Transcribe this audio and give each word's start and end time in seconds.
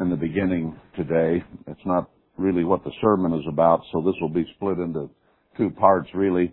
in 0.00 0.08
the 0.08 0.16
beginning 0.16 0.74
today. 0.96 1.44
It's 1.66 1.80
not 1.84 2.10
really 2.38 2.64
what 2.64 2.82
the 2.84 2.90
sermon 3.02 3.34
is 3.34 3.44
about, 3.46 3.82
so 3.92 4.00
this 4.00 4.14
will 4.20 4.30
be 4.30 4.46
split 4.56 4.78
into 4.78 5.10
two 5.58 5.70
parts 5.70 6.08
really. 6.14 6.52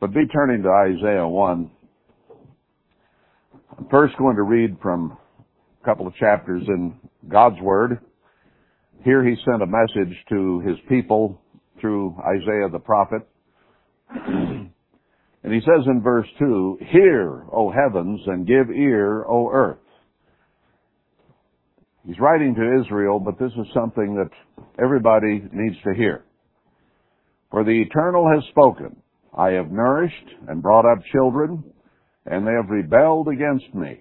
But 0.00 0.14
be 0.14 0.26
turning 0.32 0.62
to 0.62 0.70
Isaiah 0.70 1.28
1. 1.28 1.70
I'm 3.78 3.86
first 3.90 4.16
going 4.16 4.36
to 4.36 4.42
read 4.42 4.76
from 4.80 5.16
a 5.80 5.84
couple 5.84 6.06
of 6.06 6.14
chapters 6.16 6.62
in 6.66 6.94
God's 7.28 7.60
Word. 7.60 8.00
Here 9.04 9.24
he 9.24 9.36
sent 9.44 9.62
a 9.62 9.66
message 9.66 10.16
to 10.30 10.60
his 10.60 10.76
people 10.88 11.40
through 11.80 12.16
Isaiah 12.20 12.70
the 12.70 12.78
prophet. 12.78 13.22
and 14.14 14.72
he 15.44 15.60
says 15.60 15.84
in 15.86 16.00
verse 16.02 16.26
2, 16.38 16.78
Hear, 16.90 17.44
O 17.52 17.70
heavens, 17.70 18.20
and 18.26 18.46
give 18.46 18.70
ear, 18.70 19.24
O 19.28 19.50
earth. 19.52 19.78
He's 22.06 22.18
writing 22.18 22.54
to 22.54 22.80
Israel, 22.80 23.20
but 23.20 23.38
this 23.38 23.52
is 23.52 23.66
something 23.72 24.16
that 24.16 24.30
everybody 24.82 25.42
needs 25.52 25.76
to 25.84 25.94
hear. 25.94 26.24
For 27.50 27.64
the 27.64 27.82
Eternal 27.82 28.28
has 28.28 28.42
spoken. 28.50 28.96
I 29.36 29.50
have 29.50 29.70
nourished 29.70 30.28
and 30.48 30.62
brought 30.62 30.84
up 30.84 30.98
children, 31.12 31.62
and 32.26 32.46
they 32.46 32.52
have 32.52 32.70
rebelled 32.70 33.28
against 33.28 33.72
me. 33.74 34.00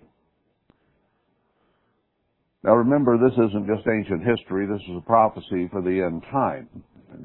Now 2.63 2.75
remember, 2.75 3.17
this 3.17 3.33
isn't 3.33 3.67
just 3.67 3.87
ancient 3.87 4.23
history, 4.25 4.67
this 4.67 4.81
is 4.89 4.97
a 4.97 5.05
prophecy 5.05 5.67
for 5.71 5.81
the 5.81 6.01
end 6.01 6.23
time. 6.31 6.69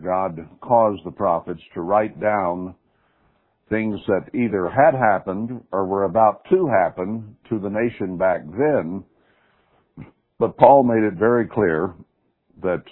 God 0.05 0.39
caused 0.61 1.05
the 1.05 1.11
prophets 1.11 1.61
to 1.75 1.81
write 1.81 2.21
down 2.21 2.75
things 3.69 4.01
that 4.07 4.35
either 4.35 4.69
had 4.69 4.95
happened 4.95 5.63
or 5.73 5.87
were 5.87 6.05
about 6.05 6.43
to 6.51 6.69
happen 6.69 7.37
to 7.49 7.59
the 7.59 7.69
nation 7.69 8.17
back 8.17 8.41
then. 8.47 9.05
But 10.39 10.57
Paul 10.57 10.83
made 10.83 11.03
it 11.03 11.19
very 11.19 11.47
clear 11.47 11.95
that 12.63 12.83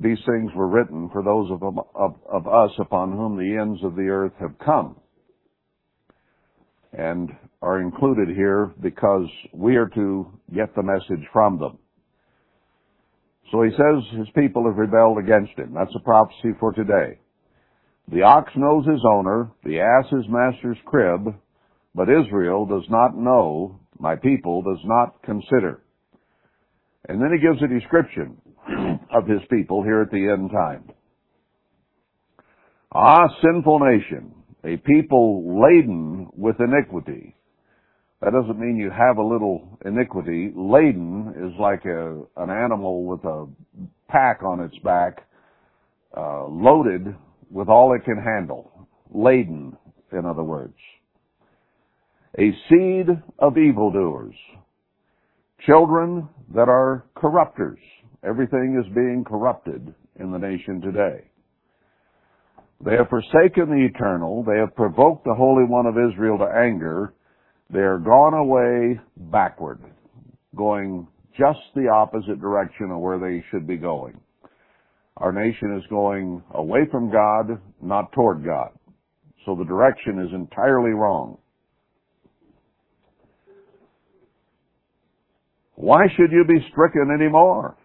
these 0.00 0.18
things 0.26 0.50
were 0.54 0.68
written 0.68 1.08
for 1.10 1.22
those 1.22 1.50
of, 1.50 1.62
of, 1.62 2.14
of 2.30 2.46
us 2.46 2.70
upon 2.78 3.12
whom 3.12 3.36
the 3.36 3.56
ends 3.58 3.82
of 3.82 3.96
the 3.96 4.08
earth 4.08 4.34
have 4.40 4.58
come 4.58 4.96
and 6.92 7.30
are 7.62 7.80
included 7.80 8.28
here 8.28 8.72
because 8.80 9.26
we 9.52 9.76
are 9.76 9.88
to 9.88 10.26
get 10.54 10.74
the 10.74 10.82
message 10.82 11.26
from 11.32 11.58
them. 11.58 11.78
So 13.50 13.62
he 13.62 13.70
says 13.70 14.18
his 14.18 14.28
people 14.34 14.66
have 14.66 14.76
rebelled 14.76 15.18
against 15.18 15.58
him. 15.58 15.72
That's 15.74 15.94
a 15.94 16.04
prophecy 16.04 16.50
for 16.58 16.72
today. 16.72 17.18
The 18.12 18.22
ox 18.22 18.52
knows 18.56 18.86
his 18.86 19.02
owner, 19.08 19.50
the 19.64 19.80
ass 19.80 20.10
his 20.10 20.24
master's 20.28 20.78
crib, 20.84 21.34
but 21.94 22.08
Israel 22.08 22.66
does 22.66 22.84
not 22.90 23.16
know, 23.16 23.80
my 23.98 24.16
people 24.16 24.62
does 24.62 24.82
not 24.84 25.22
consider. 25.22 25.80
And 27.08 27.20
then 27.20 27.30
he 27.32 27.38
gives 27.38 27.62
a 27.62 27.68
description 27.68 28.36
of 29.14 29.26
his 29.26 29.40
people 29.50 29.82
here 29.82 30.02
at 30.02 30.10
the 30.10 30.28
end 30.28 30.50
time. 30.50 30.90
Ah, 32.92 33.28
sinful 33.42 33.80
nation, 33.80 34.34
a 34.64 34.76
people 34.78 35.60
laden 35.62 36.28
with 36.36 36.56
iniquity. 36.60 37.36
That 38.22 38.32
doesn't 38.32 38.58
mean 38.58 38.76
you 38.76 38.90
have 38.90 39.18
a 39.18 39.22
little 39.22 39.78
iniquity. 39.84 40.50
Laden 40.56 41.34
is 41.36 41.60
like 41.60 41.84
a, 41.84 42.22
an 42.36 42.50
animal 42.50 43.04
with 43.04 43.22
a 43.24 43.46
pack 44.08 44.42
on 44.42 44.60
its 44.60 44.76
back, 44.82 45.28
uh, 46.16 46.46
loaded 46.46 47.14
with 47.50 47.68
all 47.68 47.94
it 47.94 48.04
can 48.04 48.16
handle. 48.16 48.88
Laden, 49.12 49.76
in 50.12 50.24
other 50.24 50.42
words. 50.42 50.74
A 52.38 52.50
seed 52.68 53.08
of 53.38 53.58
evildoers. 53.58 54.34
Children 55.64 56.28
that 56.54 56.68
are 56.68 57.06
corrupters. 57.16 57.78
Everything 58.22 58.82
is 58.84 58.92
being 58.94 59.24
corrupted 59.26 59.94
in 60.20 60.30
the 60.30 60.38
nation 60.38 60.80
today. 60.80 61.30
They 62.84 62.92
have 62.92 63.08
forsaken 63.08 63.70
the 63.70 63.88
eternal. 63.90 64.44
They 64.44 64.58
have 64.58 64.74
provoked 64.76 65.24
the 65.24 65.34
Holy 65.34 65.64
One 65.64 65.86
of 65.86 65.96
Israel 65.96 66.38
to 66.38 66.44
anger. 66.44 67.14
They 67.70 67.80
are 67.80 67.98
gone 67.98 68.34
away 68.34 69.00
backward, 69.16 69.80
going 70.54 71.08
just 71.38 71.58
the 71.74 71.88
opposite 71.88 72.40
direction 72.40 72.90
of 72.90 73.00
where 73.00 73.18
they 73.18 73.44
should 73.50 73.66
be 73.66 73.76
going. 73.76 74.20
Our 75.16 75.32
nation 75.32 75.76
is 75.76 75.86
going 75.88 76.42
away 76.52 76.80
from 76.90 77.10
God, 77.10 77.58
not 77.80 78.12
toward 78.12 78.44
God. 78.44 78.70
So 79.46 79.54
the 79.54 79.64
direction 79.64 80.18
is 80.18 80.32
entirely 80.34 80.90
wrong. 80.90 81.38
Why 85.76 86.06
should 86.16 86.32
you 86.32 86.44
be 86.48 86.66
stricken 86.70 87.10
anymore? 87.14 87.76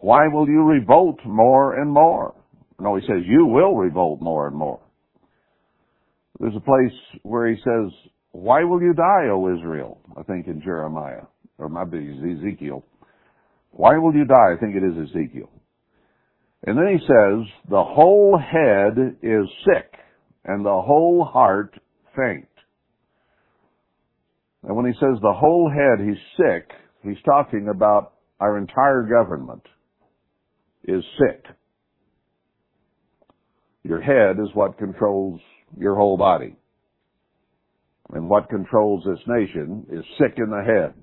Why 0.00 0.28
will 0.32 0.48
you 0.48 0.62
revolt 0.62 1.18
more 1.26 1.80
and 1.80 1.90
more? 1.90 2.34
No, 2.80 2.96
he 2.96 3.02
says, 3.02 3.22
you 3.26 3.46
will 3.46 3.74
revolt 3.76 4.20
more 4.20 4.46
and 4.46 4.56
more. 4.56 4.80
There's 6.40 6.56
a 6.56 6.60
place 6.60 6.98
where 7.22 7.48
he 7.48 7.56
says, 7.56 7.92
why 8.30 8.64
will 8.64 8.80
you 8.80 8.94
die, 8.94 9.28
O 9.30 9.54
Israel? 9.56 10.00
I 10.16 10.22
think 10.22 10.46
in 10.46 10.62
Jeremiah, 10.62 11.22
or 11.58 11.68
maybe 11.68 12.18
Ezekiel. 12.38 12.84
Why 13.70 13.98
will 13.98 14.14
you 14.14 14.24
die? 14.24 14.54
I 14.56 14.60
think 14.60 14.74
it 14.74 14.82
is 14.82 15.10
Ezekiel. 15.10 15.50
And 16.64 16.78
then 16.78 16.98
he 16.98 16.98
says, 16.98 17.46
the 17.68 17.82
whole 17.82 18.38
head 18.38 19.16
is 19.22 19.48
sick 19.64 19.92
and 20.44 20.64
the 20.64 20.82
whole 20.84 21.24
heart 21.24 21.74
faint. 22.16 22.48
And 24.62 24.76
when 24.76 24.86
he 24.86 24.92
says 24.92 25.18
the 25.20 25.32
whole 25.32 25.70
head 25.70 26.06
he's 26.06 26.22
sick, 26.36 26.70
he's 27.02 27.22
talking 27.24 27.68
about 27.68 28.14
our 28.40 28.58
entire 28.58 29.02
government 29.02 29.62
is 30.84 31.04
sick. 31.18 31.44
Your 33.84 34.00
head 34.00 34.36
is 34.42 34.48
what 34.54 34.78
controls 34.78 35.40
your 35.78 35.96
whole 35.96 36.16
body. 36.16 36.56
And 38.12 38.28
what 38.28 38.48
controls 38.48 39.04
this 39.04 39.20
nation 39.26 39.86
is 39.90 40.04
sick 40.18 40.34
in 40.36 40.50
the 40.50 40.62
head. 40.64 40.94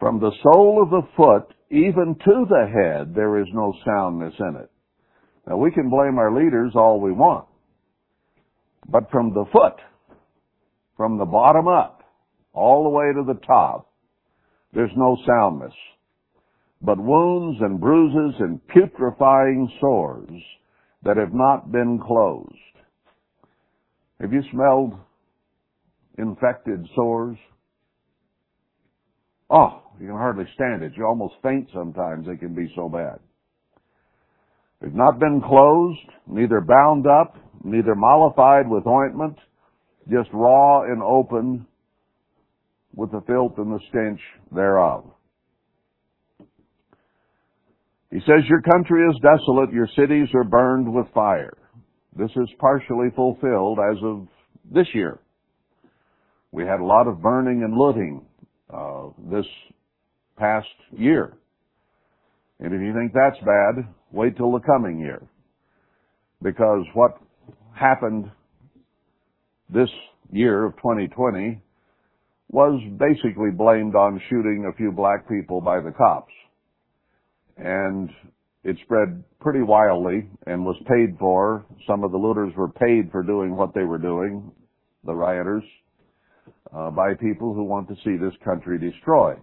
From 0.00 0.20
the 0.20 0.32
sole 0.42 0.82
of 0.82 0.90
the 0.90 1.08
foot 1.16 1.54
even 1.70 2.14
to 2.24 2.46
the 2.48 2.66
head, 2.72 3.14
there 3.14 3.40
is 3.40 3.46
no 3.52 3.72
soundness 3.84 4.34
in 4.38 4.56
it. 4.56 4.70
Now 5.46 5.56
we 5.56 5.70
can 5.70 5.88
blame 5.88 6.18
our 6.18 6.34
leaders 6.34 6.72
all 6.74 7.00
we 7.00 7.12
want. 7.12 7.46
But 8.88 9.10
from 9.10 9.32
the 9.32 9.44
foot, 9.52 9.80
from 10.96 11.18
the 11.18 11.24
bottom 11.24 11.68
up, 11.68 12.02
all 12.52 12.84
the 12.84 12.90
way 12.90 13.06
to 13.14 13.24
the 13.26 13.40
top, 13.46 13.90
there's 14.72 14.92
no 14.96 15.16
soundness 15.26 15.74
but 16.84 16.98
wounds 16.98 17.58
and 17.62 17.80
bruises 17.80 18.34
and 18.40 18.60
putrefying 18.68 19.70
sores 19.80 20.42
that 21.02 21.16
have 21.16 21.32
not 21.32 21.72
been 21.72 21.98
closed. 21.98 22.50
Have 24.20 24.32
you 24.32 24.42
smelled 24.52 24.94
infected 26.18 26.86
sores? 26.94 27.38
Oh, 29.48 29.82
you 29.98 30.06
can 30.06 30.16
hardly 30.16 30.44
stand 30.54 30.82
it. 30.82 30.92
You 30.96 31.06
almost 31.06 31.34
faint 31.42 31.68
sometimes. 31.74 32.26
They 32.26 32.36
can 32.36 32.54
be 32.54 32.70
so 32.76 32.88
bad. 32.88 33.18
They've 34.80 34.94
not 34.94 35.18
been 35.18 35.40
closed, 35.40 35.98
neither 36.26 36.60
bound 36.60 37.06
up, 37.06 37.36
neither 37.62 37.94
mollified 37.94 38.68
with 38.68 38.86
ointment, 38.86 39.36
just 40.10 40.28
raw 40.32 40.82
and 40.82 41.02
open 41.02 41.66
with 42.94 43.10
the 43.10 43.22
filth 43.26 43.54
and 43.58 43.72
the 43.72 43.80
stench 43.88 44.20
thereof. 44.54 45.04
He 48.10 48.20
says, 48.20 48.44
Your 48.48 48.62
country 48.62 49.02
is 49.08 49.20
desolate, 49.20 49.72
your 49.72 49.88
cities 49.96 50.28
are 50.34 50.44
burned 50.44 50.92
with 50.92 51.06
fire. 51.12 51.56
This 52.16 52.30
is 52.36 52.48
partially 52.60 53.08
fulfilled 53.16 53.78
as 53.90 53.96
of 54.04 54.28
this 54.72 54.86
year. 54.94 55.18
We 56.52 56.64
had 56.64 56.78
a 56.78 56.84
lot 56.84 57.08
of 57.08 57.20
burning 57.20 57.64
and 57.64 57.76
looting 57.76 58.24
uh, 58.72 59.08
this 59.30 59.46
past 60.38 60.68
year. 60.96 61.36
And 62.60 62.72
if 62.72 62.80
you 62.80 62.94
think 62.94 63.12
that's 63.12 63.44
bad, 63.44 63.92
wait 64.12 64.36
till 64.36 64.52
the 64.52 64.60
coming 64.60 65.00
year. 65.00 65.20
Because 66.40 66.84
what 66.94 67.18
happened 67.74 68.30
this 69.68 69.88
year 70.30 70.64
of 70.64 70.76
2020 70.76 71.60
was 72.50 72.80
basically 72.98 73.50
blamed 73.50 73.94
on 73.94 74.20
shooting 74.28 74.70
a 74.70 74.76
few 74.76 74.92
black 74.92 75.28
people 75.28 75.60
by 75.60 75.80
the 75.80 75.90
cops 75.90 76.32
and 77.56 78.10
it 78.64 78.76
spread 78.84 79.22
pretty 79.40 79.62
wildly 79.62 80.26
and 80.46 80.64
was 80.64 80.76
paid 80.88 81.16
for. 81.18 81.66
Some 81.86 82.04
of 82.04 82.12
the 82.12 82.18
looters 82.18 82.52
were 82.56 82.70
paid 82.70 83.10
for 83.12 83.22
doing 83.22 83.56
what 83.56 83.74
they 83.74 83.84
were 83.84 83.98
doing, 83.98 84.50
the 85.04 85.12
rioters, 85.12 85.64
uh, 86.74 86.90
by 86.90 87.14
people 87.14 87.54
who 87.54 87.64
want 87.64 87.88
to 87.88 87.94
see 88.04 88.16
this 88.16 88.34
country 88.44 88.78
destroyed. 88.78 89.38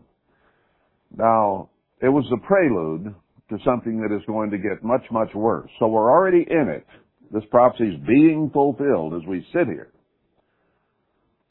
Now, 1.15 1.69
it 2.01 2.09
was 2.09 2.25
the 2.29 2.37
prelude 2.37 3.13
to 3.49 3.57
something 3.65 4.01
that 4.01 4.15
is 4.15 4.23
going 4.25 4.49
to 4.51 4.57
get 4.57 4.83
much, 4.83 5.03
much 5.11 5.33
worse. 5.35 5.69
So 5.79 5.87
we're 5.87 6.11
already 6.11 6.45
in 6.49 6.67
it. 6.69 6.85
This 7.31 7.43
prophecy 7.51 7.89
is 7.89 8.07
being 8.07 8.49
fulfilled 8.53 9.13
as 9.13 9.27
we 9.27 9.45
sit 9.53 9.67
here. 9.67 9.91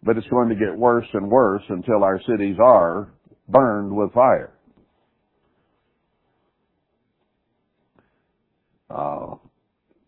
But 0.03 0.17
it's 0.17 0.27
going 0.29 0.49
to 0.49 0.55
get 0.55 0.77
worse 0.77 1.07
and 1.13 1.31
worse 1.31 1.63
until 1.69 2.05
our 2.05 2.21
cities 2.27 2.57
are 2.63 3.13
burned 3.49 3.95
with 3.95 4.13
fire. 4.13 4.53
Uh, 8.89 9.37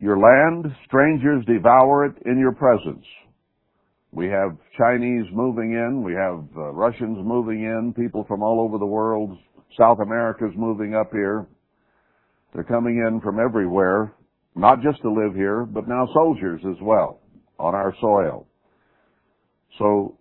your 0.01 0.19
land, 0.19 0.67
strangers 0.87 1.45
devour 1.47 2.07
it 2.07 2.15
in 2.27 2.39
your 2.39 2.53
presence. 2.53 3.05
We 4.11 4.27
have 4.27 4.59
Chinese 4.77 5.25
moving 5.33 5.73
in, 5.73 6.03
we 6.03 6.13
have 6.13 6.45
uh, 6.57 6.73
Russians 6.73 7.19
moving 7.23 7.63
in, 7.63 7.95
people 7.95 8.25
from 8.29 8.43
all 8.43 8.61
over 8.61 8.79
the 8.79 8.87
world, 8.87 9.39
South 9.79 9.99
America's 10.05 10.53
moving 10.57 10.95
up 10.95 11.11
here. 11.13 11.47
They're 12.53 12.65
coming 12.65 13.03
in 13.07 13.21
from 13.21 13.39
everywhere, 13.41 14.13
not 14.55 14.83
just 14.83 15.01
to 15.03 15.11
live 15.11 15.35
here, 15.35 15.65
but 15.65 15.89
now 15.89 16.07
soldiers 16.13 16.61
as 16.69 16.77
well 16.83 17.21
on 17.59 17.75
our 17.75 17.95
soil. 18.01 18.47
So, 19.79 20.19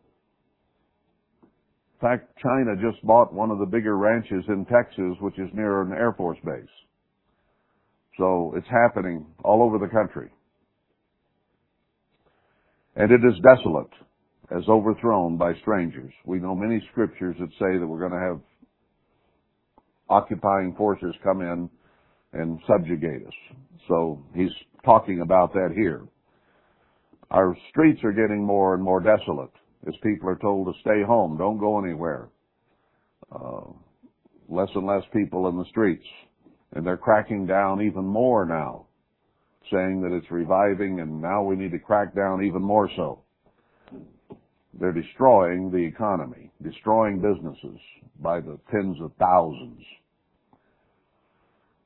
in 1.44 2.00
fact, 2.00 2.38
China 2.42 2.76
just 2.76 3.06
bought 3.06 3.34
one 3.34 3.52
of 3.52 3.60
the 3.60 3.66
bigger 3.66 3.98
ranches 3.98 4.44
in 4.48 4.66
Texas, 4.66 5.18
which 5.20 5.38
is 5.38 5.50
near 5.54 5.82
an 5.82 5.92
Air 5.92 6.14
Force 6.14 6.38
base. 6.44 6.66
So 8.18 8.54
it's 8.56 8.68
happening 8.68 9.26
all 9.44 9.64
over 9.64 9.78
the 9.78 9.88
country. 9.88 10.30
And 12.96 13.12
it 13.12 13.22
is 13.24 13.34
desolate 13.42 13.92
as 14.56 14.64
overthrown 14.68 15.38
by 15.38 15.54
strangers. 15.62 16.12
We 16.26 16.40
know 16.40 16.54
many 16.56 16.86
scriptures 16.92 17.36
that 17.40 17.50
say 17.52 17.80
that 17.80 17.88
we're 17.88 18.00
going 18.00 18.12
to 18.12 18.28
have 18.28 18.40
occupying 20.10 20.76
forces 20.76 21.16
come 21.24 21.42
in 21.42 21.70
and 22.34 22.60
subjugate 22.68 23.26
us. 23.26 23.58
So 23.88 24.22
he's 24.36 24.52
talking 24.84 25.22
about 25.22 25.54
that 25.54 25.72
here. 25.76 26.04
Our 27.32 27.56
streets 27.70 28.04
are 28.04 28.12
getting 28.12 28.44
more 28.44 28.74
and 28.74 28.84
more 28.84 29.00
desolate 29.00 29.52
as 29.88 29.94
people 30.04 30.30
are 30.30 30.38
told 30.38 30.68
to 30.68 30.80
stay 30.82 31.02
home, 31.02 31.38
don't 31.38 31.58
go 31.58 31.80
anywhere. 31.84 32.28
Uh, 33.32 33.72
less 34.50 34.68
and 34.76 34.86
less 34.86 35.04
people 35.14 35.48
in 35.48 35.58
the 35.58 35.66
streets. 35.70 36.06
And 36.74 36.86
they're 36.86 36.98
cracking 36.98 37.48
down 37.48 37.82
even 37.82 38.06
more 38.06 38.46
now, 38.46 38.86
saying 39.72 40.02
that 40.02 40.16
it's 40.16 40.30
reviving 40.30 41.00
and 41.00 41.22
now 41.22 41.42
we 41.42 41.56
need 41.56 41.72
to 41.72 41.80
crack 41.80 42.14
down 42.14 42.44
even 42.44 42.62
more 42.62 42.90
so. 42.96 43.24
They're 44.80 44.92
destroying 44.92 45.72
the 45.72 45.78
economy, 45.78 46.52
destroying 46.62 47.22
businesses 47.22 47.80
by 48.22 48.42
the 48.42 48.60
tens 48.72 48.98
of 49.02 49.12
thousands. 49.20 49.82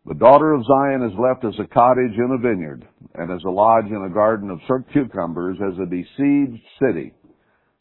The 0.08 0.14
daughter 0.14 0.54
of 0.54 0.64
Zion 0.66 1.02
is 1.04 1.18
left 1.18 1.44
as 1.46 1.60
a 1.60 1.68
cottage 1.68 2.14
in 2.16 2.32
a 2.32 2.38
vineyard, 2.38 2.88
and 3.16 3.32
as 3.32 3.42
a 3.44 3.50
lodge 3.50 3.88
in 3.88 4.04
a 4.04 4.14
garden 4.14 4.52
of 4.52 4.60
cucumbers, 4.94 5.58
as 5.66 5.80
a 5.80 5.86
besieged 5.86 6.64
city. 6.80 7.14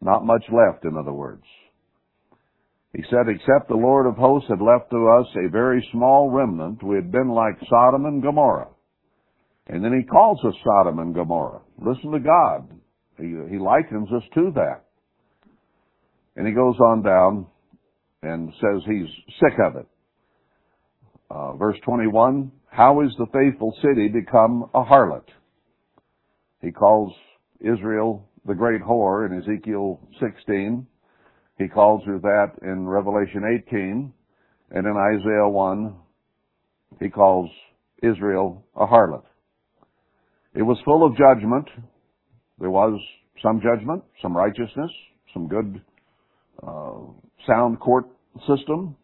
Not 0.01 0.25
much 0.25 0.45
left, 0.51 0.85
in 0.85 0.97
other 0.97 1.13
words. 1.13 1.45
He 2.95 3.03
said, 3.11 3.29
except 3.29 3.69
the 3.69 3.75
Lord 3.75 4.07
of 4.07 4.17
hosts 4.17 4.49
had 4.49 4.61
left 4.63 4.91
to 4.91 5.09
us 5.21 5.27
a 5.37 5.51
very 5.51 5.87
small 5.93 6.31
remnant, 6.31 6.83
we 6.83 6.97
had 6.97 7.13
been 7.13 7.29
like 7.29 7.59
Sodom 7.69 8.07
and 8.07 8.23
Gomorrah. 8.23 8.69
And 9.67 9.85
then 9.85 9.93
he 9.93 10.07
calls 10.07 10.39
us 10.47 10.55
Sodom 10.65 11.01
and 11.01 11.15
Gomorrah. 11.15 11.61
Listen 11.79 12.13
to 12.13 12.21
God. 12.21 12.69
He, 13.19 13.35
he 13.51 13.59
likens 13.59 14.09
us 14.13 14.23
to 14.35 14.53
that. 14.55 14.85
And 16.37 16.47
he 16.47 16.53
goes 16.53 16.77
on 16.81 17.03
down 17.03 17.47
and 18.23 18.53
says 18.61 18.83
he's 18.87 19.09
sick 19.41 19.59
of 19.67 19.77
it. 19.77 19.87
Uh, 21.31 21.57
verse 21.57 21.77
21, 21.85 22.53
how 22.71 23.01
is 23.01 23.11
the 23.19 23.27
faithful 23.33 23.75
city 23.81 24.09
become 24.09 24.69
a 24.75 24.85
harlot? 24.85 25.25
He 26.61 26.71
calls 26.71 27.13
Israel 27.61 28.29
the 28.47 28.55
great 28.55 28.83
whore 28.83 29.27
in 29.27 29.39
Ezekiel 29.39 30.01
16. 30.21 30.87
He 31.59 31.69
calls 31.69 32.03
her 32.05 32.19
that 32.19 32.53
in 32.63 32.87
Revelation 32.87 33.43
18. 33.69 34.13
And 34.71 34.87
in 34.87 34.97
Isaiah 34.97 35.49
1, 35.49 35.95
he 37.01 37.09
calls 37.09 37.51
Israel 38.03 38.65
a 38.77 38.87
harlot. 38.87 39.25
It 40.55 40.63
was 40.63 40.79
full 40.85 41.05
of 41.05 41.17
judgment. 41.17 41.69
There 42.59 42.71
was 42.71 43.01
some 43.43 43.61
judgment, 43.61 44.03
some 44.23 44.37
righteousness, 44.37 44.91
some 45.33 45.49
good, 45.49 45.81
uh, 46.63 46.93
sound 47.47 47.81
court 47.81 48.07
system, 48.47 48.97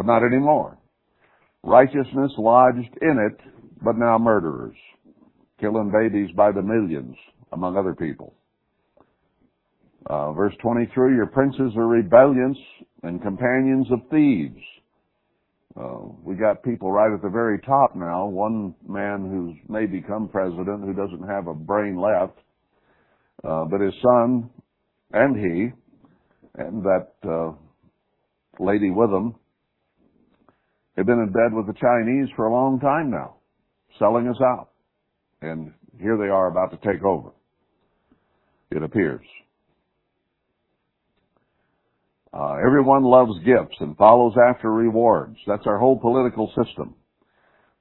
but 0.00 0.06
not 0.06 0.24
anymore. 0.24 0.78
Righteousness 1.62 2.32
lodged 2.38 2.96
in 3.02 3.18
it, 3.18 3.38
but 3.84 3.98
now 3.98 4.16
murderers, 4.16 4.74
killing 5.60 5.92
babies 5.92 6.34
by 6.34 6.52
the 6.52 6.62
millions, 6.62 7.14
among 7.52 7.76
other 7.76 7.94
people. 7.94 8.32
Uh, 10.08 10.32
verse 10.32 10.54
23, 10.62 11.14
your 11.14 11.26
princes 11.26 11.72
are 11.76 11.86
rebellious 11.86 12.56
and 13.02 13.20
companions 13.20 13.88
of 13.92 13.98
thieves. 14.10 14.62
Uh, 15.78 15.98
we 16.24 16.34
got 16.34 16.62
people 16.62 16.90
right 16.90 17.12
at 17.12 17.20
the 17.20 17.28
very 17.28 17.58
top 17.60 17.94
now. 17.94 18.24
One 18.24 18.74
man 18.88 19.28
who's 19.28 19.54
may 19.68 19.84
become 19.84 20.30
president 20.30 20.82
who 20.82 20.94
doesn't 20.94 21.28
have 21.28 21.46
a 21.46 21.52
brain 21.52 22.00
left, 22.00 22.38
uh, 23.44 23.66
but 23.66 23.82
his 23.82 23.92
son 24.00 24.48
and 25.12 25.36
he 25.36 25.72
and 26.54 26.82
that 26.84 27.08
uh, 27.22 27.52
lady 28.58 28.88
with 28.88 29.10
him 29.10 29.34
have 31.00 31.06
been 31.06 31.18
in 31.20 31.32
bed 31.32 31.52
with 31.52 31.66
the 31.66 31.80
Chinese 31.80 32.28
for 32.36 32.46
a 32.46 32.52
long 32.52 32.78
time 32.78 33.10
now, 33.10 33.36
selling 33.98 34.28
us 34.28 34.36
out. 34.42 34.68
And 35.40 35.72
here 35.98 36.18
they 36.18 36.28
are 36.28 36.48
about 36.48 36.70
to 36.72 36.76
take 36.86 37.02
over. 37.02 37.30
It 38.70 38.82
appears. 38.82 39.24
Uh, 42.34 42.56
everyone 42.64 43.02
loves 43.02 43.32
gifts 43.46 43.76
and 43.80 43.96
follows 43.96 44.34
after 44.48 44.70
rewards. 44.70 45.36
That's 45.46 45.66
our 45.66 45.78
whole 45.78 45.98
political 45.98 46.48
system. 46.48 46.94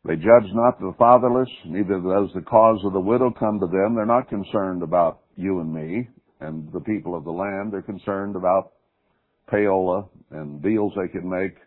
They 0.05 0.15
judge 0.15 0.49
not 0.53 0.79
the 0.79 0.93
fatherless, 0.97 1.49
neither 1.65 1.99
does 1.99 2.29
the 2.33 2.41
cause 2.41 2.79
of 2.85 2.93
the 2.93 3.01
widow 3.01 3.31
come 3.37 3.59
to 3.59 3.67
them. 3.67 3.95
They're 3.95 4.05
not 4.05 4.29
concerned 4.29 4.81
about 4.81 5.19
you 5.35 5.59
and 5.59 5.73
me 5.73 6.07
and 6.39 6.71
the 6.71 6.79
people 6.79 7.17
of 7.17 7.25
the 7.25 7.31
land. 7.31 7.73
They're 7.73 7.81
concerned 7.81 8.37
about 8.37 8.71
payola 9.51 10.07
and 10.31 10.63
deals 10.63 10.93
they 10.95 11.09
can 11.09 11.29
make 11.29 11.57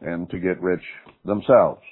and 0.00 0.28
to 0.30 0.38
get 0.38 0.60
rich 0.62 0.82
themselves. 1.24 1.82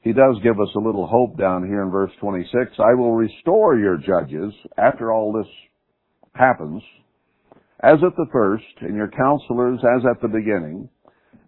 He 0.00 0.12
does 0.12 0.36
give 0.42 0.60
us 0.60 0.68
a 0.76 0.80
little 0.80 1.06
hope 1.06 1.36
down 1.36 1.66
here 1.66 1.82
in 1.82 1.90
verse 1.90 2.12
26. 2.20 2.72
I 2.78 2.94
will 2.94 3.14
restore 3.14 3.76
your 3.76 3.96
judges 3.96 4.52
after 4.78 5.12
all 5.12 5.32
this 5.32 5.52
happens, 6.32 6.82
as 7.82 7.98
at 8.06 8.14
the 8.16 8.26
first, 8.32 8.64
and 8.82 8.94
your 8.94 9.10
counselors 9.10 9.80
as 9.96 10.04
at 10.08 10.22
the 10.22 10.28
beginning. 10.28 10.88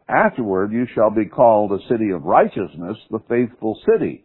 Afterward 0.08 0.72
you 0.72 0.86
shall 0.94 1.10
be 1.10 1.26
called 1.26 1.70
a 1.70 1.88
city 1.88 2.10
of 2.10 2.24
righteousness, 2.24 2.96
the 3.10 3.20
faithful 3.28 3.78
city. 3.86 4.24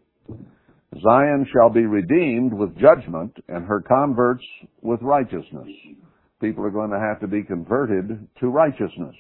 Zion 1.02 1.46
shall 1.54 1.70
be 1.70 1.86
redeemed 1.86 2.54
with 2.54 2.78
judgment, 2.80 3.36
and 3.50 3.66
her 3.66 3.82
converts 3.82 4.44
with 4.82 5.02
righteousness 5.02 5.68
people 6.44 6.66
are 6.66 6.72
going 6.72 6.92
to 6.92 7.00
have 7.00 7.22
to 7.22 7.28
be 7.28 7.42
converted 7.44 8.28
to 8.42 8.48
righteousness. 8.48 9.16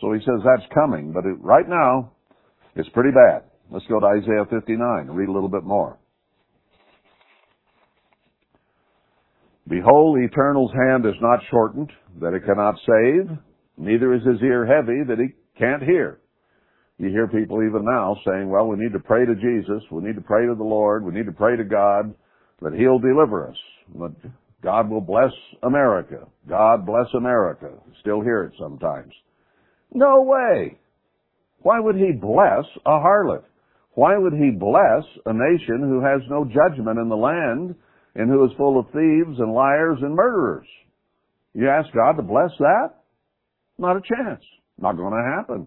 So 0.00 0.12
he 0.12 0.18
says 0.20 0.42
that's 0.44 0.68
coming, 0.74 1.12
but 1.12 1.24
it, 1.24 1.36
right 1.40 1.68
now, 1.68 2.12
it's 2.74 2.88
pretty 2.90 3.12
bad. 3.12 3.44
Let's 3.70 3.86
go 3.88 4.00
to 4.00 4.06
Isaiah 4.06 4.44
59 4.50 4.78
and 5.08 5.16
read 5.16 5.28
a 5.28 5.32
little 5.32 5.48
bit 5.48 5.62
more. 5.62 5.96
Behold, 9.68 10.18
the 10.18 10.24
Eternal's 10.24 10.72
hand 10.72 11.06
is 11.06 11.14
not 11.22 11.38
shortened, 11.50 11.90
that 12.20 12.34
it 12.34 12.44
cannot 12.44 12.74
save, 12.84 13.30
neither 13.78 14.12
is 14.12 14.20
his 14.26 14.42
ear 14.42 14.66
heavy, 14.66 15.04
that 15.08 15.18
he 15.18 15.28
can't 15.58 15.82
hear. 15.82 16.18
You 16.98 17.08
hear 17.08 17.28
people 17.28 17.62
even 17.62 17.84
now 17.84 18.16
saying, 18.26 18.50
well, 18.50 18.66
we 18.66 18.76
need 18.76 18.92
to 18.92 18.98
pray 18.98 19.24
to 19.24 19.34
Jesus, 19.34 19.82
we 19.90 20.02
need 20.02 20.16
to 20.16 20.20
pray 20.20 20.46
to 20.46 20.54
the 20.54 20.64
Lord, 20.64 21.04
we 21.04 21.12
need 21.12 21.26
to 21.26 21.32
pray 21.32 21.56
to 21.56 21.64
God, 21.64 22.14
that 22.60 22.74
he'll 22.74 22.98
deliver 22.98 23.48
us. 23.48 23.56
But 23.94 24.12
God 24.64 24.88
will 24.88 25.02
bless 25.02 25.30
America. 25.62 26.26
God 26.48 26.86
bless 26.86 27.06
America. 27.14 27.70
Still 28.00 28.22
hear 28.22 28.44
it 28.44 28.54
sometimes. 28.58 29.12
No 29.92 30.22
way. 30.22 30.78
Why 31.60 31.78
would 31.78 31.96
he 31.96 32.12
bless 32.12 32.64
a 32.86 32.90
harlot? 32.90 33.44
Why 33.92 34.16
would 34.16 34.32
he 34.32 34.50
bless 34.50 35.04
a 35.26 35.32
nation 35.32 35.80
who 35.80 36.02
has 36.02 36.22
no 36.30 36.44
judgment 36.46 36.98
in 36.98 37.10
the 37.10 37.16
land 37.16 37.74
and 38.14 38.30
who 38.30 38.44
is 38.44 38.50
full 38.56 38.80
of 38.80 38.86
thieves 38.86 39.38
and 39.38 39.52
liars 39.52 39.98
and 40.00 40.14
murderers? 40.14 40.66
You 41.52 41.68
ask 41.68 41.92
God 41.94 42.12
to 42.12 42.22
bless 42.22 42.50
that? 42.58 42.88
Not 43.78 43.96
a 43.96 44.00
chance. 44.00 44.42
Not 44.78 44.96
going 44.96 45.12
to 45.12 45.36
happen. 45.36 45.66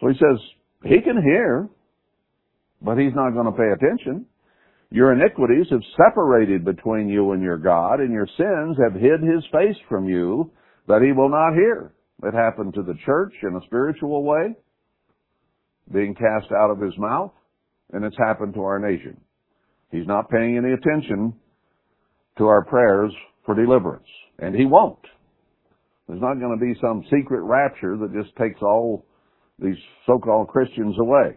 So 0.00 0.08
he 0.08 0.14
says, 0.14 0.40
he 0.82 1.00
can 1.02 1.22
hear, 1.22 1.68
but 2.82 2.96
he's 2.96 3.14
not 3.14 3.30
going 3.30 3.46
to 3.46 3.52
pay 3.52 3.70
attention. 3.72 4.26
Your 4.94 5.12
iniquities 5.12 5.66
have 5.72 5.82
separated 5.96 6.64
between 6.64 7.08
you 7.08 7.32
and 7.32 7.42
your 7.42 7.58
God, 7.58 7.98
and 7.98 8.12
your 8.12 8.28
sins 8.36 8.76
have 8.80 8.94
hid 8.94 9.22
his 9.22 9.42
face 9.50 9.76
from 9.88 10.08
you 10.08 10.52
that 10.86 11.02
he 11.02 11.10
will 11.10 11.28
not 11.28 11.54
hear. 11.54 11.92
It 12.22 12.32
happened 12.32 12.74
to 12.74 12.82
the 12.84 12.94
church 13.04 13.32
in 13.42 13.56
a 13.56 13.66
spiritual 13.66 14.22
way, 14.22 14.54
being 15.92 16.14
cast 16.14 16.52
out 16.52 16.70
of 16.70 16.80
his 16.80 16.96
mouth, 16.96 17.32
and 17.92 18.04
it's 18.04 18.16
happened 18.16 18.54
to 18.54 18.62
our 18.62 18.78
nation. 18.78 19.20
He's 19.90 20.06
not 20.06 20.30
paying 20.30 20.56
any 20.56 20.72
attention 20.72 21.34
to 22.38 22.46
our 22.46 22.64
prayers 22.64 23.12
for 23.44 23.56
deliverance. 23.56 24.06
And 24.38 24.54
He 24.54 24.64
won't. 24.64 25.04
There's 26.06 26.22
not 26.22 26.38
going 26.38 26.56
to 26.56 26.64
be 26.64 26.78
some 26.80 27.02
secret 27.10 27.42
rapture 27.42 27.96
that 27.96 28.12
just 28.12 28.36
takes 28.36 28.62
all 28.62 29.04
these 29.58 29.74
so-called 30.06 30.46
Christians 30.46 30.94
away. 31.00 31.34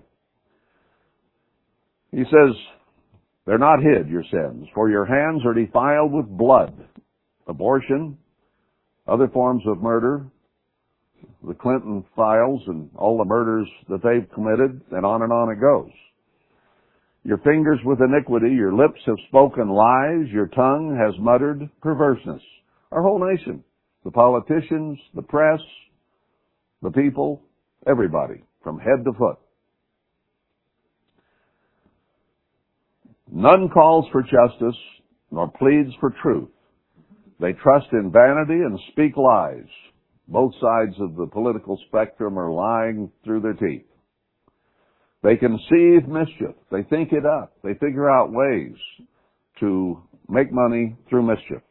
He 2.11 2.23
says, 2.23 2.55
they're 3.47 3.57
not 3.57 3.79
hid, 3.81 4.09
your 4.09 4.25
sins, 4.29 4.67
for 4.75 4.89
your 4.89 5.05
hands 5.05 5.41
are 5.45 5.53
defiled 5.53 6.11
with 6.11 6.27
blood, 6.27 6.73
abortion, 7.47 8.17
other 9.07 9.29
forms 9.29 9.63
of 9.65 9.81
murder, 9.81 10.25
the 11.47 11.53
Clinton 11.53 12.03
files 12.13 12.61
and 12.67 12.89
all 12.95 13.17
the 13.17 13.25
murders 13.25 13.67
that 13.87 14.03
they've 14.03 14.29
committed, 14.33 14.81
and 14.91 15.05
on 15.05 15.21
and 15.21 15.31
on 15.31 15.49
it 15.49 15.61
goes. 15.61 15.89
Your 17.23 17.37
fingers 17.37 17.79
with 17.85 17.99
iniquity, 18.01 18.53
your 18.53 18.73
lips 18.73 18.99
have 19.05 19.15
spoken 19.29 19.69
lies, 19.69 20.27
your 20.31 20.47
tongue 20.47 20.97
has 21.01 21.17
muttered 21.17 21.69
perverseness. 21.81 22.41
Our 22.91 23.01
whole 23.01 23.25
nation, 23.31 23.63
the 24.03 24.11
politicians, 24.11 24.99
the 25.15 25.21
press, 25.21 25.59
the 26.81 26.91
people, 26.91 27.41
everybody, 27.87 28.43
from 28.61 28.77
head 28.77 29.05
to 29.05 29.13
foot. 29.17 29.37
None 33.31 33.69
calls 33.69 34.05
for 34.11 34.21
justice, 34.21 34.79
nor 35.31 35.51
pleads 35.51 35.93
for 35.99 36.13
truth. 36.21 36.49
They 37.39 37.53
trust 37.53 37.87
in 37.91 38.11
vanity 38.11 38.61
and 38.61 38.79
speak 38.91 39.15
lies. 39.17 39.67
Both 40.27 40.53
sides 40.59 40.95
of 40.99 41.15
the 41.15 41.27
political 41.27 41.79
spectrum 41.87 42.37
are 42.37 42.51
lying 42.51 43.11
through 43.23 43.41
their 43.41 43.53
teeth. 43.53 43.85
They 45.23 45.35
conceive 45.35 46.07
mischief. 46.07 46.55
They 46.71 46.83
think 46.83 47.11
it 47.11 47.25
up. 47.25 47.53
They 47.63 47.73
figure 47.73 48.09
out 48.09 48.31
ways 48.31 48.75
to 49.59 50.01
make 50.29 50.51
money 50.51 50.95
through 51.09 51.27
mischief. 51.27 51.61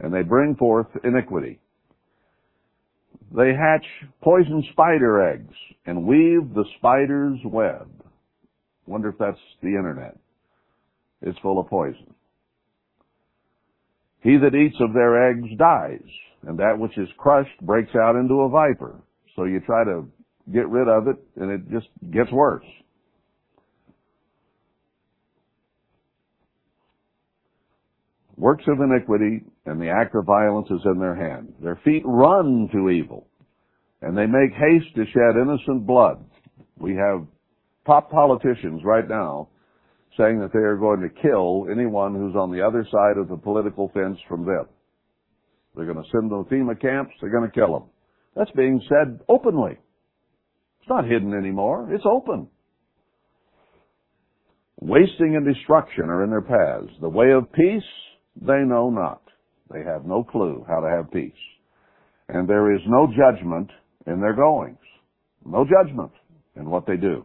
And 0.00 0.12
they 0.12 0.22
bring 0.22 0.56
forth 0.56 0.86
iniquity. 1.04 1.60
They 3.34 3.52
hatch 3.54 3.86
poison 4.22 4.64
spider 4.72 5.32
eggs 5.32 5.54
and 5.86 6.06
weave 6.06 6.54
the 6.54 6.64
spider's 6.78 7.38
web. 7.44 7.88
Wonder 8.86 9.10
if 9.10 9.18
that's 9.18 9.38
the 9.62 9.68
internet. 9.68 10.16
It's 11.22 11.38
full 11.38 11.58
of 11.60 11.68
poison. 11.68 12.14
He 14.20 14.36
that 14.36 14.54
eats 14.54 14.76
of 14.80 14.92
their 14.92 15.30
eggs 15.30 15.48
dies, 15.58 16.08
and 16.46 16.58
that 16.58 16.78
which 16.78 16.96
is 16.98 17.08
crushed 17.18 17.60
breaks 17.60 17.94
out 17.96 18.16
into 18.16 18.42
a 18.42 18.48
viper. 18.48 19.00
So 19.34 19.44
you 19.44 19.60
try 19.60 19.84
to 19.84 20.06
get 20.52 20.68
rid 20.68 20.88
of 20.88 21.08
it, 21.08 21.16
and 21.36 21.50
it 21.50 21.70
just 21.70 21.88
gets 22.12 22.30
worse. 22.30 22.64
Works 28.36 28.64
of 28.66 28.80
iniquity 28.80 29.44
and 29.66 29.80
the 29.80 29.90
act 29.90 30.16
of 30.16 30.24
violence 30.24 30.66
is 30.70 30.80
in 30.84 30.98
their 30.98 31.14
hand. 31.14 31.52
Their 31.62 31.78
feet 31.84 32.02
run 32.04 32.68
to 32.72 32.90
evil, 32.90 33.28
and 34.00 34.16
they 34.16 34.26
make 34.26 34.52
haste 34.52 34.94
to 34.96 35.04
shed 35.06 35.40
innocent 35.40 35.86
blood. 35.86 36.24
We 36.76 36.96
have 36.96 37.26
top 37.86 38.10
politicians 38.10 38.82
right 38.84 39.08
now 39.08 39.48
saying 40.16 40.40
that 40.40 40.52
they 40.52 40.60
are 40.60 40.76
going 40.76 41.00
to 41.00 41.22
kill 41.22 41.66
anyone 41.70 42.14
who's 42.14 42.36
on 42.36 42.52
the 42.52 42.60
other 42.60 42.86
side 42.90 43.16
of 43.16 43.28
the 43.28 43.36
political 43.36 43.90
fence 43.94 44.18
from 44.28 44.44
them. 44.44 44.66
They're 45.74 45.86
going 45.86 46.02
to 46.02 46.10
send 46.12 46.30
them 46.30 46.44
to 46.44 46.50
FEMA 46.50 46.80
camps, 46.80 47.14
they're 47.20 47.30
going 47.30 47.48
to 47.48 47.54
kill 47.54 47.72
them. 47.72 47.84
That's 48.36 48.50
being 48.52 48.80
said 48.88 49.20
openly. 49.28 49.78
It's 50.80 50.88
not 50.88 51.04
hidden 51.04 51.32
anymore, 51.32 51.88
it's 51.92 52.04
open. 52.06 52.48
Wasting 54.80 55.36
and 55.36 55.46
destruction 55.46 56.06
are 56.06 56.24
in 56.24 56.30
their 56.30 56.42
paths. 56.42 56.92
The 57.00 57.08
way 57.08 57.30
of 57.30 57.52
peace, 57.52 57.82
they 58.40 58.64
know 58.64 58.90
not. 58.90 59.22
They 59.70 59.84
have 59.84 60.04
no 60.04 60.24
clue 60.24 60.66
how 60.68 60.80
to 60.80 60.88
have 60.88 61.12
peace. 61.12 61.32
And 62.28 62.48
there 62.48 62.74
is 62.74 62.80
no 62.86 63.06
judgment 63.06 63.70
in 64.06 64.20
their 64.20 64.34
goings. 64.34 64.78
No 65.46 65.64
judgment 65.64 66.10
in 66.56 66.68
what 66.68 66.86
they 66.86 66.96
do. 66.96 67.24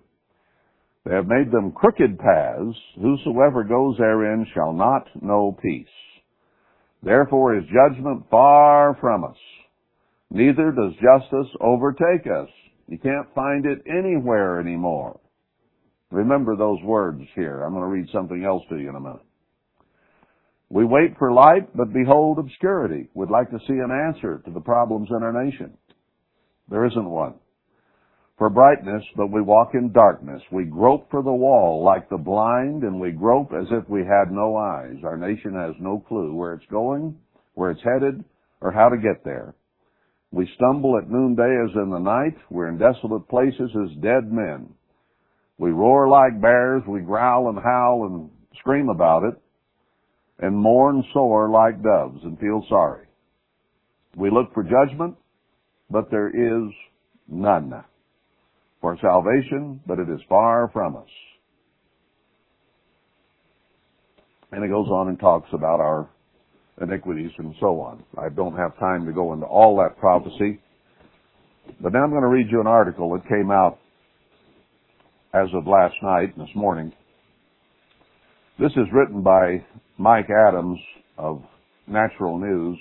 They 1.07 1.15
have 1.15 1.27
made 1.27 1.51
them 1.51 1.71
crooked 1.71 2.19
paths. 2.19 2.75
Whosoever 3.01 3.63
goes 3.63 3.95
therein 3.97 4.45
shall 4.53 4.73
not 4.73 5.07
know 5.21 5.57
peace. 5.61 5.87
Therefore 7.01 7.55
is 7.55 7.63
judgment 7.65 8.25
far 8.29 8.97
from 8.99 9.23
us. 9.23 9.37
Neither 10.29 10.71
does 10.71 10.91
justice 10.95 11.47
overtake 11.61 12.27
us. 12.27 12.49
You 12.89 12.97
can't 12.97 13.33
find 13.33 13.65
it 13.65 13.83
anywhere 13.87 14.59
anymore. 14.59 15.19
Remember 16.11 16.57
those 16.57 16.81
words 16.83 17.21
here. 17.35 17.63
I'm 17.63 17.71
going 17.71 17.83
to 17.83 17.87
read 17.87 18.09
something 18.11 18.43
else 18.43 18.63
to 18.69 18.77
you 18.77 18.89
in 18.89 18.95
a 18.95 18.99
minute. 18.99 19.21
We 20.69 20.83
wait 20.83 21.17
for 21.17 21.31
light, 21.31 21.75
but 21.75 21.93
behold 21.93 22.39
obscurity. 22.39 23.07
We'd 23.13 23.29
like 23.29 23.49
to 23.51 23.59
see 23.59 23.75
an 23.75 23.91
answer 23.91 24.41
to 24.43 24.51
the 24.51 24.59
problems 24.59 25.07
in 25.11 25.23
our 25.23 25.45
nation. 25.45 25.77
There 26.69 26.85
isn't 26.85 27.09
one 27.09 27.35
for 28.37 28.49
brightness, 28.51 29.03
but 29.15 29.31
we 29.31 29.41
walk 29.41 29.71
in 29.73 29.91
darkness. 29.91 30.41
We 30.51 30.65
grope 30.65 31.09
for 31.09 31.23
the 31.23 31.33
wall 31.33 31.83
like 31.83 32.07
the 32.09 32.17
blind, 32.17 32.83
and 32.83 32.99
we 32.99 33.11
grope 33.11 33.51
as 33.51 33.67
if 33.71 33.89
we 33.89 34.01
had 34.01 34.31
no 34.31 34.55
eyes. 34.55 34.97
Our 35.03 35.17
nation 35.17 35.55
has 35.55 35.73
no 35.79 36.03
clue 36.07 36.35
where 36.35 36.53
it's 36.53 36.65
going, 36.69 37.17
where 37.55 37.71
it's 37.71 37.81
headed, 37.83 38.23
or 38.61 38.71
how 38.71 38.89
to 38.89 38.97
get 38.97 39.23
there. 39.23 39.55
We 40.31 40.47
stumble 40.55 40.97
at 40.97 41.09
noonday 41.09 41.55
as 41.63 41.75
in 41.75 41.89
the 41.89 41.99
night. 41.99 42.37
We're 42.51 42.67
in 42.67 42.77
desolate 42.77 43.27
places 43.27 43.71
as 43.83 44.03
dead 44.03 44.31
men. 44.31 44.69
We 45.57 45.71
roar 45.71 46.07
like 46.07 46.39
bears. 46.39 46.83
We 46.87 47.01
growl 47.01 47.49
and 47.49 47.57
howl 47.57 48.05
and 48.05 48.29
scream 48.59 48.89
about 48.89 49.23
it, 49.23 49.35
and 50.39 50.55
mourn 50.55 51.03
sore 51.11 51.49
like 51.49 51.81
doves 51.81 52.19
and 52.23 52.37
feel 52.37 52.63
sorry. 52.69 53.07
We 54.15 54.29
look 54.29 54.53
for 54.53 54.63
judgment, 54.63 55.15
but 55.89 56.11
there 56.11 56.29
is 56.29 56.71
none 57.27 57.71
for 58.81 58.97
salvation, 59.01 59.81
but 59.85 59.99
it 59.99 60.09
is 60.09 60.19
far 60.29 60.69
from 60.71 60.95
us. 60.95 61.09
And 64.51 64.63
it 64.63 64.69
goes 64.69 64.87
on 64.87 65.09
and 65.09 65.19
talks 65.19 65.49
about 65.51 65.79
our 65.79 66.09
iniquities 66.81 67.31
and 67.37 67.53
so 67.59 67.81
on. 67.81 68.03
I 68.17 68.29
don't 68.29 68.55
have 68.55 68.77
time 68.79 69.05
to 69.05 69.11
go 69.11 69.33
into 69.33 69.45
all 69.45 69.77
that 69.77 69.97
prophecy. 69.99 70.59
But 71.81 71.91
now 71.93 72.03
I'm 72.03 72.11
going 72.11 72.21
to 72.21 72.27
read 72.27 72.47
you 72.49 72.61
an 72.61 72.67
article 72.67 73.11
that 73.13 73.27
came 73.27 73.51
out 73.51 73.79
as 75.33 75.49
of 75.53 75.67
last 75.67 75.95
night, 76.01 76.35
and 76.35 76.47
this 76.47 76.55
morning. 76.55 76.93
This 78.59 78.71
is 78.71 78.87
written 78.93 79.21
by 79.21 79.63
Mike 79.97 80.29
Adams 80.47 80.79
of 81.17 81.43
Natural 81.85 82.39
News. 82.39 82.79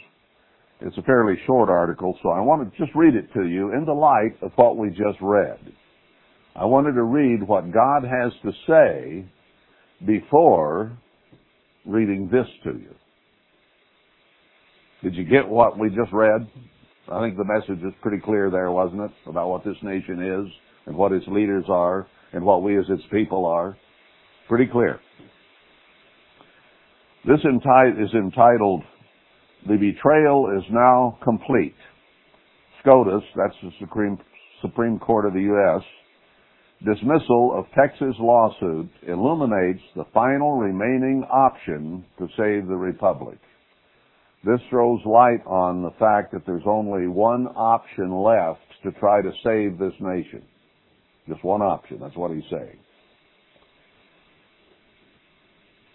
It's 0.80 0.96
a 0.96 1.02
fairly 1.02 1.34
short 1.46 1.68
article, 1.68 2.16
so 2.22 2.30
I 2.30 2.40
want 2.40 2.70
to 2.70 2.78
just 2.78 2.94
read 2.94 3.14
it 3.14 3.32
to 3.34 3.46
you 3.46 3.72
in 3.72 3.84
the 3.84 3.92
light 3.92 4.36
of 4.42 4.52
what 4.56 4.76
we 4.76 4.90
just 4.90 5.18
read. 5.20 5.58
I 6.58 6.64
wanted 6.64 6.92
to 6.92 7.02
read 7.02 7.42
what 7.42 7.70
God 7.70 8.02
has 8.04 8.32
to 8.42 8.52
say 8.66 9.26
before 10.06 10.96
reading 11.84 12.30
this 12.32 12.46
to 12.64 12.70
you. 12.70 12.94
Did 15.02 15.14
you 15.14 15.24
get 15.24 15.46
what 15.46 15.78
we 15.78 15.90
just 15.90 16.12
read? 16.12 16.48
I 17.12 17.20
think 17.20 17.36
the 17.36 17.44
message 17.44 17.84
is 17.84 17.92
pretty 18.00 18.22
clear 18.24 18.50
there, 18.50 18.70
wasn't 18.70 19.02
it? 19.02 19.10
About 19.26 19.50
what 19.50 19.64
this 19.64 19.76
nation 19.82 20.46
is 20.46 20.52
and 20.86 20.96
what 20.96 21.12
its 21.12 21.26
leaders 21.28 21.64
are 21.68 22.06
and 22.32 22.42
what 22.42 22.62
we 22.62 22.78
as 22.78 22.86
its 22.88 23.02
people 23.12 23.44
are. 23.44 23.76
Pretty 24.48 24.66
clear. 24.66 24.98
This 27.26 27.40
is 27.40 28.14
entitled, 28.14 28.82
The 29.68 29.76
Betrayal 29.76 30.56
is 30.58 30.64
Now 30.70 31.18
Complete. 31.22 31.74
SCOTUS, 32.80 33.22
that's 33.36 33.56
the 33.62 33.70
Supreme, 33.78 34.16
Supreme 34.62 34.98
Court 34.98 35.26
of 35.26 35.34
the 35.34 35.40
U.S., 35.40 35.82
dismissal 36.84 37.54
of 37.56 37.64
Texas 37.74 38.14
lawsuit 38.18 38.90
illuminates 39.06 39.82
the 39.94 40.04
final 40.12 40.52
remaining 40.52 41.24
option 41.30 42.04
to 42.18 42.26
save 42.36 42.66
the 42.68 42.76
republic. 42.76 43.38
This 44.44 44.60
throws 44.70 45.00
light 45.04 45.44
on 45.46 45.82
the 45.82 45.90
fact 45.98 46.32
that 46.32 46.44
there's 46.46 46.66
only 46.66 47.08
one 47.08 47.46
option 47.56 48.12
left 48.12 48.60
to 48.84 48.92
try 49.00 49.22
to 49.22 49.32
save 49.42 49.78
this 49.78 49.94
nation. 50.00 50.42
Just 51.28 51.42
one 51.42 51.62
option. 51.62 51.98
That's 52.00 52.16
what 52.16 52.30
he's 52.30 52.44
saying. 52.50 52.78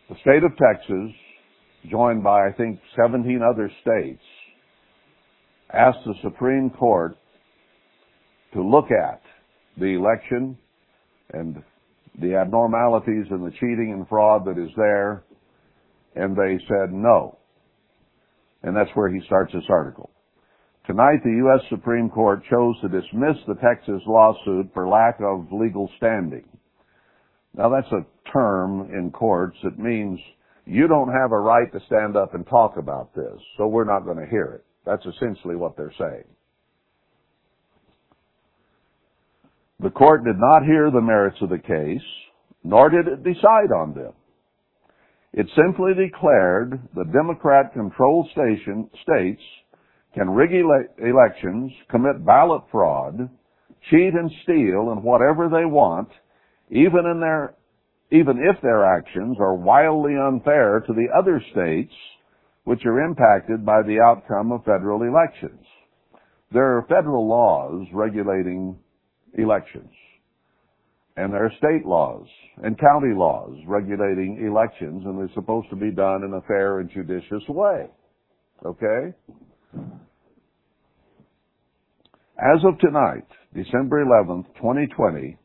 The 0.10 0.16
state 0.22 0.44
of 0.44 0.52
Texas, 0.58 1.16
joined 1.90 2.24
by 2.24 2.48
I 2.48 2.52
think 2.52 2.82
17 3.02 3.40
other 3.42 3.72
states, 3.82 4.24
asked 5.74 6.00
the 6.06 6.16
Supreme 6.22 6.70
Court 6.70 7.16
to 8.54 8.62
look 8.62 8.92
at 8.92 9.22
the 9.78 9.96
election 9.96 10.58
and 11.34 11.62
the 12.20 12.36
abnormalities 12.36 13.26
and 13.30 13.46
the 13.46 13.52
cheating 13.52 13.92
and 13.94 14.08
fraud 14.08 14.46
that 14.46 14.58
is 14.58 14.70
there, 14.76 15.24
and 16.16 16.36
they 16.36 16.60
said 16.68 16.92
no. 16.92 17.38
And 18.64 18.76
that's 18.76 18.90
where 18.94 19.10
he 19.10 19.22
starts 19.26 19.54
this 19.54 19.64
article. 19.70 20.12
Tonight, 20.88 21.24
the 21.24 21.32
U.S. 21.46 21.62
Supreme 21.70 22.10
Court 22.10 22.42
chose 22.50 22.76
to 22.82 22.90
dismiss 22.90 23.38
the 23.48 23.56
Texas 23.56 24.02
lawsuit 24.08 24.72
for 24.74 24.88
lack 24.88 25.20
of 25.22 25.48
legal 25.52 25.90
standing. 25.98 26.44
Now, 27.56 27.70
that's 27.70 27.92
a 27.92 28.06
term 28.32 28.90
in 28.92 29.12
courts, 29.12 29.58
it 29.64 29.78
means 29.78 30.20
you 30.66 30.88
don't 30.88 31.12
have 31.12 31.32
a 31.32 31.40
right 31.40 31.72
to 31.74 31.80
stand 31.88 32.16
up 32.16 32.34
and 32.34 32.48
talk 32.48 32.78
about 32.78 33.14
this, 33.16 33.40
so 33.58 33.68
we're 33.68 33.84
not 33.84 34.06
going 34.06 34.18
to 34.18 34.30
hear 34.30 34.54
it. 34.56 34.66
That's 34.86 35.06
essentially 35.06 35.56
what 35.56 35.76
they're 35.76 35.94
saying. 35.98 36.24
The 39.82 39.90
court 39.90 40.24
did 40.24 40.38
not 40.38 40.64
hear 40.64 40.92
the 40.92 41.02
merits 41.02 41.42
of 41.42 41.50
the 41.50 41.58
case, 41.58 42.06
nor 42.64 42.90
did 42.90 43.08
it 43.08 43.24
decide 43.24 43.72
on 43.76 43.96
them. 43.96 44.14
It 45.34 45.48
simply 45.56 45.94
declared 45.96 46.80
the 46.94 47.06
Democrat-controlled 47.06 48.30
states 48.32 49.42
can 50.14 50.30
rig 50.30 50.52
ele- 50.54 51.08
elections, 51.10 51.72
commit 51.90 52.24
ballot 52.24 52.62
fraud, 52.70 53.30
cheat 53.90 54.14
and 54.14 54.30
steal 54.44 54.92
and 54.92 55.04
whatever 55.04 55.50
they 55.50 55.66
want, 55.66 56.10
even 56.70 57.08
in 57.08 57.20
their, 57.20 57.56
even 58.12 58.38
if 58.38 58.62
their 58.62 58.86
actions 58.86 59.38
are 59.40 59.56
wildly 59.56 60.16
unfair 60.16 60.82
to 60.82 60.94
the 60.94 61.08
other 61.18 61.42
states 61.54 61.94
which 62.66 62.86
are 62.86 63.02
impacted 63.02 63.66
by 63.66 63.82
the 63.82 64.00
outcome 64.00 64.52
of 64.52 64.64
federal 64.64 65.02
elections. 65.02 65.66
There 66.52 66.78
are 66.78 66.86
federal 66.88 67.28
laws 67.28 67.88
regulating 67.94 68.78
elections. 69.38 69.92
And 71.18 71.34
there 71.34 71.46
are 71.46 71.52
state 71.58 71.86
laws 71.86 72.26
and 72.64 72.80
county 72.80 73.14
laws 73.14 73.56
regulating 73.68 74.46
elections, 74.46 75.04
and 75.06 75.20
they're 75.20 75.34
supposed 75.36 75.70
to 75.70 75.76
be 75.76 75.92
done 75.92 76.24
in 76.24 76.34
a 76.34 76.42
fair 76.48 76.80
and 76.80 76.90
judicious 76.90 77.44
way. 77.50 77.88
Okay? 78.66 79.14
As 82.38 82.64
of 82.66 82.80
tonight, 82.80 83.28
December 83.54 84.04
11th, 84.06 84.46
2020, 84.56 85.38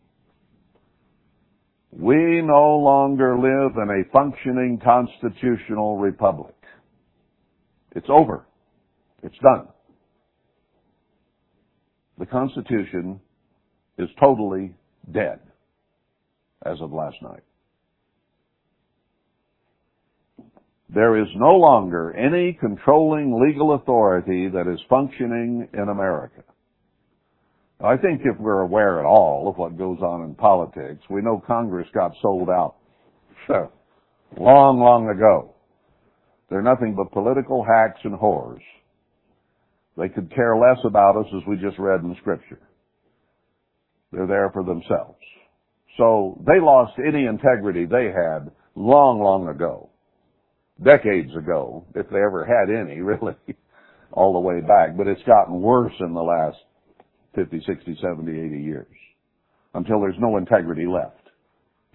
we 1.92 2.42
no 2.42 2.78
longer 2.78 3.36
live 3.36 3.72
in 3.76 3.90
a 3.90 4.10
functioning 4.12 4.80
constitutional 4.82 5.98
republic. 5.98 6.54
It's 7.94 8.06
over. 8.08 8.46
It's 9.22 9.36
done. 9.38 9.68
The 12.18 12.26
Constitution 12.26 13.20
is 13.98 14.08
totally 14.20 14.74
dead 15.12 15.40
as 16.64 16.80
of 16.80 16.92
last 16.92 17.16
night. 17.22 17.42
There 20.88 21.20
is 21.20 21.28
no 21.34 21.56
longer 21.56 22.12
any 22.12 22.52
controlling 22.52 23.40
legal 23.40 23.74
authority 23.74 24.48
that 24.48 24.72
is 24.72 24.78
functioning 24.88 25.68
in 25.72 25.88
America. 25.88 26.44
I 27.84 27.96
think 27.96 28.22
if 28.24 28.38
we're 28.38 28.60
aware 28.60 29.00
at 29.00 29.04
all 29.04 29.48
of 29.48 29.58
what 29.58 29.76
goes 29.76 29.98
on 30.00 30.22
in 30.22 30.34
politics, 30.34 31.02
we 31.10 31.20
know 31.20 31.42
Congress 31.46 31.88
got 31.92 32.12
sold 32.22 32.48
out 32.48 32.76
long, 34.38 34.80
long 34.80 35.10
ago. 35.10 35.54
They're 36.48 36.62
nothing 36.62 36.94
but 36.94 37.12
political 37.12 37.64
hacks 37.64 38.00
and 38.04 38.14
whores. 38.14 38.62
They 39.98 40.08
could 40.08 40.34
care 40.34 40.56
less 40.56 40.78
about 40.84 41.16
us 41.16 41.26
as 41.36 41.42
we 41.46 41.56
just 41.56 41.78
read 41.78 42.00
in 42.02 42.16
scripture. 42.20 42.60
They're 44.16 44.26
there 44.26 44.50
for 44.50 44.64
themselves. 44.64 45.18
So 45.98 46.42
they 46.46 46.58
lost 46.58 46.94
any 46.98 47.26
integrity 47.26 47.84
they 47.84 48.06
had 48.06 48.50
long, 48.74 49.20
long 49.20 49.48
ago. 49.48 49.90
Decades 50.82 51.34
ago, 51.36 51.84
if 51.94 52.08
they 52.08 52.16
ever 52.16 52.46
had 52.46 52.74
any, 52.74 53.00
really, 53.02 53.34
all 54.12 54.32
the 54.32 54.40
way 54.40 54.62
back. 54.62 54.96
But 54.96 55.06
it's 55.06 55.22
gotten 55.24 55.60
worse 55.60 55.92
in 56.00 56.14
the 56.14 56.22
last 56.22 56.56
50, 57.34 57.62
60, 57.66 57.98
70, 58.00 58.32
80 58.32 58.62
years. 58.62 58.86
Until 59.74 60.00
there's 60.00 60.18
no 60.18 60.38
integrity 60.38 60.86
left. 60.86 61.20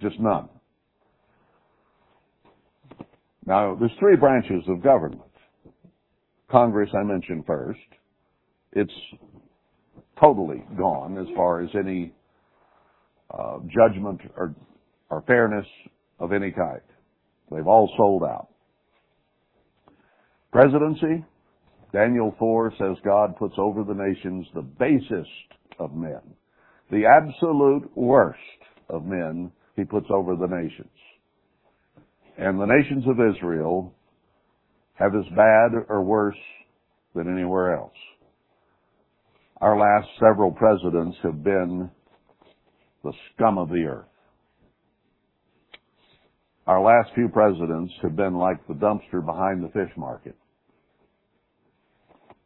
Just 0.00 0.20
none. 0.20 0.48
Now, 3.44 3.74
there's 3.74 3.90
three 3.98 4.14
branches 4.16 4.62
of 4.68 4.80
government. 4.80 5.22
Congress, 6.48 6.90
I 6.94 7.02
mentioned 7.02 7.44
first. 7.46 7.80
It's 8.72 8.92
totally 10.22 10.62
gone 10.76 11.18
as 11.18 11.26
far 11.34 11.62
as 11.62 11.70
any 11.74 12.12
uh, 13.30 13.58
judgment 13.68 14.20
or, 14.36 14.54
or 15.10 15.22
fairness 15.26 15.66
of 16.18 16.32
any 16.32 16.50
kind. 16.50 16.80
They've 17.50 17.66
all 17.66 17.92
sold 17.96 18.22
out. 18.22 18.48
Presidency, 20.52 21.24
Daniel 21.92 22.34
4 22.38 22.72
says 22.78 22.96
God 23.04 23.36
puts 23.36 23.54
over 23.58 23.84
the 23.84 23.94
nations 23.94 24.46
the 24.54 24.62
basest 24.62 25.28
of 25.78 25.94
men. 25.94 26.20
The 26.90 27.04
absolute 27.06 27.90
worst 27.96 28.38
of 28.88 29.04
men 29.04 29.50
he 29.76 29.84
puts 29.84 30.06
over 30.10 30.36
the 30.36 30.46
nations. 30.46 30.88
And 32.38 32.60
the 32.60 32.66
nations 32.66 33.04
of 33.06 33.18
Israel 33.34 33.94
have 34.94 35.14
as 35.14 35.24
bad 35.34 35.72
or 35.88 36.02
worse 36.02 36.36
than 37.14 37.32
anywhere 37.32 37.76
else. 37.76 37.92
Our 39.62 39.78
last 39.78 40.08
several 40.18 40.50
presidents 40.50 41.16
have 41.22 41.44
been 41.44 41.88
the 43.04 43.12
scum 43.32 43.58
of 43.58 43.68
the 43.68 43.84
earth. 43.84 44.08
Our 46.66 46.82
last 46.82 47.14
few 47.14 47.28
presidents 47.28 47.92
have 48.02 48.16
been 48.16 48.34
like 48.34 48.66
the 48.66 48.74
dumpster 48.74 49.24
behind 49.24 49.62
the 49.62 49.68
fish 49.68 49.96
market. 49.96 50.34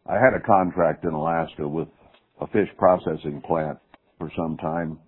I 0.07 0.17
had 0.17 0.35
a 0.37 0.47
contract 0.47 1.05
in 1.05 1.15
Alaska 1.15 1.67
with 1.67 1.89
a 2.39 2.47
fish 2.49 2.69
processing 2.77 3.43
plant 3.47 3.79
for 4.19 4.31
some 4.37 4.59
time, 4.59 4.99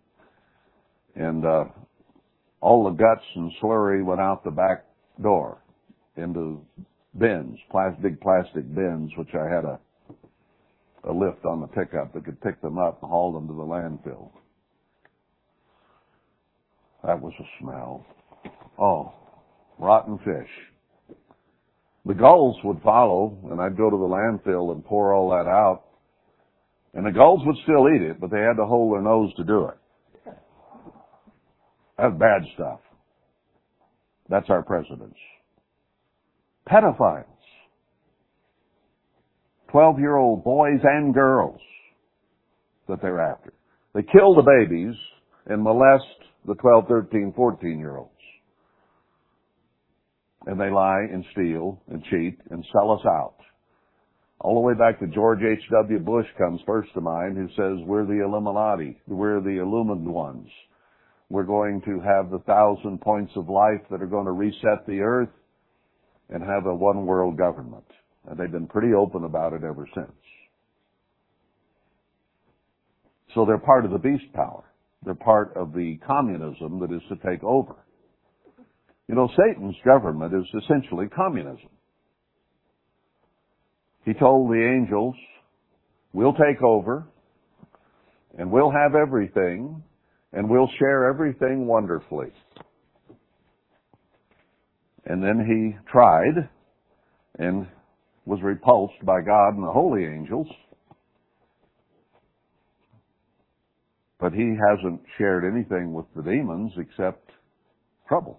and 1.15 1.45
uh, 1.45 1.65
all 2.63 2.85
the 2.85 2.97
guts 2.97 3.27
and 3.37 3.53
slurry 3.63 4.03
went 4.03 4.23
out 4.23 4.45
the 4.45 4.51
back 4.51 4.87
door 5.23 5.59
into 6.17 6.63
bins, 7.19 7.59
plastic, 7.71 8.03
big 8.03 8.21
plastic 8.23 8.75
bins, 8.75 9.11
which 9.19 9.35
I 9.35 9.55
had 9.55 9.67
a 9.67 9.79
a 11.09 11.13
lift 11.13 11.45
on 11.45 11.61
the 11.61 11.67
pickup 11.67 12.13
that 12.13 12.25
could 12.25 12.41
pick 12.41 12.61
them 12.61 12.79
up 12.79 13.03
and 13.03 13.11
haul 13.11 13.33
them 13.33 13.49
to 13.49 13.55
the 13.55 13.63
landfill. 13.63 14.31
That 17.05 17.21
was 17.21 17.33
a 17.41 17.45
smell. 17.61 18.07
Oh, 18.79 19.15
rotten 19.79 20.19
fish. 20.19 21.17
The 22.05 22.15
gulls 22.15 22.57
would 22.65 22.81
follow, 22.83 23.39
and 23.51 23.61
I'd 23.61 23.77
go 23.77 23.91
to 23.91 23.97
the 23.97 24.03
landfill 24.03 24.73
and 24.73 24.85
pour 24.85 25.13
all 25.15 25.31
that 25.31 25.49
out. 25.49 25.85
And 26.95 27.07
the 27.07 27.13
gulls 27.13 27.41
would 27.45 27.57
still 27.65 27.89
eat 27.95 28.03
it, 28.03 28.21
but 28.21 28.31
they 28.31 28.41
had 28.41 28.57
to 28.57 28.67
hold 28.67 28.95
their 28.95 29.03
nose 29.03 29.33
to 29.37 29.45
do 29.45 29.69
it. 29.69 30.35
That's 31.99 32.15
bad 32.19 32.43
stuff. 32.55 32.81
That's 34.29 34.49
our 34.49 34.63
presidents. 34.63 35.19
Pedophiles. 36.69 37.25
12 39.71 39.99
year 39.99 40.17
old 40.17 40.45
boys 40.45 40.81
and 40.83 41.15
girls 41.15 41.61
that 42.89 43.01
they're 43.03 43.21
after. 43.21 43.53
They 43.95 44.03
kill 44.03 44.35
the 44.35 44.43
babies 44.43 44.95
and 45.47 45.63
molest 45.63 46.05
the 46.47 46.55
12, 46.55 46.87
13, 46.89 47.33
14 47.37 47.79
year 47.79 47.97
olds. 47.97 48.11
And 50.47 50.59
they 50.59 50.71
lie 50.71 51.07
and 51.13 51.25
steal 51.33 51.81
and 51.91 52.03
cheat 52.05 52.39
and 52.51 52.65
sell 52.73 52.93
us 52.93 53.05
out. 53.05 53.35
All 54.41 54.55
the 54.55 54.61
way 54.61 54.75
back 54.75 55.01
to 55.01 55.07
George 55.09 55.41
H.W. 55.43 55.99
Bush 55.99 56.27
comes 56.39 56.61
first 56.65 56.89
to 56.95 57.01
mind 57.01 57.37
who 57.37 57.49
says 57.49 57.85
we're 57.87 58.07
the 58.07 58.25
Illuminati. 58.25 58.99
We're 59.09 59.41
the 59.41 59.61
illumined 59.61 60.07
ones. 60.07 60.49
We're 61.29 61.43
going 61.43 61.83
to 61.83 62.01
have 62.01 62.31
the 62.31 62.39
thousand 62.47 63.01
points 63.01 63.33
of 63.37 63.49
life 63.49 63.83
that 63.91 64.01
are 64.01 64.07
going 64.07 64.27
to 64.27 64.33
reset 64.33 64.87
the 64.87 65.01
earth 65.01 65.29
and 66.31 66.43
have 66.43 66.67
a 66.67 66.75
one 66.75 67.05
world 67.05 67.37
government. 67.37 67.85
And 68.27 68.39
they've 68.39 68.51
been 68.51 68.67
pretty 68.67 68.95
open 68.95 69.25
about 69.25 69.53
it 69.53 69.63
ever 69.65 69.87
since. 69.95 70.13
So 73.35 73.45
they're 73.45 73.59
part 73.59 73.85
of 73.85 73.91
the 73.91 73.99
beast 73.99 74.33
power. 74.35 74.65
They're 75.05 75.15
part 75.15 75.57
of 75.57 75.73
the 75.73 75.99
communism 76.07 76.81
that 76.81 76.93
is 76.93 77.03
to 77.09 77.17
take 77.31 77.45
over. 77.45 77.77
You 79.07 79.15
know, 79.15 79.29
Satan's 79.37 79.77
government 79.85 80.35
is 80.35 80.63
essentially 80.65 81.07
communism. 81.09 81.71
He 84.05 84.13
told 84.15 84.51
the 84.51 84.77
angels, 84.77 85.15
we'll 86.13 86.33
take 86.33 86.63
over, 86.63 87.07
and 88.39 88.51
we'll 88.51 88.71
have 88.71 88.95
everything, 88.95 89.83
and 90.33 90.49
we'll 90.49 90.71
share 90.79 91.09
everything 91.09 91.67
wonderfully. 91.67 92.29
And 95.07 95.23
then 95.23 95.45
he 95.47 95.91
tried, 95.91 96.49
and 97.39 97.67
was 98.29 98.43
repulsed 98.43 99.03
by 99.07 99.23
God 99.23 99.55
and 99.55 99.63
the 99.63 99.73
holy 99.73 100.05
angels. 100.05 100.47
But 104.21 104.35
he 104.35 104.55
hasn't 104.69 105.01
shared 105.17 105.45
anything 105.51 105.95
with 105.95 106.05
the 106.15 106.23
demons 106.23 106.73
except 106.77 107.31
trouble. 108.07 108.39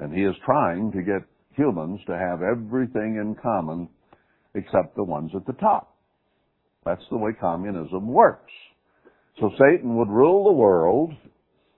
And 0.00 0.12
he 0.12 0.22
is 0.24 0.34
trying 0.44 0.90
to 0.92 1.02
get 1.02 1.22
humans 1.52 2.00
to 2.08 2.18
have 2.18 2.42
everything 2.42 3.20
in 3.22 3.36
common 3.40 3.88
except 4.56 4.96
the 4.96 5.04
ones 5.04 5.30
at 5.36 5.46
the 5.46 5.52
top. 5.52 5.94
That's 6.84 7.04
the 7.08 7.18
way 7.18 7.30
communism 7.40 8.08
works. 8.08 8.52
So 9.38 9.48
Satan 9.52 9.94
would 9.96 10.08
rule 10.08 10.44
the 10.44 10.52
world, 10.52 11.12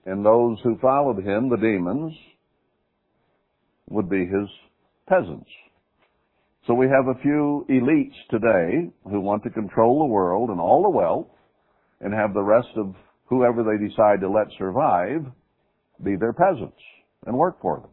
and 0.07 0.25
those 0.25 0.57
who 0.63 0.79
followed 0.79 1.23
him, 1.23 1.49
the 1.49 1.57
demons, 1.57 2.13
would 3.89 4.09
be 4.09 4.25
his 4.25 4.49
peasants. 5.07 5.49
So 6.65 6.73
we 6.73 6.87
have 6.87 7.07
a 7.07 7.21
few 7.21 7.65
elites 7.69 8.15
today 8.29 8.91
who 9.09 9.21
want 9.21 9.43
to 9.43 9.49
control 9.49 9.99
the 9.99 10.13
world 10.13 10.49
and 10.49 10.59
all 10.59 10.83
the 10.83 10.89
wealth 10.89 11.27
and 12.01 12.13
have 12.13 12.33
the 12.33 12.43
rest 12.43 12.67
of 12.75 12.93
whoever 13.25 13.63
they 13.63 13.87
decide 13.87 14.21
to 14.21 14.29
let 14.29 14.47
survive 14.57 15.25
be 16.03 16.15
their 16.15 16.33
peasants 16.33 16.81
and 17.25 17.37
work 17.37 17.61
for 17.61 17.79
them. 17.79 17.89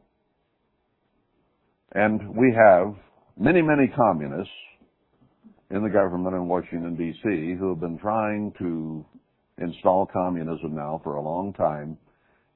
And 1.93 2.37
we 2.37 2.53
have 2.53 2.95
many, 3.39 3.63
many 3.63 3.87
communists 3.87 4.53
in 5.71 5.83
the 5.83 5.89
government 5.89 6.35
in 6.35 6.49
Washington 6.49 6.97
DC 6.97 7.59
who 7.59 7.71
have 7.71 7.81
been 7.81 7.99
trying 7.99 8.53
to 8.59 9.05
install 9.59 10.07
communism 10.07 10.75
now 10.75 11.01
for 11.05 11.15
a 11.15 11.23
long 11.23 11.53
time, 11.53 11.97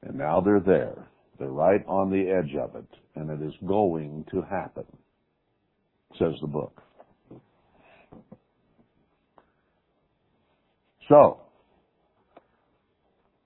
and 0.03 0.19
now 0.19 0.41
they're 0.41 0.61
there. 0.61 1.09
They're 1.39 1.49
right 1.49 1.85
on 1.87 2.11
the 2.11 2.31
edge 2.31 2.55
of 2.57 2.75
it, 2.75 2.89
and 3.15 3.31
it 3.31 3.45
is 3.47 3.55
going 3.67 4.25
to 4.31 4.43
happen, 4.43 4.85
says 6.19 6.35
the 6.41 6.49
book. 6.49 6.83
So, 11.09 11.41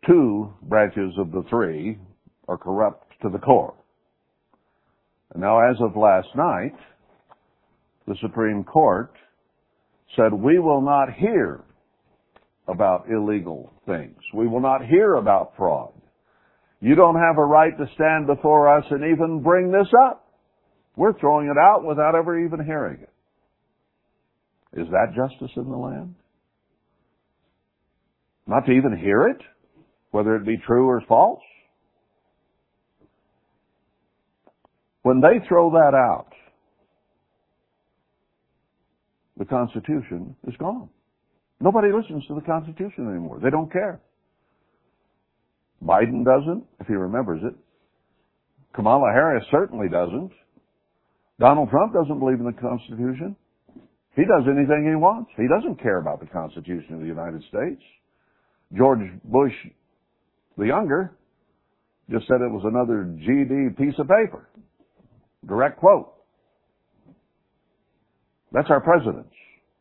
two 0.07 0.53
branches 0.63 1.15
of 1.19 1.31
the 1.31 1.45
three 1.49 1.99
are 2.49 2.59
corrupt 2.59 3.13
to 3.23 3.29
the 3.29 3.39
core. 3.39 3.75
And 5.33 5.43
now, 5.43 5.61
as 5.71 5.77
of 5.81 5.97
last 5.97 6.29
night, 6.35 6.75
the 8.07 8.17
Supreme 8.21 8.65
Court 8.65 9.13
said, 10.17 10.33
we 10.33 10.59
will 10.59 10.83
not 10.83 11.13
hear 11.15 11.61
about 12.69 13.09
illegal 13.09 13.73
things. 13.87 14.19
We 14.35 14.47
will 14.47 14.61
not 14.61 14.85
hear 14.85 15.15
about 15.15 15.53
fraud. 15.57 15.92
You 16.83 16.97
don't 16.97 17.15
have 17.15 17.39
a 17.39 17.45
right 17.45 17.79
to 17.79 17.87
stand 17.95 18.27
before 18.27 18.77
us 18.77 18.85
and 18.91 19.05
even 19.05 19.41
bring 19.41 19.71
this 19.71 19.87
up. 20.05 20.29
We're 20.97 21.17
throwing 21.19 21.47
it 21.47 21.57
out 21.57 21.85
without 21.85 22.17
ever 22.17 22.45
even 22.45 22.65
hearing 22.65 22.99
it. 23.01 24.81
Is 24.81 24.89
that 24.91 25.15
justice 25.15 25.53
in 25.57 25.71
the 25.71 25.77
land? 25.77 26.17
Not 28.49 28.67
to 28.67 28.73
even 28.73 28.99
hear 28.99 29.29
it, 29.29 29.41
whether 30.11 30.35
it 30.35 30.45
be 30.45 30.57
true 30.67 30.89
or 30.89 31.01
false? 31.07 31.41
When 35.03 35.21
they 35.21 35.47
throw 35.49 35.71
that 35.71 35.95
out, 35.95 36.33
the 39.39 39.45
Constitution 39.45 40.35
is 40.49 40.55
gone. 40.59 40.89
Nobody 41.61 41.93
listens 41.93 42.27
to 42.27 42.35
the 42.35 42.41
Constitution 42.41 43.09
anymore. 43.09 43.39
They 43.41 43.51
don't 43.51 43.71
care. 43.71 44.01
Biden 45.83 46.25
doesn't, 46.25 46.65
if 46.81 46.87
he 46.87 46.95
remembers 46.95 47.41
it. 47.43 47.55
Kamala 48.75 49.11
Harris 49.13 49.45
certainly 49.51 49.89
doesn't. 49.89 50.31
Donald 51.39 51.71
Trump 51.71 51.93
doesn't 51.93 52.19
believe 52.19 52.39
in 52.39 52.47
the 52.47 52.53
Constitution. 52.53 53.37
He 54.15 54.23
does 54.23 54.45
anything 54.47 54.87
he 54.89 54.97
wants. 54.97 55.31
He 55.37 55.49
doesn't 55.49 55.83
care 55.83 55.99
about 55.99 56.21
the 56.21 56.27
Constitution 56.27 56.95
of 56.95 57.01
the 57.01 57.07
United 57.07 57.43
States. 57.49 57.83
George 58.77 59.01
Bush 59.25 59.53
the 60.59 60.67
younger 60.67 61.17
just 62.11 62.27
said 62.27 62.41
it 62.41 62.51
was 62.51 62.65
another 62.65 63.05
GD 63.05 63.77
piece 63.77 63.99
of 63.99 64.07
paper. 64.09 64.49
Direct 65.47 65.79
quote. 65.79 66.13
That's 68.53 68.69
our 68.69 68.81
presidents. 68.81 69.33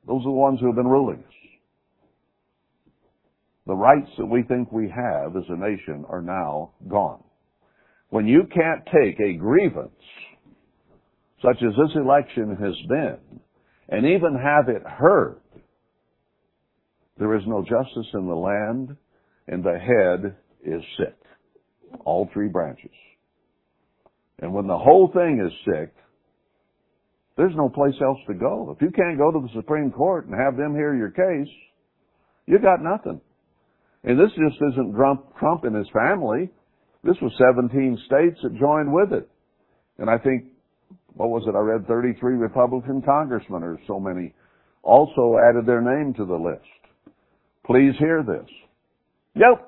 Those 0.07 0.21
are 0.21 0.31
the 0.31 0.31
ones 0.31 0.59
who 0.59 0.67
have 0.67 0.75
been 0.75 0.87
ruling 0.87 1.19
us. 1.19 1.40
The 3.71 3.77
rights 3.77 4.09
that 4.17 4.25
we 4.25 4.43
think 4.43 4.69
we 4.73 4.89
have 4.93 5.37
as 5.37 5.45
a 5.47 5.55
nation 5.55 6.03
are 6.09 6.21
now 6.21 6.71
gone. 6.89 7.23
When 8.09 8.27
you 8.27 8.41
can't 8.53 8.85
take 8.87 9.17
a 9.21 9.37
grievance, 9.37 9.95
such 11.41 11.55
as 11.55 11.71
this 11.77 11.95
election 11.95 12.57
has 12.61 12.75
been, 12.89 13.39
and 13.87 14.05
even 14.05 14.35
have 14.35 14.67
it 14.67 14.83
heard, 14.85 15.39
there 17.17 17.33
is 17.37 17.43
no 17.47 17.61
justice 17.61 18.11
in 18.13 18.27
the 18.27 18.35
land, 18.35 18.97
and 19.47 19.63
the 19.63 19.79
head 19.79 20.35
is 20.65 20.83
sick. 20.97 21.15
All 22.03 22.29
three 22.33 22.49
branches. 22.49 22.91
And 24.39 24.53
when 24.53 24.67
the 24.67 24.77
whole 24.77 25.09
thing 25.13 25.41
is 25.47 25.73
sick, 25.73 25.93
there's 27.37 27.55
no 27.55 27.69
place 27.69 27.95
else 28.03 28.19
to 28.27 28.33
go. 28.33 28.75
If 28.75 28.81
you 28.81 28.91
can't 28.91 29.17
go 29.17 29.31
to 29.31 29.39
the 29.39 29.53
Supreme 29.61 29.91
Court 29.91 30.25
and 30.25 30.35
have 30.35 30.57
them 30.57 30.75
hear 30.75 30.93
your 30.93 31.11
case, 31.11 31.53
you 32.47 32.59
got 32.59 32.83
nothing. 32.83 33.21
And 34.03 34.19
this 34.19 34.31
just 34.31 34.61
isn't 34.73 34.95
Trump, 34.95 35.63
and 35.63 35.75
his 35.75 35.87
family. 35.93 36.49
This 37.03 37.15
was 37.21 37.31
17 37.37 37.97
states 38.05 38.39
that 38.43 38.59
joined 38.59 38.91
with 38.91 39.13
it. 39.13 39.29
And 39.97 40.09
I 40.09 40.17
think, 40.17 40.45
what 41.13 41.29
was 41.29 41.43
it? 41.47 41.55
I 41.55 41.59
read 41.59 41.87
33 41.87 42.35
Republican 42.35 43.01
congressmen 43.01 43.63
or 43.63 43.79
so 43.87 43.99
many 43.99 44.33
also 44.83 45.37
added 45.47 45.65
their 45.65 45.81
name 45.81 46.13
to 46.15 46.25
the 46.25 46.35
list. 46.35 46.65
Please 47.65 47.93
hear 47.99 48.23
this. 48.23 48.49
Yep. 49.35 49.67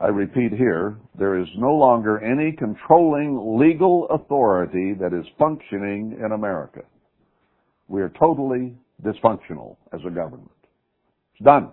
I 0.00 0.06
repeat 0.06 0.52
here, 0.52 0.96
there 1.18 1.38
is 1.38 1.46
no 1.58 1.74
longer 1.74 2.24
any 2.24 2.52
controlling 2.52 3.58
legal 3.60 4.08
authority 4.08 4.94
that 4.98 5.12
is 5.12 5.26
functioning 5.38 6.18
in 6.24 6.32
America. 6.32 6.80
We 7.88 8.00
are 8.00 8.08
totally 8.18 8.74
dysfunctional 9.02 9.76
as 9.92 10.00
a 10.06 10.10
government. 10.10 10.50
It's 11.34 11.44
done. 11.44 11.70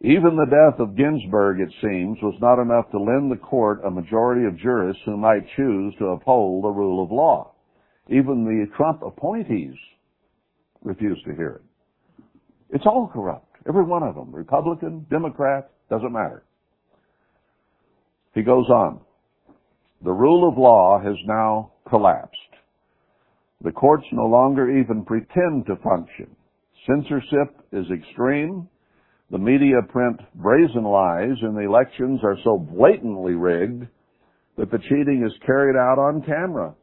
Even 0.00 0.36
the 0.36 0.46
death 0.46 0.78
of 0.78 0.96
Ginsburg, 0.96 1.60
it 1.60 1.72
seems, 1.82 2.18
was 2.22 2.38
not 2.40 2.62
enough 2.62 2.88
to 2.92 3.00
lend 3.00 3.32
the 3.32 3.36
court 3.36 3.80
a 3.84 3.90
majority 3.90 4.46
of 4.46 4.56
jurists 4.56 5.02
who 5.04 5.16
might 5.16 5.42
choose 5.56 5.92
to 5.98 6.06
uphold 6.06 6.62
the 6.62 6.68
rule 6.68 7.02
of 7.02 7.10
law. 7.10 7.52
Even 8.08 8.44
the 8.44 8.66
Trump 8.76 9.02
appointees 9.02 9.74
refused 10.82 11.24
to 11.24 11.34
hear 11.34 11.60
it. 11.60 12.24
It's 12.70 12.86
all 12.86 13.10
corrupt. 13.12 13.56
Every 13.66 13.82
one 13.82 14.02
of 14.04 14.14
them. 14.14 14.32
Republican, 14.32 15.04
Democrat, 15.10 15.70
doesn't 15.90 16.12
matter. 16.12 16.44
He 18.34 18.42
goes 18.42 18.68
on. 18.68 19.00
The 20.04 20.12
rule 20.12 20.48
of 20.48 20.56
law 20.56 21.00
has 21.02 21.16
now 21.26 21.72
collapsed. 21.88 22.38
The 23.62 23.72
courts 23.72 24.04
no 24.12 24.26
longer 24.26 24.70
even 24.70 25.04
pretend 25.04 25.66
to 25.66 25.76
function. 25.76 26.34
Censorship 26.86 27.56
is 27.72 27.86
extreme. 27.90 28.68
The 29.30 29.38
media 29.38 29.82
print 29.88 30.20
brazen 30.36 30.84
lies 30.84 31.36
and 31.42 31.56
the 31.56 31.66
elections 31.66 32.20
are 32.22 32.36
so 32.44 32.58
blatantly 32.58 33.34
rigged 33.34 33.86
that 34.56 34.70
the 34.70 34.78
cheating 34.78 35.24
is 35.26 35.46
carried 35.46 35.76
out 35.76 35.98
on 35.98 36.22
camera. 36.22 36.74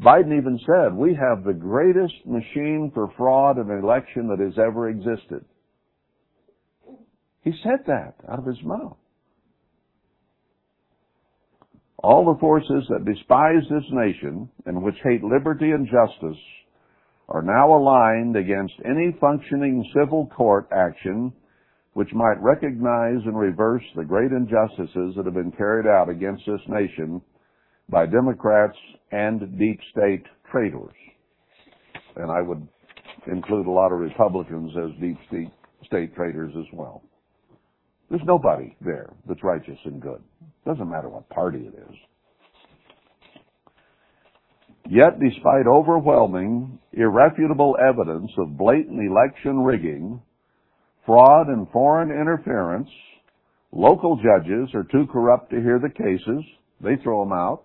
Biden 0.00 0.36
even 0.36 0.58
said, 0.66 0.94
we 0.94 1.14
have 1.14 1.44
the 1.44 1.52
greatest 1.52 2.14
machine 2.26 2.90
for 2.92 3.12
fraud 3.16 3.58
in 3.58 3.70
an 3.70 3.84
election 3.84 4.28
that 4.28 4.40
has 4.40 4.58
ever 4.58 4.88
existed. 4.88 5.44
He 7.42 7.52
said 7.62 7.86
that 7.86 8.14
out 8.28 8.40
of 8.40 8.46
his 8.46 8.62
mouth. 8.64 8.96
All 12.04 12.26
the 12.26 12.38
forces 12.38 12.84
that 12.90 13.06
despise 13.06 13.62
this 13.70 13.90
nation 13.90 14.46
and 14.66 14.82
which 14.82 14.94
hate 15.02 15.24
liberty 15.24 15.70
and 15.70 15.86
justice 15.86 16.36
are 17.30 17.40
now 17.40 17.74
aligned 17.74 18.36
against 18.36 18.74
any 18.84 19.16
functioning 19.18 19.82
civil 19.96 20.26
court 20.26 20.68
action 20.70 21.32
which 21.94 22.12
might 22.12 22.36
recognize 22.42 23.24
and 23.24 23.38
reverse 23.38 23.82
the 23.96 24.04
great 24.04 24.32
injustices 24.32 25.14
that 25.16 25.24
have 25.24 25.32
been 25.32 25.52
carried 25.52 25.86
out 25.86 26.10
against 26.10 26.44
this 26.44 26.60
nation 26.68 27.22
by 27.88 28.04
Democrats 28.04 28.76
and 29.10 29.58
deep 29.58 29.80
state 29.90 30.24
traitors. 30.52 30.92
And 32.16 32.30
I 32.30 32.42
would 32.42 32.68
include 33.32 33.66
a 33.66 33.70
lot 33.70 33.92
of 33.92 34.00
Republicans 34.00 34.72
as 34.76 34.90
deep 35.00 35.16
state, 35.88 36.14
traitors 36.14 36.52
as 36.54 36.66
well. 36.74 37.02
There's 38.10 38.22
nobody 38.24 38.76
there 38.80 39.10
that's 39.26 39.42
righteous 39.42 39.78
and 39.84 40.00
good. 40.00 40.22
Doesn't 40.66 40.88
matter 40.88 41.08
what 41.08 41.28
party 41.30 41.58
it 41.58 41.74
is. 41.74 41.96
Yet, 44.88 45.18
despite 45.18 45.66
overwhelming, 45.66 46.78
irrefutable 46.92 47.76
evidence 47.80 48.30
of 48.38 48.58
blatant 48.58 49.00
election 49.00 49.60
rigging, 49.60 50.20
fraud, 51.06 51.48
and 51.48 51.66
foreign 51.70 52.10
interference, 52.10 52.88
local 53.72 54.16
judges 54.16 54.68
are 54.74 54.84
too 54.84 55.06
corrupt 55.10 55.50
to 55.50 55.60
hear 55.60 55.78
the 55.78 55.88
cases. 55.88 56.44
They 56.82 56.96
throw 57.02 57.24
them 57.24 57.32
out. 57.32 57.64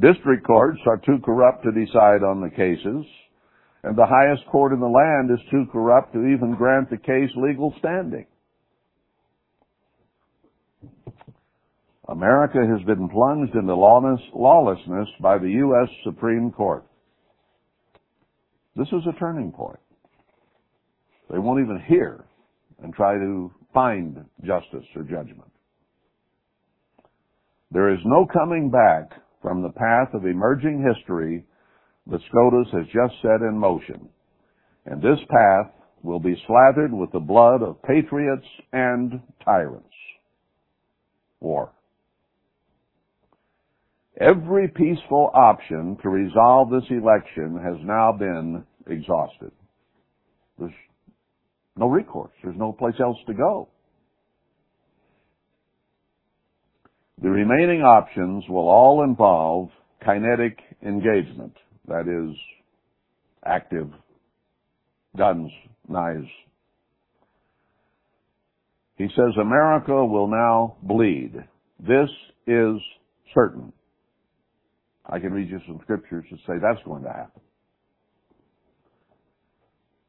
District 0.00 0.44
courts 0.44 0.80
are 0.86 0.96
too 0.98 1.18
corrupt 1.24 1.64
to 1.64 1.70
decide 1.70 2.24
on 2.24 2.40
the 2.40 2.50
cases. 2.50 3.06
And 3.84 3.96
the 3.96 4.06
highest 4.06 4.46
court 4.50 4.72
in 4.72 4.80
the 4.80 4.86
land 4.86 5.30
is 5.30 5.44
too 5.50 5.66
corrupt 5.70 6.14
to 6.14 6.26
even 6.26 6.54
grant 6.56 6.90
the 6.90 6.96
case 6.96 7.30
legal 7.36 7.74
standing. 7.78 8.26
America 12.08 12.58
has 12.58 12.84
been 12.86 13.08
plunged 13.08 13.54
into 13.54 13.74
lawlessness 13.74 15.08
by 15.20 15.38
the 15.38 15.50
U.S. 15.50 15.88
Supreme 16.04 16.50
Court. 16.50 16.84
This 18.76 18.88
is 18.88 19.02
a 19.08 19.18
turning 19.18 19.52
point. 19.52 19.78
They 21.30 21.38
won't 21.38 21.62
even 21.62 21.82
hear 21.86 22.24
and 22.82 22.92
try 22.92 23.14
to 23.14 23.50
find 23.72 24.24
justice 24.44 24.84
or 24.96 25.02
judgment. 25.02 25.50
There 27.70 27.92
is 27.94 28.00
no 28.04 28.26
coming 28.30 28.70
back 28.70 29.18
from 29.40 29.62
the 29.62 29.70
path 29.70 30.12
of 30.12 30.26
emerging 30.26 30.84
history 30.86 31.44
that 32.08 32.20
SCOTUS 32.28 32.68
has 32.72 32.86
just 32.86 33.14
set 33.22 33.40
in 33.40 33.56
motion. 33.56 34.08
And 34.84 35.00
this 35.00 35.18
path 35.30 35.72
will 36.02 36.20
be 36.20 36.36
slathered 36.46 36.92
with 36.92 37.12
the 37.12 37.20
blood 37.20 37.62
of 37.62 37.82
patriots 37.82 38.46
and 38.72 39.20
tyrants. 39.44 39.86
War. 41.42 41.72
Every 44.20 44.68
peaceful 44.68 45.30
option 45.34 45.96
to 46.02 46.08
resolve 46.08 46.70
this 46.70 46.88
election 46.90 47.58
has 47.62 47.76
now 47.82 48.12
been 48.12 48.64
exhausted. 48.86 49.50
There's 50.58 50.72
no 51.76 51.88
recourse. 51.88 52.32
There's 52.42 52.58
no 52.58 52.72
place 52.72 52.94
else 53.00 53.16
to 53.26 53.34
go. 53.34 53.68
The 57.22 57.30
remaining 57.30 57.82
options 57.82 58.44
will 58.48 58.68
all 58.68 59.04
involve 59.04 59.70
kinetic 60.04 60.58
engagement. 60.84 61.54
That 61.88 62.06
is, 62.08 62.36
active 63.44 63.90
guns, 65.16 65.50
knives. 65.88 66.28
He 68.98 69.08
says 69.16 69.34
America 69.40 70.04
will 70.04 70.28
now 70.28 70.76
bleed. 70.82 71.34
This 71.80 72.08
is 72.46 72.76
certain. 73.34 73.72
I 75.06 75.18
can 75.18 75.32
read 75.32 75.50
you 75.50 75.60
some 75.66 75.80
scriptures 75.82 76.24
that 76.30 76.38
say 76.46 76.54
that's 76.60 76.84
going 76.84 77.02
to 77.02 77.08
happen. 77.08 77.40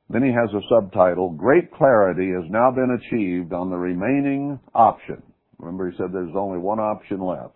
Then 0.09 0.23
he 0.23 0.29
has 0.29 0.49
a 0.53 0.61
subtitle, 0.69 1.31
Great 1.31 1.71
Clarity 1.71 2.29
has 2.31 2.49
now 2.51 2.69
been 2.69 2.99
achieved 3.01 3.51
on 3.51 3.69
the 3.71 3.77
remaining 3.77 4.59
option. 4.75 5.23
Remember 5.57 5.89
he 5.89 5.97
said 5.97 6.07
there's 6.11 6.35
only 6.35 6.59
one 6.59 6.79
option 6.79 7.19
left 7.19 7.55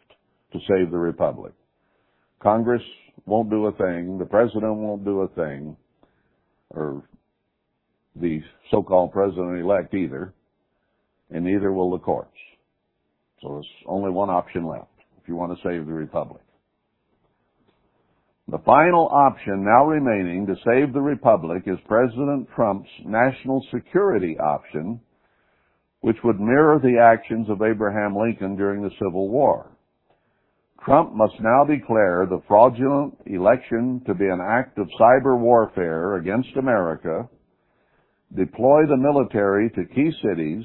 to 0.54 0.60
save 0.68 0.90
the 0.90 0.98
Republic. 0.98 1.54
Congress 2.42 2.82
won't 3.26 3.50
do 3.50 3.68
a 3.68 3.72
thing, 3.74 4.18
the 4.18 4.26
President 4.26 4.76
won't 4.76 5.04
do 5.04 5.22
a 5.22 5.28
thing, 5.30 5.76
or 6.72 7.04
the 8.16 8.42
so-called 8.72 9.12
President-elect 9.12 9.94
either, 9.94 10.34
and 11.32 11.44
neither 11.44 11.72
will 11.72 11.92
the 11.92 12.00
courts. 12.00 12.38
So 13.42 13.50
there's 13.54 13.70
only 13.86 14.12
one 14.12 14.30
option 14.30 14.66
left 14.66 14.92
if 15.22 15.28
you 15.28 15.36
want 15.36 15.58
to 15.58 15.68
save 15.68 15.86
the 15.86 15.94
Republic. 15.94 16.42
The 18.50 18.60
final 18.60 19.10
option 19.12 19.66
now 19.66 19.86
remaining 19.86 20.48
to 20.48 20.56
save 20.66 20.94
the 20.94 21.02
Republic 21.02 21.64
is 21.66 21.78
President 21.86 22.48
Trump's 22.56 22.90
national 23.06 23.62
security 23.74 24.38
option, 24.40 25.02
which 26.00 26.16
would 26.24 26.40
mirror 26.40 26.80
the 26.80 26.98
actions 26.98 27.50
of 27.50 27.62
Abraham 27.62 28.16
Lincoln 28.16 28.56
during 28.56 28.82
the 28.82 28.92
Civil 29.00 29.28
War. 29.30 29.70
Trump 30.86 31.14
must 31.14 31.34
now 31.42 31.66
declare 31.66 32.26
the 32.26 32.42
fraudulent 32.48 33.18
election 33.26 34.02
to 34.06 34.14
be 34.14 34.24
an 34.24 34.40
act 34.42 34.78
of 34.78 34.88
cyber 34.98 35.38
warfare 35.38 36.16
against 36.16 36.56
America, 36.56 37.28
deploy 38.34 38.86
the 38.88 38.96
military 38.96 39.70
to 39.72 39.94
key 39.94 40.10
cities, 40.24 40.64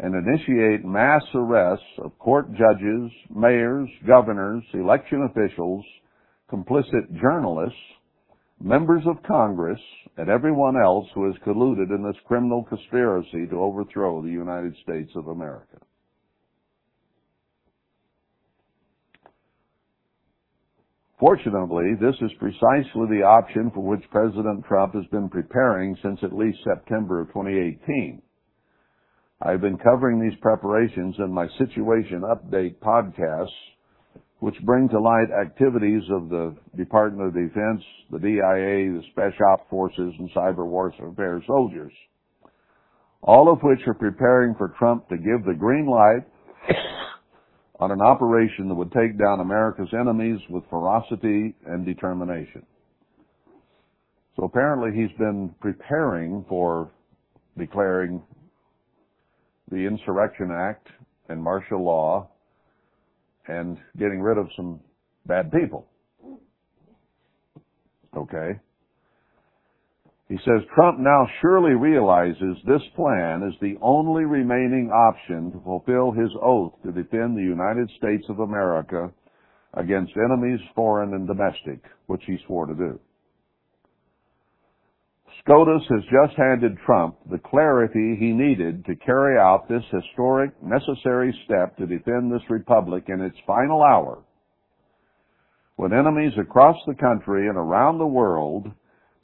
and 0.00 0.14
initiate 0.14 0.84
mass 0.84 1.22
arrests 1.34 1.84
of 1.98 2.16
court 2.18 2.46
judges, 2.52 3.10
mayors, 3.34 3.88
governors, 4.06 4.62
election 4.74 5.28
officials, 5.30 5.84
complicit 6.52 7.20
journalists, 7.20 7.78
members 8.60 9.02
of 9.06 9.22
Congress, 9.24 9.80
and 10.16 10.28
everyone 10.28 10.76
else 10.80 11.06
who 11.14 11.26
has 11.26 11.34
colluded 11.46 11.94
in 11.94 12.02
this 12.04 12.20
criminal 12.26 12.64
conspiracy 12.64 13.46
to 13.50 13.60
overthrow 13.60 14.22
the 14.22 14.30
United 14.30 14.74
States 14.82 15.10
of 15.16 15.28
America. 15.28 15.78
Fortunately, 21.18 21.94
this 22.00 22.14
is 22.20 22.30
precisely 22.38 23.08
the 23.10 23.24
option 23.24 23.72
for 23.74 23.80
which 23.80 24.08
President 24.12 24.64
Trump 24.66 24.94
has 24.94 25.04
been 25.10 25.28
preparing 25.28 25.96
since 26.00 26.20
at 26.22 26.32
least 26.32 26.58
September 26.62 27.20
of 27.20 27.26
2018. 27.28 28.22
I've 29.40 29.60
been 29.60 29.78
covering 29.78 30.20
these 30.20 30.36
preparations 30.40 31.14
in 31.18 31.32
my 31.32 31.46
Situation 31.58 32.22
Update 32.22 32.76
podcasts 32.78 33.46
which 34.40 34.56
bring 34.62 34.88
to 34.88 35.00
light 35.00 35.28
activities 35.40 36.02
of 36.10 36.28
the 36.28 36.56
Department 36.76 37.28
of 37.28 37.34
Defense, 37.34 37.82
the 38.10 38.18
DIA, 38.18 38.92
the 38.92 39.02
Special 39.10 39.46
Op 39.52 39.68
Forces, 39.68 40.12
and 40.18 40.30
Cyber 40.30 40.66
Warfare 40.66 41.42
soldiers, 41.46 41.92
all 43.22 43.52
of 43.52 43.60
which 43.62 43.80
are 43.86 43.94
preparing 43.94 44.54
for 44.56 44.74
Trump 44.78 45.08
to 45.08 45.16
give 45.16 45.44
the 45.44 45.54
green 45.58 45.86
light 45.86 46.24
on 47.80 47.90
an 47.90 48.00
operation 48.00 48.68
that 48.68 48.74
would 48.74 48.92
take 48.92 49.18
down 49.18 49.40
America's 49.40 49.92
enemies 49.92 50.40
with 50.50 50.62
ferocity 50.70 51.54
and 51.66 51.84
determination. 51.84 52.64
So 54.36 54.44
apparently 54.44 55.00
he's 55.00 55.16
been 55.18 55.52
preparing 55.60 56.44
for 56.48 56.90
declaring 57.56 58.22
the 59.70 59.76
Insurrection 59.76 60.50
Act 60.50 60.88
and 61.28 61.42
martial 61.42 61.84
law 61.84 62.28
and 63.46 63.78
getting 63.98 64.20
rid 64.20 64.38
of 64.38 64.48
some 64.56 64.80
bad 65.26 65.50
people. 65.52 65.86
Okay? 68.16 68.58
He 70.28 70.36
says 70.44 70.62
Trump 70.74 70.98
now 70.98 71.26
surely 71.40 71.72
realizes 71.72 72.56
this 72.66 72.82
plan 72.96 73.42
is 73.48 73.54
the 73.60 73.76
only 73.80 74.24
remaining 74.24 74.90
option 74.90 75.50
to 75.52 75.60
fulfill 75.64 76.12
his 76.12 76.30
oath 76.42 76.74
to 76.84 76.92
defend 76.92 77.36
the 77.36 77.42
United 77.42 77.90
States 77.96 78.24
of 78.28 78.40
America 78.40 79.10
against 79.74 80.12
enemies 80.16 80.60
foreign 80.74 81.14
and 81.14 81.26
domestic, 81.26 81.82
which 82.06 82.22
he 82.26 82.36
swore 82.46 82.66
to 82.66 82.74
do. 82.74 83.00
SCOTUS 85.44 85.82
has 85.90 86.02
just 86.04 86.36
handed 86.36 86.76
Trump 86.84 87.16
the 87.30 87.38
clarity 87.38 88.16
he 88.18 88.32
needed 88.32 88.84
to 88.86 88.96
carry 88.96 89.38
out 89.38 89.68
this 89.68 89.84
historic, 89.90 90.50
necessary 90.62 91.34
step 91.44 91.76
to 91.76 91.86
defend 91.86 92.30
this 92.30 92.42
republic 92.50 93.04
in 93.08 93.20
its 93.20 93.36
final 93.46 93.82
hour, 93.82 94.22
when 95.76 95.92
enemies 95.92 96.32
across 96.40 96.76
the 96.86 96.94
country 96.94 97.48
and 97.48 97.56
around 97.56 97.98
the 97.98 98.06
world 98.06 98.66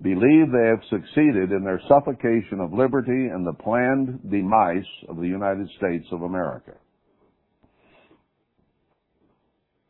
believe 0.02 0.50
they 0.50 0.68
have 0.68 0.82
succeeded 0.90 1.52
in 1.52 1.64
their 1.64 1.80
suffocation 1.88 2.60
of 2.60 2.72
liberty 2.72 3.28
and 3.32 3.46
the 3.46 3.62
planned 3.62 4.20
demise 4.30 4.86
of 5.08 5.16
the 5.16 5.26
United 5.26 5.68
States 5.78 6.06
of 6.12 6.22
America. 6.22 6.72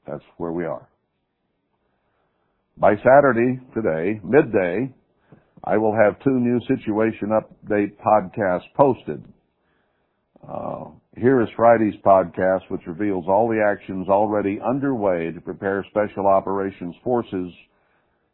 That's 0.06 0.24
where 0.36 0.52
we 0.52 0.64
are. 0.64 0.88
By 2.76 2.96
Saturday, 2.96 3.60
today, 3.74 4.20
midday, 4.24 4.92
I 5.66 5.78
will 5.78 5.94
have 5.94 6.22
two 6.22 6.38
new 6.38 6.60
situation 6.66 7.30
update 7.30 7.96
podcasts 7.96 8.70
posted. 8.76 9.24
Uh, 10.46 10.90
here 11.16 11.40
is 11.40 11.48
Friday's 11.56 11.94
podcast, 12.04 12.68
which 12.68 12.86
reveals 12.86 13.24
all 13.28 13.48
the 13.48 13.64
actions 13.64 14.08
already 14.10 14.60
underway 14.60 15.30
to 15.32 15.40
prepare 15.40 15.82
Special 15.88 16.26
Operations 16.26 16.94
Forces 17.02 17.50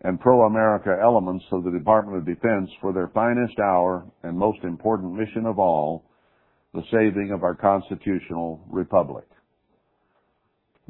and 0.03 0.19
pro-America 0.19 0.99
elements 1.01 1.45
of 1.53 1.63
the 1.63 1.71
Department 1.71 2.19
of 2.19 2.27
Defense 2.27 2.69
for 2.81 2.93
their 2.93 3.09
finest 3.15 3.61
hour 3.61 4.05
and 4.25 4.37
most 4.37 4.65
important 4.65 5.13
mission 5.13 5.47
of 5.47 5.61
all, 5.61 6.05
the 6.75 6.83
saving 6.91 7.31
of 7.33 7.45
our 7.45 7.55
constitutional 7.55 8.61
republic. 8.69 9.27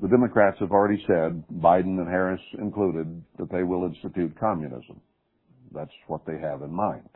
The 0.00 0.08
Democrats 0.08 0.56
have 0.60 0.70
already 0.70 1.04
said, 1.06 1.44
Biden 1.52 1.98
and 1.98 2.08
Harris 2.08 2.40
included, 2.58 3.22
that 3.38 3.52
they 3.52 3.62
will 3.62 3.84
institute 3.84 4.38
communism. 4.40 5.02
That's 5.74 5.90
what 6.06 6.26
they 6.26 6.38
have 6.40 6.62
in 6.62 6.72
mind. 6.72 7.08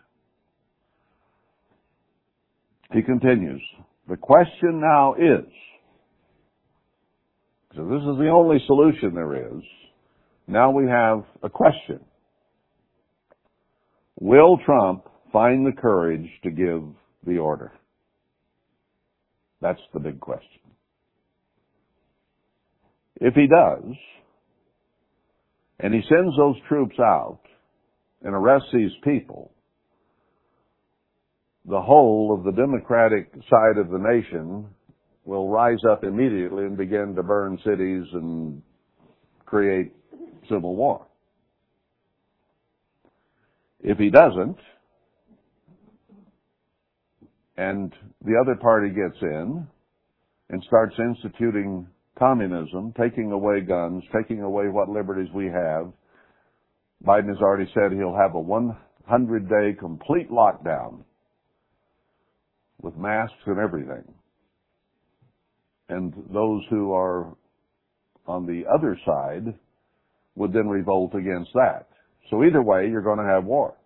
He 2.92 3.02
continues, 3.02 3.62
the 4.08 4.16
question 4.16 4.80
now 4.80 5.14
is, 5.14 5.46
so 7.74 7.84
this 7.86 8.02
is 8.02 8.18
the 8.18 8.30
only 8.32 8.58
solution 8.66 9.14
there 9.14 9.56
is, 9.56 9.62
now 10.46 10.70
we 10.70 10.86
have 10.88 11.24
a 11.42 11.48
question. 11.48 12.00
Will 14.20 14.58
Trump 14.64 15.06
find 15.32 15.66
the 15.66 15.72
courage 15.72 16.28
to 16.44 16.50
give 16.50 16.84
the 17.26 17.38
order? 17.38 17.72
That's 19.60 19.80
the 19.92 20.00
big 20.00 20.20
question. 20.20 20.60
If 23.16 23.34
he 23.34 23.46
does, 23.46 23.96
and 25.80 25.94
he 25.94 26.02
sends 26.08 26.36
those 26.36 26.56
troops 26.68 26.96
out, 27.00 27.40
and 28.24 28.34
arrest 28.34 28.64
these 28.72 28.90
people, 29.04 29.52
the 31.66 31.80
whole 31.80 32.36
of 32.36 32.44
the 32.44 32.60
Democratic 32.60 33.32
side 33.48 33.78
of 33.78 33.90
the 33.90 33.98
nation 33.98 34.66
will 35.24 35.48
rise 35.48 35.78
up 35.90 36.04
immediately 36.04 36.64
and 36.64 36.76
begin 36.76 37.14
to 37.14 37.22
burn 37.22 37.58
cities 37.64 38.04
and 38.12 38.62
create 39.46 39.92
civil 40.48 40.74
war. 40.74 41.06
If 43.80 43.98
he 43.98 44.10
doesn't, 44.10 44.56
and 47.56 47.92
the 48.24 48.34
other 48.40 48.56
party 48.56 48.88
gets 48.88 49.20
in 49.22 49.66
and 50.50 50.62
starts 50.66 50.94
instituting 50.98 51.86
communism, 52.18 52.92
taking 52.98 53.32
away 53.32 53.60
guns, 53.60 54.02
taking 54.14 54.40
away 54.42 54.68
what 54.68 54.88
liberties 54.88 55.28
we 55.34 55.46
have, 55.46 55.92
Biden 57.06 57.28
has 57.28 57.38
already 57.40 57.70
said 57.74 57.92
he'll 57.92 58.16
have 58.16 58.34
a 58.34 58.40
100 58.40 59.48
day 59.48 59.76
complete 59.78 60.30
lockdown 60.30 61.04
with 62.80 62.96
masks 62.96 63.34
and 63.46 63.58
everything. 63.58 64.04
And 65.88 66.12
those 66.32 66.62
who 66.70 66.92
are 66.92 67.36
on 68.26 68.46
the 68.46 68.64
other 68.72 68.98
side 69.04 69.54
would 70.34 70.52
then 70.52 70.68
revolt 70.68 71.14
against 71.14 71.50
that. 71.54 71.88
So 72.30 72.42
either 72.44 72.62
way, 72.62 72.88
you're 72.88 73.02
going 73.02 73.18
to 73.18 73.32
have 73.32 73.44
war. 73.44 73.76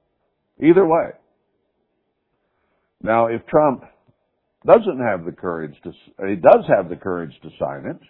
Either 0.62 0.86
way. 0.86 1.10
Now, 3.02 3.26
if 3.26 3.44
Trump 3.46 3.82
doesn't 4.66 5.00
have 5.00 5.24
the 5.24 5.32
courage 5.32 5.74
to, 5.84 5.92
he 6.26 6.36
does 6.36 6.64
have 6.68 6.88
the 6.88 6.96
courage 6.96 7.32
to 7.42 7.48
sign 7.58 7.86
it, 7.86 8.00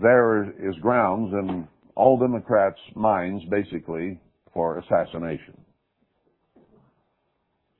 there 0.00 0.44
is 0.44 0.74
grounds 0.80 1.32
in 1.32 1.68
all 1.96 2.18
Democrats' 2.18 2.78
minds, 2.94 3.42
basically, 3.50 4.20
for 4.52 4.78
assassination. 4.78 5.58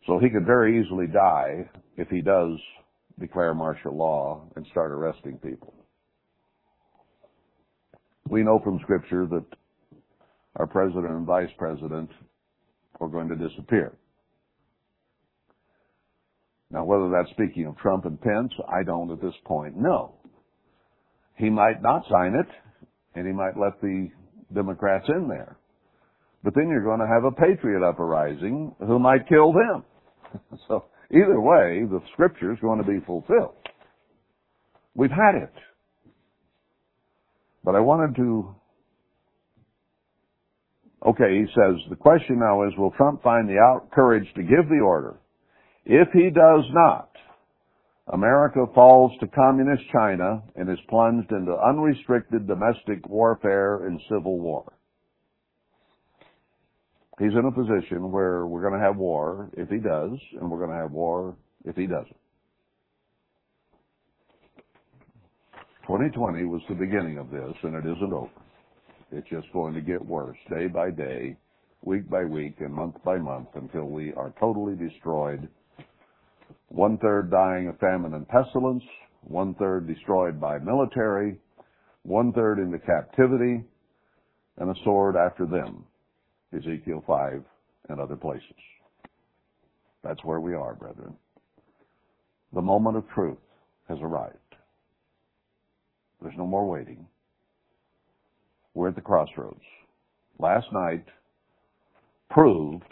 So 0.07 0.18
he 0.18 0.31
could 0.31 0.46
very 0.46 0.81
easily 0.81 1.07
die 1.07 1.68
if 1.96 2.09
he 2.09 2.22
does 2.22 2.59
declare 3.18 3.55
martial 3.55 3.96
law 3.96 4.42
and 4.57 4.66
start 4.70 4.90
arresting 4.92 5.38
people. 5.38 5.74
We 8.29 8.42
know 8.42 8.61
from 8.62 8.81
Scripture 8.83 9.26
that 9.26 9.44
our 10.57 10.66
president 10.66 11.11
and 11.11 11.26
vice 11.26 11.50
president 11.59 12.11
are 13.00 13.09
going 13.09 13.29
to 13.29 13.37
disappear. 13.37 13.92
Now, 16.70 16.85
whether 16.85 17.11
that's 17.11 17.31
speaking 17.31 17.66
of 17.66 17.76
Trump 17.79 18.07
and 18.07 18.20
Pence, 18.20 18.52
I 18.68 18.83
don't 18.83 19.11
at 19.11 19.20
this 19.20 19.35
point 19.44 19.76
know. 19.76 20.14
He 21.37 21.50
might 21.50 21.83
not 21.83 22.02
sign 22.11 22.35
it, 22.35 22.48
and 23.16 23.26
he 23.26 23.33
might 23.33 23.59
let 23.59 23.81
the 23.81 24.09
Democrats 24.55 25.07
in 25.09 25.26
there. 25.26 25.57
But 26.44 26.55
then 26.55 26.68
you're 26.68 26.85
going 26.85 27.00
to 27.00 27.07
have 27.07 27.24
a 27.24 27.33
patriot 27.33 27.83
uprising 27.83 28.74
who 28.79 28.98
might 28.98 29.29
kill 29.29 29.52
them. 29.52 29.83
so 30.68 30.85
either 31.11 31.40
way, 31.40 31.83
the 31.90 32.00
scripture 32.12 32.52
is 32.52 32.59
going 32.61 32.79
to 32.79 32.88
be 32.88 33.05
fulfilled. 33.05 33.55
We've 34.94 35.11
had 35.11 35.35
it. 35.35 35.52
But 37.64 37.74
I 37.74 37.81
wanted 37.81 38.14
to, 38.16 38.55
okay, 41.05 41.40
he 41.40 41.46
says, 41.46 41.81
the 41.90 41.96
question 41.96 42.38
now 42.38 42.68
is, 42.68 42.72
will 42.79 42.92
Trump 42.92 43.22
find 43.22 43.48
the 43.48 43.59
out 43.59 43.90
courage 43.90 44.29
to 44.37 44.42
give 44.42 44.68
the 44.68 44.81
order? 44.85 45.16
If 45.85 46.09
he 46.12 46.31
does 46.31 46.64
not, 46.70 47.11
America 48.12 48.64
falls 48.75 49.11
to 49.19 49.27
communist 49.29 49.83
China 49.92 50.42
and 50.55 50.71
is 50.71 50.79
plunged 50.88 51.31
into 51.33 51.53
unrestricted 51.57 52.47
domestic 52.47 53.09
warfare 53.09 53.87
and 53.87 54.01
civil 54.09 54.38
war. 54.38 54.73
He's 57.19 57.33
in 57.33 57.47
a 57.47 57.51
position 57.51 58.12
where 58.12 58.47
we're 58.47 58.61
going 58.61 58.79
to 58.79 58.87
have 58.87 58.97
war 58.97 59.51
if 59.57 59.69
he 59.69 59.79
does, 59.79 60.19
and 60.40 60.51
we're 60.51 60.59
going 60.59 60.71
to 60.71 60.77
have 60.77 60.92
war 60.92 61.35
if 61.64 61.75
he 61.75 61.87
doesn't. 61.87 62.16
2020 65.87 66.45
was 66.45 66.61
the 66.69 66.75
beginning 66.75 67.19
of 67.19 67.31
this, 67.31 67.55
and 67.62 67.75
it 67.75 67.88
isn't 67.88 68.12
over. 68.12 68.31
It's 69.12 69.29
just 69.31 69.51
going 69.53 69.73
to 69.75 69.81
get 69.81 70.05
worse 70.05 70.37
day 70.51 70.66
by 70.66 70.90
day, 70.90 71.37
week 71.83 72.09
by 72.11 72.25
week, 72.25 72.57
and 72.61 72.73
month 72.73 72.97
by 73.05 73.16
month 73.19 73.49
until 73.55 73.85
we 73.85 74.12
are 74.14 74.35
totally 74.38 74.75
destroyed 74.77 75.49
one 76.68 76.98
third 76.98 77.31
dying 77.31 77.68
of 77.68 77.79
famine 77.79 78.14
and 78.14 78.29
pestilence, 78.29 78.83
one 79.22 79.55
third 79.55 79.87
destroyed 79.87 80.40
by 80.40 80.59
military, 80.59 81.38
one 82.02 82.33
third 82.33 82.59
into 82.59 82.79
captivity, 82.79 83.64
and 84.59 84.70
a 84.70 84.85
sword 84.85 85.16
after 85.16 85.46
them. 85.46 85.85
Ezekiel 86.57 87.02
5 87.07 87.42
and 87.88 88.00
other 88.00 88.16
places. 88.16 88.42
That's 90.02 90.24
where 90.24 90.40
we 90.40 90.55
are, 90.55 90.74
brethren. 90.74 91.14
The 92.52 92.62
moment 92.62 92.96
of 92.96 93.09
truth 93.14 93.38
has 93.88 93.98
arrived. 94.00 94.37
There's 96.22 96.38
no 96.38 96.46
more 96.46 96.68
waiting. 96.68 97.07
We're 98.74 98.88
at 98.88 98.94
the 98.94 99.00
crossroads. 99.00 99.61
Last 100.38 100.66
night 100.72 101.05
proved 102.31 102.85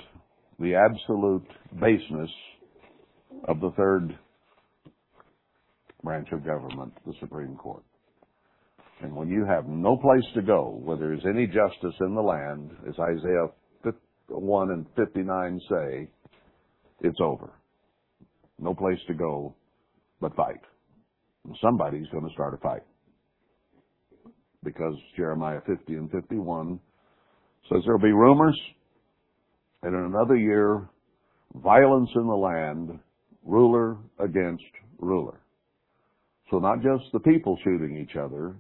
the 0.59 0.75
absolute 0.75 1.47
baseness 1.81 2.31
of 3.47 3.61
the 3.61 3.71
third 3.73 4.19
branch 6.03 6.29
of 6.33 6.45
government, 6.45 6.93
the 7.07 7.15
Supreme 7.21 7.57
Court. 7.57 7.83
And 9.03 9.15
when 9.15 9.29
you 9.29 9.45
have 9.45 9.67
no 9.67 9.97
place 9.97 10.25
to 10.35 10.43
go, 10.43 10.81
where 10.83 10.97
there 10.97 11.13
is 11.13 11.25
any 11.29 11.47
justice 11.47 11.95
in 12.01 12.15
the 12.15 12.23
land, 12.23 12.71
as 12.89 12.95
Isaiah 12.99 13.49
1 14.29 14.71
and 14.71 14.87
59 14.97 15.61
say, 15.69 16.09
it's 17.01 17.19
over. 17.21 17.53
No 18.59 18.75
place 18.75 18.99
to 19.09 19.15
go 19.15 19.55
but 20.21 20.35
fight. 20.37 20.61
And 21.45 21.57
somebody's 21.63 22.07
going 22.13 22.27
to 22.27 22.33
start 22.33 22.55
a 22.55 22.59
fight. 22.59 22.83
Because 24.63 24.95
Jeremiah 25.17 25.61
50 25.67 25.95
and 25.95 26.11
51 26.11 26.81
says 27.69 27.83
there'll 27.85 28.01
be 28.01 28.13
rumors, 28.13 28.59
and 29.83 29.95
in 29.95 30.05
another 30.05 30.37
year, 30.37 30.89
violence 31.63 32.11
in 32.15 32.27
the 32.27 32.35
land 32.35 32.99
ruler 33.45 33.97
against 34.19 34.65
ruler. 34.99 35.41
So 36.51 36.59
not 36.59 36.83
just 36.83 37.05
the 37.13 37.21
people 37.21 37.59
shooting 37.65 37.97
each 37.97 38.17
other, 38.17 38.55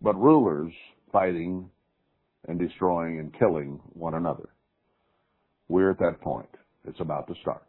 but 0.00 0.14
rulers 0.20 0.72
fighting 1.12 1.70
and 2.46 2.58
destroying 2.58 3.18
and 3.18 3.36
killing 3.38 3.80
one 3.92 4.14
another. 4.14 4.48
We're 5.68 5.90
at 5.90 5.98
that 5.98 6.20
point. 6.20 6.48
It's 6.86 7.00
about 7.00 7.26
to 7.28 7.34
start. 7.42 7.64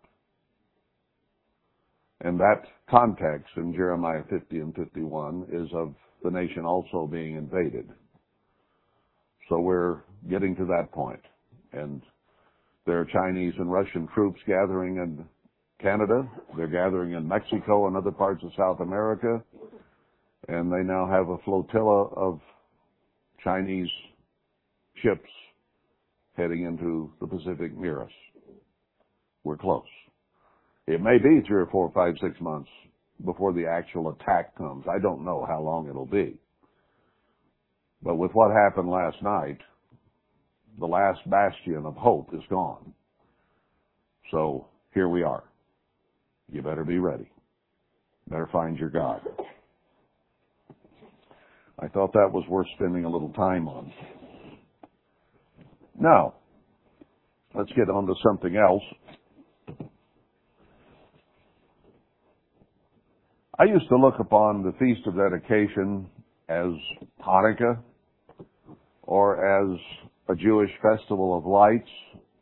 And 2.22 2.40
that 2.40 2.64
context 2.90 3.52
in 3.58 3.74
Jeremiah 3.74 4.24
50 4.30 4.60
and 4.60 4.76
51 4.76 5.48
is 5.52 5.70
of 5.74 5.94
the 6.24 6.30
nation 6.30 6.66
also 6.66 7.08
being 7.08 7.36
invaded. 7.36 7.90
So 9.48 9.60
we're 9.60 10.02
getting 10.30 10.56
to 10.58 10.66
that 10.66 10.92
point. 10.92 11.22
And 11.72 12.02
there 12.86 13.00
are 13.00 13.06
Chinese 13.06 13.54
and 13.58 13.72
Russian 13.72 14.08
troops 14.14 14.40
gathering 14.46 14.98
in 14.98 15.26
Canada. 15.82 16.30
They're 16.58 16.68
gathering 16.68 17.14
in 17.14 17.28
Mexico 17.28 17.88
and 17.88 17.96
other 17.96 18.12
parts 18.12 18.44
of 18.44 18.52
South 18.58 18.82
America. 18.82 19.42
And 20.48 20.72
they 20.72 20.84
now 20.84 21.08
have 21.08 21.30
a 21.30 21.38
flotilla 21.46 22.08
of 22.16 22.40
Chinese 23.44 23.88
ships 25.02 25.30
heading 26.36 26.66
into 26.66 27.12
the 27.20 27.28
Pacific 27.28 27.78
near 27.78 28.02
us. 28.02 28.12
We're 29.44 29.58
close. 29.58 29.84
It 30.88 31.02
may 31.02 31.18
be 31.18 31.46
three 31.48 31.62
or 31.62 31.70
four, 31.72 31.92
five, 31.94 32.16
six 32.22 32.40
months 32.42 32.70
before 33.26 33.54
the 33.54 33.66
actual 33.66 34.10
attack 34.10 34.58
comes. 34.58 34.86
I 34.90 35.00
don't 35.00 35.24
know 35.24 35.46
how 35.48 35.62
long 35.62 35.88
it'll 35.88 36.06
be. 36.06 36.40
But 38.02 38.16
with 38.16 38.32
what 38.32 38.52
happened 38.52 38.90
last 38.90 39.22
night, 39.22 39.60
the 40.80 40.88
last 40.88 41.20
bastion 41.30 41.86
of 41.86 41.96
hope 41.96 42.30
is 42.34 42.42
gone. 42.50 42.94
So 44.32 44.68
here 44.94 45.10
we 45.10 45.24
are 45.24 45.44
you 46.52 46.62
better 46.62 46.84
be 46.84 47.00
ready. 47.00 47.30
Better 48.30 48.50
find 48.52 48.78
your 48.78 48.90
God. 48.90 49.22
I 51.80 51.88
thought 51.88 52.14
that 52.14 52.30
was 52.32 52.46
worth 52.50 52.68
spending 52.76 53.06
a 53.06 53.10
little 53.10 53.32
time 53.34 53.68
on. 53.68 53.92
Now, 56.00 56.34
let's 57.56 57.72
get 57.72 57.90
on 57.90 58.06
to 58.08 58.14
something 58.24 58.56
else. 58.56 58.84
I 63.58 63.66
used 63.66 63.90
to 63.90 63.98
look 63.98 64.20
upon 64.20 64.64
the 64.64 64.72
Feast 64.80 65.06
of 65.06 65.16
Dedication 65.16 66.10
as 66.48 66.72
Hanukkah 67.26 67.78
or 69.04 69.46
as 69.46 69.78
a 70.30 70.36
Jewish 70.36 70.72
festival 70.82 71.38
of 71.38 71.46
lights. 71.46 71.90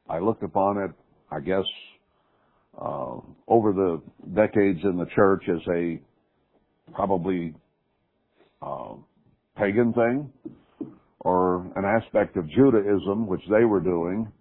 I 0.09 0.19
looked 0.19 0.43
upon 0.43 0.77
it, 0.77 0.91
I 1.31 1.39
guess, 1.39 1.65
uh, 2.79 3.17
over 3.47 3.73
the 3.73 4.01
decades 4.35 4.79
in 4.83 4.97
the 4.97 5.07
church 5.15 5.43
as 5.49 5.61
a 5.73 5.99
probably 6.93 7.53
uh, 8.61 8.93
pagan 9.57 9.93
thing 9.93 10.31
or 11.19 11.69
an 11.75 11.83
aspect 11.85 12.37
of 12.37 12.47
Judaism, 12.49 13.27
which 13.27 13.41
they 13.49 13.65
were 13.65 13.81
doing, 13.81 14.31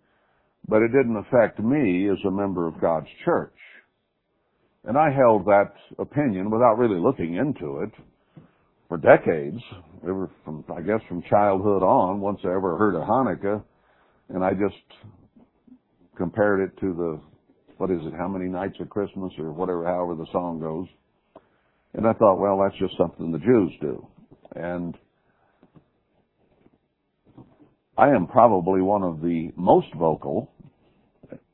but 0.69 0.83
it 0.83 0.89
didn't 0.89 1.17
affect 1.17 1.59
me 1.59 2.09
as 2.11 2.19
a 2.27 2.31
member 2.31 2.67
of 2.67 2.81
God's 2.81 3.09
church. 3.25 3.55
And 4.85 4.97
I 4.97 5.11
held 5.11 5.47
that 5.47 5.73
opinion 5.99 6.51
without 6.51 6.79
really 6.79 7.01
looking 7.01 7.35
into 7.35 7.81
it 7.81 7.91
for 8.89 8.99
decades. 8.99 9.61
Were 10.03 10.31
from, 10.45 10.65
I 10.77 10.81
guess, 10.83 11.01
from 11.09 11.23
childhood 11.29 11.83
on. 11.83 12.21
Once 12.21 12.39
I 12.45 12.49
ever 12.49 12.77
heard 12.79 12.95
of 12.95 13.03
Hanukkah, 13.03 13.65
and 14.29 14.45
I 14.45 14.53
just 14.53 14.77
compared 16.17 16.61
it 16.61 16.81
to 16.81 16.95
the, 16.95 17.21
what 17.77 17.91
is 17.91 18.01
it, 18.03 18.13
how 18.17 18.29
many 18.29 18.47
nights 18.47 18.77
of 18.81 18.89
Christmas 18.89 19.33
or 19.39 19.53
whatever, 19.53 19.85
however 19.85 20.15
the 20.15 20.27
song 20.33 20.61
goes. 20.61 20.87
And 21.95 22.07
I 22.07 22.13
thought, 22.13 22.41
well, 22.41 22.61
that's 22.63 22.79
just 22.79 22.97
something 22.99 23.33
the 23.33 23.39
Jews 23.39 23.73
do. 23.81 24.07
And 24.55 24.95
I 27.99 28.09
am 28.09 28.27
probably 28.27 28.83
one 28.83 29.03
of 29.03 29.21
the 29.21 29.51
most 29.57 29.89
vocal 29.99 30.51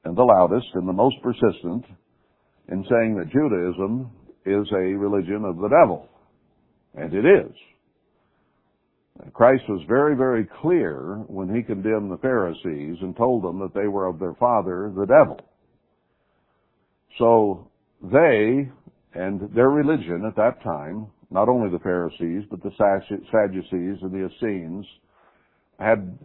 and 0.05 0.17
the 0.17 0.23
loudest 0.23 0.67
and 0.75 0.89
the 0.89 0.93
most 0.93 1.17
persistent 1.23 1.85
in 2.69 2.85
saying 2.89 3.17
that 3.17 3.31
Judaism 3.31 4.11
is 4.45 4.67
a 4.73 4.97
religion 4.97 5.45
of 5.45 5.57
the 5.57 5.69
devil. 5.69 6.09
And 6.95 7.15
it 7.15 7.25
is. 7.25 7.55
Christ 9.33 9.63
was 9.69 9.83
very, 9.89 10.17
very 10.17 10.49
clear 10.61 11.23
when 11.29 11.55
he 11.55 11.63
condemned 11.63 12.11
the 12.11 12.19
Pharisees 12.19 12.97
and 13.01 13.17
told 13.17 13.45
them 13.45 13.61
that 13.61 13.75
they 13.75 13.87
were 13.87 14.07
of 14.07 14.19
their 14.19 14.35
father, 14.35 14.93
the 14.95 15.07
devil. 15.07 15.39
So 17.19 17.69
they 18.03 18.71
and 19.15 19.55
their 19.55 19.69
religion 19.69 20.25
at 20.27 20.37
that 20.37 20.63
time, 20.63 21.07
not 21.31 21.49
only 21.49 21.71
the 21.71 21.79
Pharisees, 21.81 22.45
but 22.51 22.63
the 22.63 22.73
Sadducees 23.31 23.99
and 24.03 24.11
the 24.11 24.29
Essenes, 24.29 24.87
had 25.79 26.19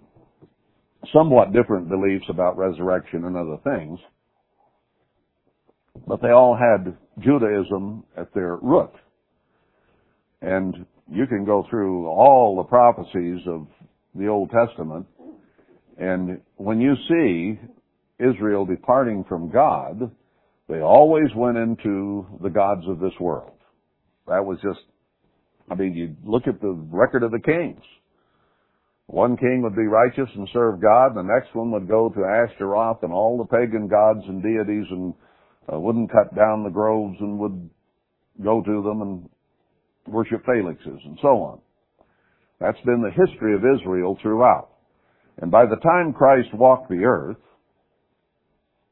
somewhat 1.14 1.54
different 1.54 1.90
beliefs 1.90 2.26
about 2.30 2.58
resurrection 2.58 3.26
and 3.26 3.36
other 3.36 3.58
things. 3.64 4.00
But 6.08 6.22
they 6.22 6.30
all 6.30 6.56
had 6.56 6.96
Judaism 7.20 8.04
at 8.16 8.34
their 8.34 8.58
root. 8.58 8.92
And 10.42 10.86
you 11.12 11.26
can 11.28 11.46
go 11.46 11.66
through 11.70 12.08
all 12.08 12.56
the 12.58 12.64
prophecies 12.64 13.42
of 13.48 13.68
the 14.16 14.28
Old 14.28 14.52
Testament, 14.52 15.06
and 15.98 16.42
when 16.58 16.80
you 16.80 16.96
see 17.08 17.60
Israel 18.20 18.66
departing 18.66 19.24
from 19.28 19.50
God, 19.50 20.12
they 20.68 20.82
always 20.82 21.28
went 21.36 21.58
into 21.58 22.26
the 22.42 22.50
gods 22.50 22.84
of 22.88 23.00
this 23.00 23.14
world. 23.20 23.54
That 24.28 24.46
was 24.46 24.58
just, 24.62 24.80
I 25.72 25.76
mean, 25.76 25.94
you 25.94 26.16
look 26.26 26.48
at 26.48 26.60
the 26.60 26.72
record 26.92 27.24
of 27.24 27.32
the 27.32 27.40
kings. 27.40 27.82
One 29.08 29.38
king 29.38 29.62
would 29.64 29.76
be 29.76 29.88
righteous 29.88 30.30
and 30.36 30.50
serve 30.52 30.82
God, 30.82 31.16
the 31.16 31.22
next 31.22 31.56
one 31.56 31.72
would 31.72 31.88
go 31.88 32.10
to 32.10 32.26
Ashtaroth 32.26 33.04
and 33.04 33.14
all 33.14 33.38
the 33.38 33.46
pagan 33.46 33.88
gods 33.88 34.26
and 34.28 34.44
deities 34.44 34.86
and 34.92 35.14
uh, 35.72 35.80
wouldn't 35.80 36.12
cut 36.12 36.36
down 36.36 36.64
the 36.64 36.70
groves 36.70 37.16
and 37.22 37.40
would 37.40 37.70
go 38.44 38.62
to 38.62 38.84
them 38.84 39.02
and 39.02 39.30
worship 40.08 40.46
Felixes 40.46 41.06
and 41.06 41.18
so 41.22 41.30
on. 41.42 41.60
That's 42.60 42.80
been 42.86 43.02
the 43.02 43.26
history 43.26 43.56
of 43.56 43.62
Israel 43.62 44.18
throughout. 44.22 44.70
And 45.40 45.52
by 45.52 45.66
the 45.66 45.76
time 45.78 46.14
Christ 46.14 46.54
walked 46.54 46.90
the 46.90 47.06
earth, 47.06 47.38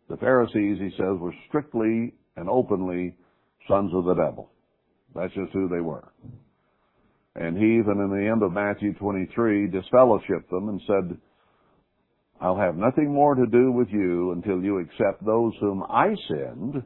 the 0.09 0.17
Pharisees, 0.17 0.77
he 0.79 0.91
says, 0.97 1.17
were 1.19 1.33
strictly 1.47 2.13
and 2.35 2.49
openly 2.49 3.15
sons 3.67 3.91
of 3.93 4.05
the 4.05 4.13
devil. 4.13 4.49
That's 5.15 5.33
just 5.33 5.51
who 5.53 5.67
they 5.67 5.81
were. 5.81 6.07
And 7.35 7.57
he, 7.57 7.77
even 7.79 7.99
in 7.99 8.09
the 8.09 8.29
end 8.31 8.43
of 8.43 8.51
Matthew 8.51 8.93
23, 8.93 9.69
disfellowshipped 9.69 10.49
them 10.49 10.69
and 10.69 10.81
said, 10.87 11.17
I'll 12.39 12.57
have 12.57 12.75
nothing 12.75 13.13
more 13.13 13.35
to 13.35 13.45
do 13.45 13.71
with 13.71 13.89
you 13.89 14.31
until 14.31 14.61
you 14.61 14.79
accept 14.79 15.25
those 15.25 15.53
whom 15.59 15.83
I 15.83 16.15
send. 16.27 16.83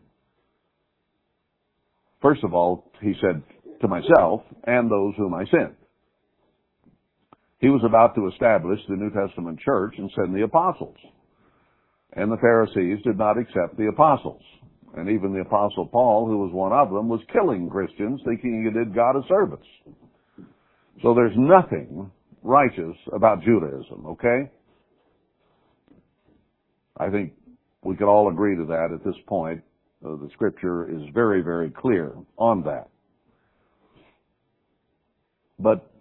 First 2.22 2.44
of 2.44 2.54
all, 2.54 2.92
he 3.02 3.14
said, 3.22 3.42
to 3.82 3.88
myself 3.88 4.42
and 4.66 4.92
those 4.92 5.14
whom 5.18 5.34
I 5.34 5.46
sent. 5.46 5.76
He 7.60 7.70
was 7.70 7.82
about 7.86 8.16
to 8.16 8.28
establish 8.28 8.80
the 8.88 8.96
New 8.96 9.12
Testament 9.12 9.60
church 9.60 9.96
and 9.98 10.10
send 10.16 10.36
the 10.36 10.44
apostles. 10.44 10.98
And 12.14 12.32
the 12.32 12.38
Pharisees 12.38 13.04
did 13.04 13.18
not 13.18 13.38
accept 13.38 13.78
the 13.78 13.88
apostles. 13.88 14.42
And 14.96 15.10
even 15.10 15.34
the 15.34 15.42
apostle 15.42 15.86
Paul, 15.86 16.28
who 16.28 16.40
was 16.40 16.52
one 16.52 16.74
of 16.74 16.90
them, 16.90 17.08
was 17.08 17.22
killing 17.32 17.70
Christians 17.70 18.20
thinking 18.26 18.64
he 18.66 18.78
did 18.78 18.96
God 18.96 19.16
a 19.16 19.28
service. 19.28 19.66
So 21.04 21.14
there's 21.14 21.36
nothing 21.38 22.12
righteous 22.42 22.96
about 23.14 23.42
Judaism, 23.44 24.06
okay? 24.08 24.52
I 26.98 27.10
think 27.10 27.34
we 27.84 27.96
could 27.96 28.10
all 28.10 28.30
agree 28.30 28.56
to 28.58 28.66
that 28.66 28.90
at 28.94 29.04
this 29.06 29.16
point. 29.28 29.62
Uh, 30.04 30.16
the 30.16 30.30
scripture 30.34 30.90
is 30.90 31.02
very, 31.14 31.42
very 31.42 31.70
clear 31.70 32.14
on 32.38 32.64
that. 32.64 32.88
But 35.60 35.92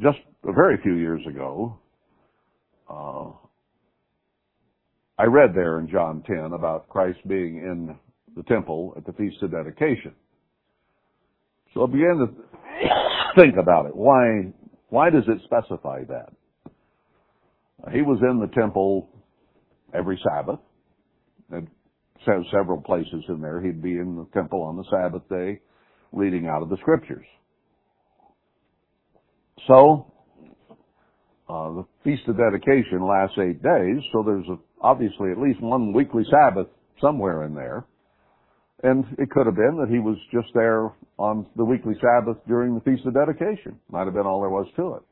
just 0.00 0.18
a 0.44 0.52
very 0.52 0.78
few 0.82 0.94
years 0.94 1.20
ago, 1.28 1.78
uh, 2.88 3.30
I 5.22 5.26
read 5.26 5.54
there 5.54 5.78
in 5.78 5.88
John 5.88 6.24
10 6.26 6.50
about 6.52 6.88
Christ 6.88 7.20
being 7.28 7.58
in 7.58 7.96
the 8.34 8.42
temple 8.42 8.92
at 8.96 9.06
the 9.06 9.12
Feast 9.12 9.36
of 9.42 9.52
Dedication. 9.52 10.16
So 11.72 11.84
I 11.84 11.86
began 11.86 12.16
to 12.18 13.40
think 13.40 13.54
about 13.56 13.86
it. 13.86 13.94
Why, 13.94 14.52
why 14.88 15.10
does 15.10 15.22
it 15.28 15.38
specify 15.44 16.02
that? 16.08 16.32
He 17.92 18.02
was 18.02 18.18
in 18.20 18.40
the 18.40 18.48
temple 18.48 19.10
every 19.94 20.20
Sabbath. 20.28 20.58
It 21.52 21.68
says 22.26 22.42
several 22.50 22.80
places 22.80 23.22
in 23.28 23.40
there 23.40 23.60
he'd 23.60 23.80
be 23.80 23.92
in 23.92 24.16
the 24.16 24.26
temple 24.34 24.62
on 24.62 24.76
the 24.76 24.84
Sabbath 24.90 25.22
day 25.28 25.60
reading 26.10 26.48
out 26.48 26.62
of 26.62 26.68
the 26.68 26.78
scriptures. 26.78 27.26
So, 29.68 30.12
uh, 31.48 31.70
the 31.74 31.86
Feast 32.02 32.22
of 32.26 32.36
Dedication 32.38 33.06
lasts 33.06 33.38
eight 33.38 33.62
days, 33.62 34.02
so 34.12 34.24
there's 34.26 34.48
a, 34.48 34.58
obviously 34.82 35.30
at 35.30 35.38
least 35.38 35.60
one 35.60 35.92
weekly 35.92 36.24
Sabbath 36.30 36.66
somewhere 37.00 37.44
in 37.44 37.54
there. 37.54 37.86
And 38.82 39.04
it 39.18 39.30
could 39.30 39.46
have 39.46 39.54
been 39.54 39.78
that 39.80 39.92
he 39.92 40.00
was 40.00 40.16
just 40.32 40.48
there 40.54 40.90
on 41.18 41.46
the 41.56 41.64
weekly 41.64 41.94
Sabbath 42.00 42.36
during 42.48 42.74
the 42.74 42.80
Feast 42.80 43.06
of 43.06 43.14
Dedication. 43.14 43.78
Might 43.90 44.04
have 44.04 44.14
been 44.14 44.26
all 44.26 44.40
there 44.40 44.50
was 44.50 44.66
to 44.76 44.94
it. 44.94 45.02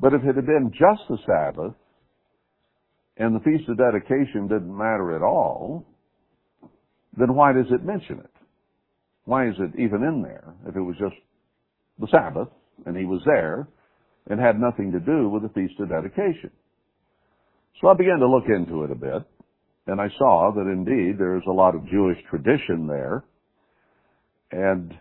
But 0.00 0.14
if 0.14 0.22
it 0.22 0.34
had 0.34 0.46
been 0.46 0.72
just 0.72 1.02
the 1.08 1.18
Sabbath, 1.24 1.74
and 3.18 3.36
the 3.36 3.40
Feast 3.40 3.68
of 3.68 3.78
Dedication 3.78 4.48
didn't 4.48 4.76
matter 4.76 5.14
at 5.14 5.22
all, 5.22 5.86
then 7.16 7.34
why 7.34 7.52
does 7.52 7.70
it 7.70 7.84
mention 7.84 8.18
it? 8.18 8.30
Why 9.26 9.46
is 9.46 9.54
it 9.58 9.78
even 9.78 10.02
in 10.02 10.22
there 10.22 10.54
if 10.66 10.74
it 10.74 10.80
was 10.80 10.96
just 10.98 11.14
the 11.98 12.08
Sabbath 12.10 12.48
and 12.86 12.96
he 12.96 13.04
was 13.04 13.20
there 13.24 13.68
and 14.28 14.40
had 14.40 14.58
nothing 14.58 14.92
to 14.92 15.00
do 15.00 15.28
with 15.28 15.42
the 15.42 15.48
Feast 15.50 15.78
of 15.80 15.88
Dedication. 15.88 16.50
So 17.80 17.88
I 17.88 17.94
began 17.94 18.18
to 18.18 18.28
look 18.28 18.44
into 18.48 18.84
it 18.84 18.90
a 18.90 18.94
bit, 18.94 19.22
and 19.86 20.00
I 20.00 20.08
saw 20.18 20.52
that 20.54 20.70
indeed 20.70 21.18
there's 21.18 21.42
a 21.48 21.52
lot 21.52 21.74
of 21.74 21.88
Jewish 21.88 22.18
tradition 22.30 22.86
there, 22.86 23.24
and 24.52 24.94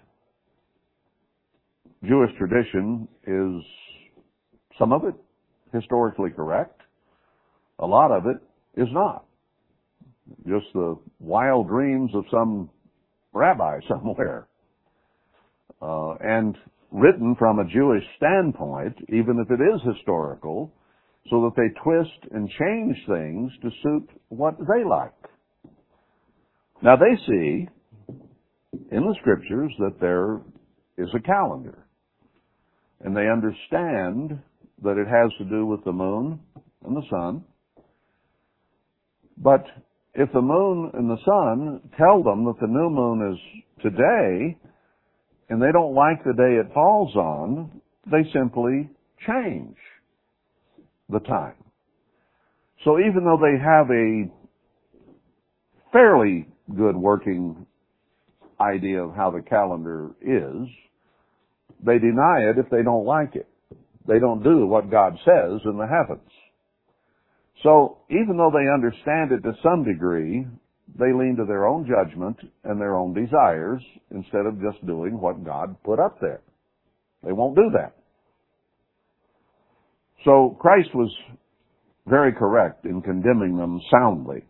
Jewish 2.03 2.31
tradition 2.37 3.07
is 3.27 3.63
some 4.79 4.91
of 4.93 5.03
it 5.03 5.13
historically 5.73 6.31
correct, 6.31 6.81
a 7.79 7.85
lot 7.85 8.11
of 8.11 8.25
it 8.25 8.37
is 8.81 8.87
not. 8.91 9.25
Just 10.47 10.65
the 10.73 10.97
wild 11.19 11.67
dreams 11.67 12.11
of 12.15 12.23
some 12.31 12.69
rabbi 13.33 13.79
somewhere. 13.87 14.47
Uh, 15.81 16.13
and 16.21 16.55
written 16.91 17.35
from 17.37 17.59
a 17.59 17.65
Jewish 17.65 18.03
standpoint, 18.17 18.95
even 19.09 19.43
if 19.43 19.51
it 19.51 19.61
is 19.61 19.95
historical, 19.95 20.71
so 21.29 21.41
that 21.41 21.53
they 21.55 21.81
twist 21.81 22.33
and 22.33 22.49
change 22.49 22.97
things 23.07 23.51
to 23.61 23.69
suit 23.83 24.09
what 24.29 24.55
they 24.57 24.83
like. 24.83 25.13
Now 26.81 26.95
they 26.95 27.15
see 27.27 27.67
in 28.91 29.01
the 29.01 29.15
scriptures 29.19 29.71
that 29.79 29.99
there 29.99 30.41
is 30.97 31.09
a 31.15 31.21
calendar. 31.21 31.85
And 33.03 33.15
they 33.15 33.27
understand 33.27 34.39
that 34.83 34.97
it 34.97 35.07
has 35.07 35.31
to 35.39 35.45
do 35.45 35.65
with 35.65 35.83
the 35.83 35.91
moon 35.91 36.39
and 36.85 36.95
the 36.95 37.03
sun. 37.09 37.43
But 39.37 39.65
if 40.13 40.31
the 40.33 40.41
moon 40.41 40.91
and 40.93 41.09
the 41.09 41.17
sun 41.25 41.81
tell 41.97 42.23
them 42.23 42.45
that 42.45 42.59
the 42.59 42.67
new 42.67 42.89
moon 42.89 43.33
is 43.33 43.83
today, 43.83 44.57
and 45.49 45.61
they 45.61 45.71
don't 45.71 45.95
like 45.95 46.23
the 46.23 46.33
day 46.33 46.59
it 46.59 46.73
falls 46.73 47.15
on, 47.15 47.81
they 48.05 48.23
simply 48.33 48.89
change 49.27 49.75
the 51.11 51.19
time. 51.19 51.55
So 52.83 52.99
even 52.99 53.23
though 53.23 53.39
they 53.39 53.59
have 53.63 53.89
a 53.91 54.31
fairly 55.91 56.47
good 56.75 56.95
working 56.95 57.65
idea 58.59 59.03
of 59.03 59.15
how 59.15 59.31
the 59.31 59.41
calendar 59.41 60.11
is, 60.21 60.67
they 61.85 61.99
deny 61.99 62.49
it 62.49 62.57
if 62.57 62.69
they 62.69 62.83
don't 62.83 63.05
like 63.05 63.35
it. 63.35 63.47
They 64.07 64.19
don't 64.19 64.43
do 64.43 64.65
what 64.65 64.89
God 64.89 65.17
says 65.25 65.61
in 65.65 65.77
the 65.77 65.87
heavens. 65.87 66.29
So 67.63 67.99
even 68.09 68.37
though 68.37 68.51
they 68.51 68.71
understand 68.71 69.31
it 69.31 69.43
to 69.43 69.53
some 69.61 69.83
degree, 69.83 70.47
they 70.97 71.13
lean 71.13 71.35
to 71.37 71.45
their 71.45 71.67
own 71.67 71.87
judgment 71.87 72.37
and 72.63 72.81
their 72.81 72.95
own 72.95 73.13
desires 73.13 73.81
instead 74.09 74.45
of 74.45 74.61
just 74.61 74.85
doing 74.85 75.19
what 75.19 75.43
God 75.45 75.75
put 75.83 75.99
up 75.99 76.19
there. 76.19 76.41
They 77.23 77.31
won't 77.31 77.55
do 77.55 77.69
that. 77.73 77.95
So 80.25 80.55
Christ 80.59 80.89
was 80.93 81.11
very 82.07 82.31
correct 82.33 82.85
in 82.85 83.01
condemning 83.01 83.57
them 83.57 83.79
soundly. 83.91 84.43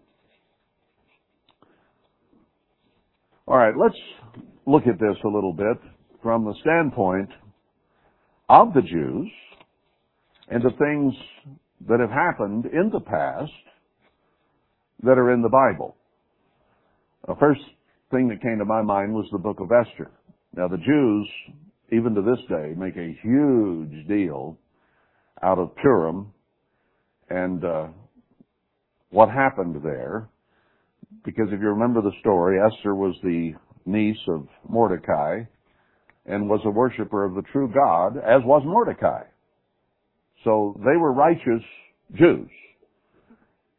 All 3.47 3.57
right, 3.57 3.73
let's 3.77 3.95
look 4.65 4.83
at 4.87 4.99
this 4.99 5.17
a 5.23 5.27
little 5.27 5.53
bit 5.53 5.77
from 6.21 6.45
the 6.45 6.53
standpoint 6.61 7.29
of 8.49 8.73
the 8.73 8.81
Jews 8.81 9.31
and 10.49 10.61
the 10.61 10.71
things 10.77 11.13
that 11.87 11.99
have 11.99 12.09
happened 12.09 12.65
in 12.65 12.89
the 12.91 12.99
past 12.99 13.51
that 15.03 15.17
are 15.17 15.33
in 15.33 15.41
the 15.41 15.49
Bible. 15.49 15.95
The 17.27 17.35
first 17.39 17.61
thing 18.11 18.27
that 18.27 18.41
came 18.41 18.59
to 18.59 18.65
my 18.65 18.81
mind 18.81 19.13
was 19.13 19.27
the 19.31 19.37
book 19.37 19.59
of 19.59 19.71
Esther. 19.71 20.11
Now 20.55 20.67
the 20.67 20.77
Jews, 20.77 21.29
even 21.91 22.13
to 22.15 22.21
this 22.21 22.39
day, 22.49 22.73
make 22.77 22.97
a 22.97 23.17
huge 23.23 24.07
deal 24.07 24.57
out 25.43 25.59
of 25.59 25.75
Purim 25.75 26.33
and 27.29 27.63
uh, 27.63 27.87
what 29.09 29.29
happened 29.29 29.81
there. 29.83 30.29
Because 31.23 31.47
if 31.51 31.59
you 31.59 31.67
remember 31.67 32.01
the 32.01 32.11
story, 32.19 32.57
Esther 32.59 32.95
was 32.95 33.15
the 33.23 33.53
niece 33.85 34.17
of 34.27 34.47
Mordecai 34.67 35.41
and 36.25 36.49
was 36.49 36.61
a 36.65 36.69
worshiper 36.69 37.25
of 37.25 37.35
the 37.35 37.41
true 37.51 37.71
God, 37.73 38.17
as 38.17 38.41
was 38.45 38.63
Mordecai. 38.65 39.23
So 40.43 40.75
they 40.79 40.97
were 40.97 41.13
righteous 41.13 41.63
Jews 42.15 42.49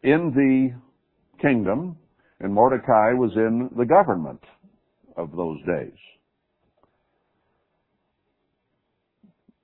in 0.03 0.33
the 0.35 0.75
kingdom, 1.41 1.97
and 2.41 2.53
Mordecai 2.53 3.13
was 3.13 3.33
in 3.37 3.71
the 3.77 3.87
government 3.87 4.41
of 5.17 5.31
those 5.37 5.59
days. 5.67 5.99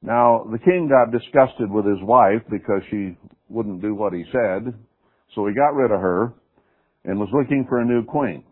Now, 0.03 0.44
the 0.51 0.59
king 0.59 0.88
got 0.88 1.11
disgusted 1.11 1.70
with 1.70 1.84
his 1.84 1.99
wife 2.03 2.42
because 2.51 2.82
she 2.90 3.16
wouldn't 3.49 3.82
do 3.82 3.94
what 3.94 4.12
he 4.12 4.24
said, 4.30 4.72
so 5.34 5.46
he 5.46 5.55
got 5.55 5.74
rid 5.74 5.90
of 5.90 6.01
her 6.01 6.34
and 7.05 7.18
was 7.18 7.28
looking 7.32 7.66
for 7.68 7.80
a 7.80 7.84
new 7.84 8.05
queen. 8.05 8.44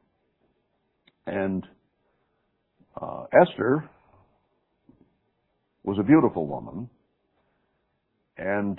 And 1.27 1.65
uh, 3.01 3.25
Esther 3.43 3.89
was 5.85 5.99
a 6.01 6.03
beautiful 6.03 6.47
woman, 6.47 6.89
and 8.37 8.79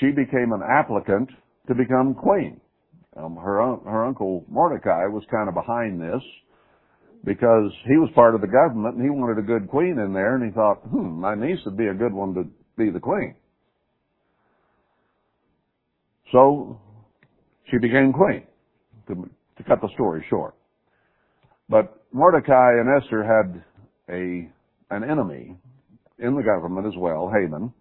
she 0.00 0.10
became 0.10 0.52
an 0.52 0.62
applicant 0.68 1.30
to 1.68 1.74
become 1.74 2.14
queen. 2.14 2.60
Um, 3.16 3.36
her 3.36 3.76
her 3.84 4.04
uncle 4.04 4.44
Mordecai 4.48 5.06
was 5.06 5.24
kind 5.30 5.48
of 5.48 5.54
behind 5.54 6.00
this 6.00 6.22
because 7.24 7.70
he 7.86 7.96
was 7.96 8.10
part 8.14 8.34
of 8.34 8.40
the 8.40 8.46
government 8.46 8.96
and 8.96 9.04
he 9.04 9.10
wanted 9.10 9.38
a 9.38 9.46
good 9.46 9.68
queen 9.68 9.98
in 9.98 10.12
there, 10.12 10.36
and 10.36 10.44
he 10.44 10.54
thought, 10.54 10.76
hmm, 10.88 11.20
my 11.20 11.34
niece 11.34 11.58
would 11.64 11.76
be 11.76 11.86
a 11.86 11.94
good 11.94 12.12
one 12.12 12.34
to 12.34 12.44
be 12.76 12.90
the 12.90 13.00
queen. 13.00 13.34
So 16.32 16.80
she 17.70 17.78
became 17.78 18.12
queen. 18.12 18.44
To, 19.08 19.28
to 19.56 19.64
cut 19.64 19.80
the 19.80 19.88
story 19.94 20.22
short, 20.28 20.54
but 21.70 22.04
Mordecai 22.12 22.72
and 22.78 23.02
Esther 23.02 23.24
had 23.24 23.64
a 24.14 24.50
an 24.90 25.02
enemy 25.02 25.56
in 26.18 26.34
the 26.34 26.42
government 26.42 26.86
as 26.86 26.92
well, 26.96 27.30
Haman. 27.32 27.72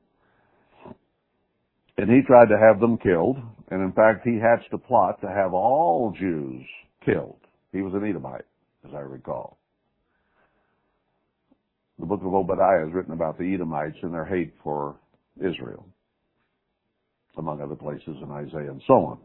And 1.97 2.09
he 2.09 2.21
tried 2.27 2.47
to 2.47 2.57
have 2.57 2.79
them 2.79 2.97
killed, 2.97 3.37
and 3.71 3.81
in 3.81 3.91
fact 3.93 4.25
he 4.25 4.39
hatched 4.39 4.71
a 4.73 4.77
plot 4.77 5.19
to 5.21 5.27
have 5.27 5.53
all 5.53 6.15
Jews 6.17 6.63
killed. 7.03 7.39
He 7.71 7.81
was 7.81 7.93
an 7.93 8.07
Edomite, 8.07 8.45
as 8.87 8.95
I 8.95 8.99
recall. 8.99 9.57
The 11.99 12.05
book 12.05 12.21
of 12.23 12.33
Obadiah 12.33 12.85
is 12.87 12.93
written 12.93 13.13
about 13.13 13.37
the 13.37 13.53
Edomites 13.53 13.97
and 14.03 14.13
their 14.13 14.25
hate 14.25 14.53
for 14.63 14.97
Israel, 15.39 15.85
among 17.37 17.61
other 17.61 17.75
places 17.75 18.17
in 18.21 18.31
Isaiah 18.31 18.71
and 18.71 18.81
so 18.85 18.93
on. 18.93 19.19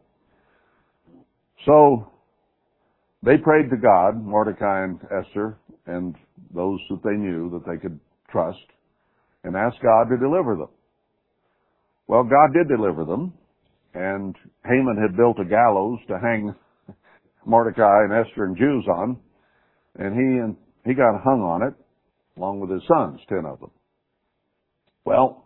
So, 1.66 2.12
they 3.22 3.36
prayed 3.36 3.70
to 3.70 3.76
God, 3.76 4.24
Mordecai 4.24 4.84
and 4.84 4.98
Esther, 5.04 5.58
and 5.86 6.16
those 6.54 6.80
that 6.90 7.02
they 7.04 7.14
knew 7.14 7.50
that 7.50 7.70
they 7.70 7.76
could 7.76 8.00
trust, 8.30 8.58
and 9.44 9.54
asked 9.54 9.82
God 9.82 10.08
to 10.08 10.16
deliver 10.16 10.56
them. 10.56 10.68
Well, 12.08 12.24
God 12.24 12.52
did 12.54 12.68
deliver 12.68 13.04
them, 13.04 13.32
and 13.94 14.34
Haman 14.64 14.96
had 14.96 15.16
built 15.16 15.38
a 15.38 15.44
gallows 15.44 15.98
to 16.08 16.18
hang 16.18 16.54
Mordecai 17.46 18.04
and 18.04 18.12
Esther 18.12 18.44
and 18.44 18.56
Jews 18.56 18.86
on, 18.88 19.18
and 19.98 20.14
he 20.14 20.38
and 20.38 20.56
he 20.84 20.94
got 20.94 21.22
hung 21.22 21.40
on 21.40 21.62
it, 21.62 21.74
along 22.36 22.60
with 22.60 22.70
his 22.70 22.82
sons, 22.88 23.20
ten 23.28 23.44
of 23.46 23.60
them. 23.60 23.70
Well, 25.04 25.44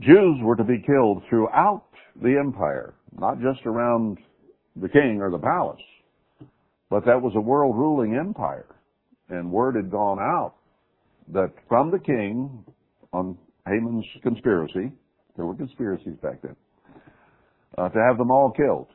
Jews 0.00 0.38
were 0.42 0.56
to 0.56 0.64
be 0.64 0.82
killed 0.84 1.22
throughout 1.28 1.84
the 2.20 2.36
empire, 2.38 2.94
not 3.18 3.40
just 3.40 3.64
around 3.64 4.18
the 4.76 4.88
king 4.88 5.20
or 5.20 5.30
the 5.30 5.38
palace, 5.38 5.80
but 6.90 7.04
that 7.06 7.20
was 7.20 7.32
a 7.36 7.40
world 7.40 7.76
ruling 7.76 8.16
empire. 8.16 8.66
And 9.28 9.50
word 9.50 9.76
had 9.76 9.90
gone 9.90 10.18
out 10.18 10.54
that 11.32 11.52
from 11.68 11.90
the 11.90 11.98
king 11.98 12.64
on 13.12 13.38
Haman's 13.66 14.04
conspiracy, 14.22 14.92
there 15.36 15.46
were 15.46 15.54
conspiracies 15.54 16.16
back 16.22 16.42
then, 16.42 16.56
uh, 17.78 17.88
to 17.88 17.98
have 18.06 18.18
them 18.18 18.30
all 18.30 18.50
killed. 18.50 18.88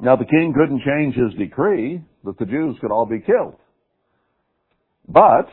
Now 0.00 0.16
the 0.16 0.24
king 0.24 0.52
couldn't 0.56 0.82
change 0.84 1.14
his 1.14 1.34
decree 1.38 2.02
that 2.24 2.38
the 2.38 2.46
Jews 2.46 2.76
could 2.80 2.90
all 2.90 3.06
be 3.06 3.20
killed. 3.20 3.56
But, 5.08 5.48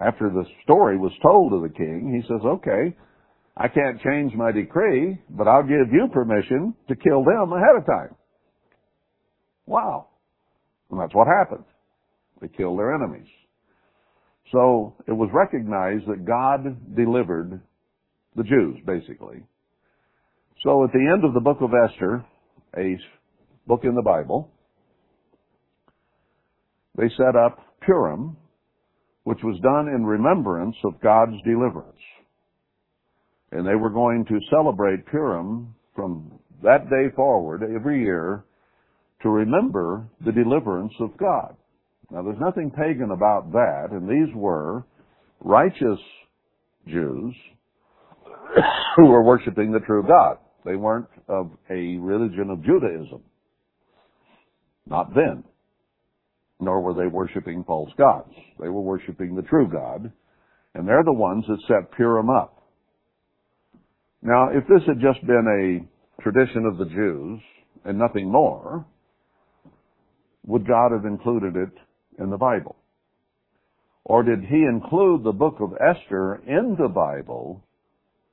after 0.00 0.28
the 0.28 0.44
story 0.64 0.98
was 0.98 1.12
told 1.22 1.52
to 1.52 1.60
the 1.60 1.74
king, 1.74 2.12
he 2.14 2.26
says, 2.28 2.40
okay, 2.44 2.96
I 3.56 3.68
can't 3.68 4.00
change 4.00 4.34
my 4.34 4.52
decree, 4.52 5.20
but 5.30 5.46
I'll 5.46 5.62
give 5.62 5.92
you 5.92 6.08
permission 6.12 6.74
to 6.88 6.96
kill 6.96 7.24
them 7.24 7.52
ahead 7.52 7.76
of 7.76 7.86
time. 7.86 8.14
Wow. 9.66 10.06
And 10.90 10.98
that's 10.98 11.14
what 11.14 11.26
happened. 11.26 11.64
They 12.40 12.48
killed 12.48 12.78
their 12.78 12.94
enemies. 12.94 13.28
So 14.50 14.94
it 15.06 15.12
was 15.12 15.30
recognized 15.32 16.06
that 16.06 16.24
God 16.24 16.96
delivered 16.96 17.60
the 18.34 18.42
Jews, 18.42 18.78
basically. 18.84 19.42
So 20.64 20.84
at 20.84 20.92
the 20.92 21.10
end 21.12 21.24
of 21.24 21.34
the 21.34 21.40
book 21.40 21.58
of 21.60 21.70
Esther, 21.88 22.24
a 22.76 22.98
book 23.66 23.80
in 23.84 23.94
the 23.94 24.02
Bible, 24.02 24.50
they 26.96 27.08
set 27.16 27.36
up 27.36 27.58
Purim, 27.80 28.36
which 29.24 29.38
was 29.42 29.60
done 29.62 29.88
in 29.88 30.04
remembrance 30.04 30.76
of 30.84 31.00
God's 31.00 31.36
deliverance. 31.44 31.96
And 33.52 33.66
they 33.66 33.74
were 33.74 33.90
going 33.90 34.24
to 34.26 34.38
celebrate 34.50 35.06
Purim 35.06 35.74
from 35.94 36.32
that 36.62 36.88
day 36.90 37.14
forward 37.16 37.62
every 37.62 38.02
year 38.02 38.44
to 39.22 39.28
remember 39.28 40.06
the 40.24 40.32
deliverance 40.32 40.92
of 41.00 41.16
God. 41.16 41.56
Now 42.10 42.22
there's 42.22 42.40
nothing 42.40 42.70
pagan 42.70 43.10
about 43.12 43.52
that, 43.52 43.88
and 43.92 44.08
these 44.08 44.34
were 44.34 44.84
righteous 45.40 45.98
Jews 46.86 47.34
who 48.96 49.06
were 49.06 49.22
worshiping 49.22 49.72
the 49.72 49.80
true 49.80 50.02
God. 50.06 50.38
They 50.64 50.76
weren't 50.76 51.08
of 51.28 51.50
a 51.70 51.96
religion 51.96 52.50
of 52.50 52.64
Judaism. 52.64 53.22
Not 54.86 55.14
then. 55.14 55.44
Nor 56.60 56.82
were 56.82 56.94
they 56.94 57.06
worshiping 57.06 57.64
false 57.64 57.90
gods. 57.96 58.32
They 58.60 58.68
were 58.68 58.82
worshiping 58.82 59.34
the 59.34 59.42
true 59.42 59.68
God, 59.68 60.12
and 60.74 60.86
they're 60.86 61.04
the 61.04 61.12
ones 61.12 61.44
that 61.48 61.60
set 61.66 61.90
Purim 61.92 62.28
up. 62.28 62.62
Now, 64.22 64.50
if 64.50 64.64
this 64.66 64.86
had 64.86 65.00
just 65.00 65.26
been 65.26 65.86
a 65.86 66.22
tradition 66.22 66.66
of 66.66 66.76
the 66.76 66.84
Jews 66.84 67.40
and 67.84 67.98
nothing 67.98 68.30
more, 68.30 68.84
would 70.46 70.66
God 70.66 70.92
have 70.92 71.06
included 71.06 71.56
it 71.56 71.72
in 72.22 72.28
the 72.28 72.36
Bible? 72.36 72.76
Or 74.04 74.22
did 74.22 74.40
he 74.40 74.64
include 74.64 75.24
the 75.24 75.32
book 75.32 75.56
of 75.60 75.72
Esther 75.74 76.42
in 76.46 76.76
the 76.78 76.88
Bible 76.88 77.62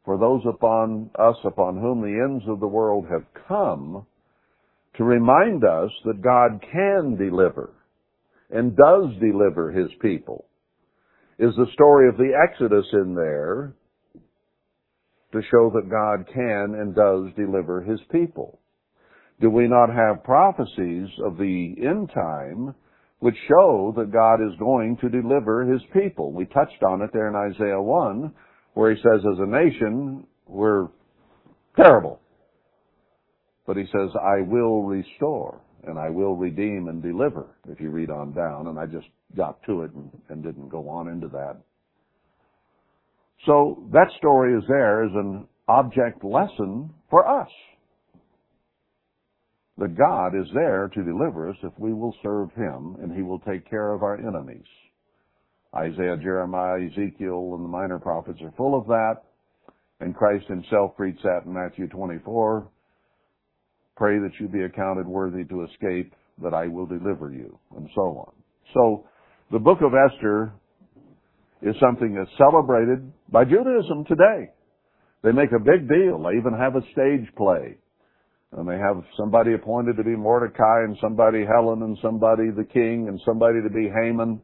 for 0.08 0.18
those 0.18 0.42
upon 0.48 1.10
us 1.20 1.36
upon 1.44 1.76
whom 1.76 2.00
the 2.02 2.24
ends 2.24 2.46
of 2.48 2.62
the 2.62 2.68
world 2.68 3.06
have 3.12 3.26
come 3.46 4.06
to 4.96 5.04
remind 5.04 5.66
us 5.66 5.92
that 6.06 6.22
God 6.22 6.64
can 6.72 7.18
deliver 7.18 7.74
and 8.50 8.74
does 8.74 9.10
deliver 9.20 9.70
his 9.70 9.90
people? 10.02 10.46
Is 11.40 11.54
the 11.58 11.68
story 11.74 12.08
of 12.08 12.16
the 12.16 12.32
Exodus 12.42 12.86
in 12.94 13.16
there 13.16 13.74
to 15.34 15.42
show 15.52 15.74
that 15.76 15.92
God 15.92 16.34
can 16.34 16.80
and 16.80 16.96
does 16.96 17.36
deliver 17.36 17.82
his 17.82 18.00
people? 18.10 18.60
Do 19.42 19.50
we 19.50 19.68
not 19.68 19.90
have 19.90 20.24
prophecies 20.24 21.10
of 21.26 21.38
the 21.38 21.76
end 21.86 22.12
time 22.14 22.74
which 23.20 23.36
show 23.50 23.94
that 23.98 24.14
God 24.14 24.36
is 24.36 24.58
going 24.58 24.96
to 25.02 25.10
deliver 25.10 25.66
his 25.66 25.82
people? 25.92 26.32
We 26.32 26.46
touched 26.46 26.82
on 26.88 27.02
it 27.02 27.10
there 27.12 27.28
in 27.28 27.36
Isaiah 27.36 27.82
1, 27.82 28.32
where 28.78 28.94
he 28.94 29.02
says, 29.02 29.22
as 29.34 29.40
a 29.40 29.48
nation, 29.48 30.28
we're 30.46 30.88
terrible. 31.76 32.20
But 33.66 33.76
he 33.76 33.86
says, 33.86 34.10
I 34.22 34.42
will 34.48 34.84
restore 34.84 35.60
and 35.84 35.98
I 35.98 36.10
will 36.10 36.36
redeem 36.36 36.88
and 36.88 37.02
deliver, 37.02 37.48
if 37.70 37.80
you 37.82 37.90
read 37.90 38.12
on 38.12 38.34
down. 38.34 38.68
And 38.68 38.78
I 38.78 38.86
just 38.86 39.08
got 39.36 39.64
to 39.64 39.82
it 39.82 39.92
and, 39.94 40.12
and 40.30 40.44
didn't 40.44 40.70
go 40.70 40.88
on 40.90 41.08
into 41.08 41.28
that. 41.30 41.58
So 43.48 43.84
that 43.94 44.12
story 44.20 44.56
is 44.56 44.64
there 44.68 45.06
as 45.06 45.12
an 45.16 45.48
object 45.68 46.24
lesson 46.24 46.92
for 47.10 47.28
us. 47.28 47.50
That 49.80 49.98
God 49.98 50.40
is 50.40 50.48
there 50.54 50.90
to 50.94 51.04
deliver 51.04 51.50
us 51.50 51.58
if 51.64 51.74
we 51.80 51.94
will 51.94 52.16
serve 52.22 52.52
Him 52.54 52.98
and 53.02 53.12
He 53.12 53.24
will 53.24 53.40
take 53.40 53.68
care 53.68 53.92
of 53.92 54.04
our 54.04 54.18
enemies. 54.18 54.66
Isaiah, 55.78 56.18
Jeremiah, 56.18 56.86
Ezekiel, 56.86 57.54
and 57.56 57.64
the 57.64 57.70
minor 57.70 58.00
prophets 58.00 58.40
are 58.42 58.54
full 58.58 58.78
of 58.78 58.88
that. 58.88 59.18
And 60.00 60.16
Christ 60.16 60.46
Himself 60.48 60.96
preached 60.96 61.24
that 61.24 61.46
in 61.46 61.54
Matthew 61.54 61.88
24. 61.88 62.68
Pray 63.96 64.20
that 64.20 64.32
you 64.40 64.48
be 64.48 64.64
accounted 64.64 65.08
worthy 65.08 65.44
to 65.46 65.66
escape, 65.66 66.14
that 66.42 66.54
I 66.54 66.68
will 66.68 66.86
deliver 66.86 67.32
you, 67.32 67.58
and 67.76 67.90
so 67.96 68.02
on. 68.02 68.34
So, 68.74 69.06
the 69.52 69.60
book 69.60 69.80
of 69.82 69.94
Esther 69.94 70.54
is 71.62 71.76
something 71.80 72.14
that's 72.14 72.30
celebrated 72.38 73.12
by 73.32 73.44
Judaism 73.44 74.06
today. 74.06 74.52
They 75.24 75.32
make 75.32 75.52
a 75.52 75.60
big 75.60 75.88
deal. 75.90 76.22
They 76.22 76.38
even 76.38 76.54
have 76.58 76.76
a 76.76 76.82
stage 76.92 77.28
play. 77.36 77.78
And 78.52 78.68
they 78.68 78.78
have 78.78 79.04
somebody 79.18 79.54
appointed 79.54 79.98
to 79.98 80.04
be 80.04 80.16
Mordecai 80.16 80.84
and 80.84 80.98
somebody 81.02 81.44
Helen 81.46 81.82
and 81.84 81.98
somebody 82.02 82.50
the 82.56 82.64
king 82.64 83.08
and 83.08 83.20
somebody 83.26 83.62
to 83.62 83.70
be 83.70 83.90
Haman. 83.90 84.42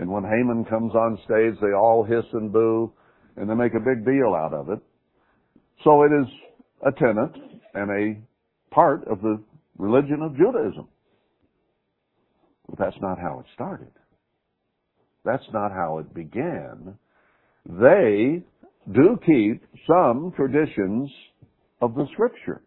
And 0.00 0.10
when 0.10 0.24
Haman 0.24 0.64
comes 0.64 0.94
on 0.94 1.18
stage, 1.26 1.60
they 1.60 1.74
all 1.74 2.04
hiss 2.04 2.24
and 2.32 2.50
boo 2.50 2.90
and 3.36 3.48
they 3.48 3.54
make 3.54 3.74
a 3.74 3.80
big 3.80 4.06
deal 4.06 4.34
out 4.34 4.54
of 4.54 4.70
it. 4.70 4.80
So 5.84 6.04
it 6.04 6.10
is 6.22 6.26
a 6.86 6.90
tenet 6.92 7.32
and 7.74 7.90
a 7.90 8.74
part 8.74 9.06
of 9.06 9.20
the 9.20 9.42
religion 9.76 10.22
of 10.22 10.36
Judaism. 10.38 10.88
But 12.70 12.78
that's 12.78 12.96
not 13.02 13.18
how 13.18 13.40
it 13.40 13.46
started. 13.54 13.92
That's 15.26 15.44
not 15.52 15.70
how 15.70 15.98
it 15.98 16.14
began. 16.14 16.96
They 17.66 18.42
do 18.90 19.18
keep 19.26 19.62
some 19.86 20.32
traditions 20.34 21.10
of 21.82 21.94
the 21.94 22.06
scripture. 22.14 22.62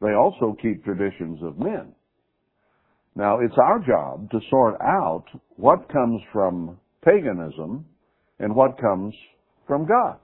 They 0.00 0.14
also 0.14 0.56
keep 0.60 0.84
traditions 0.84 1.38
of 1.44 1.60
men. 1.60 1.94
Now, 3.14 3.40
it's 3.40 3.56
our 3.60 3.78
job 3.80 4.30
to 4.30 4.40
sort 4.50 4.76
out 4.80 5.24
what 5.56 5.92
comes 5.92 6.20
from 6.32 6.78
paganism 7.04 7.84
and 8.38 8.54
what 8.54 8.80
comes 8.80 9.14
from 9.66 9.86
God. 9.86 10.18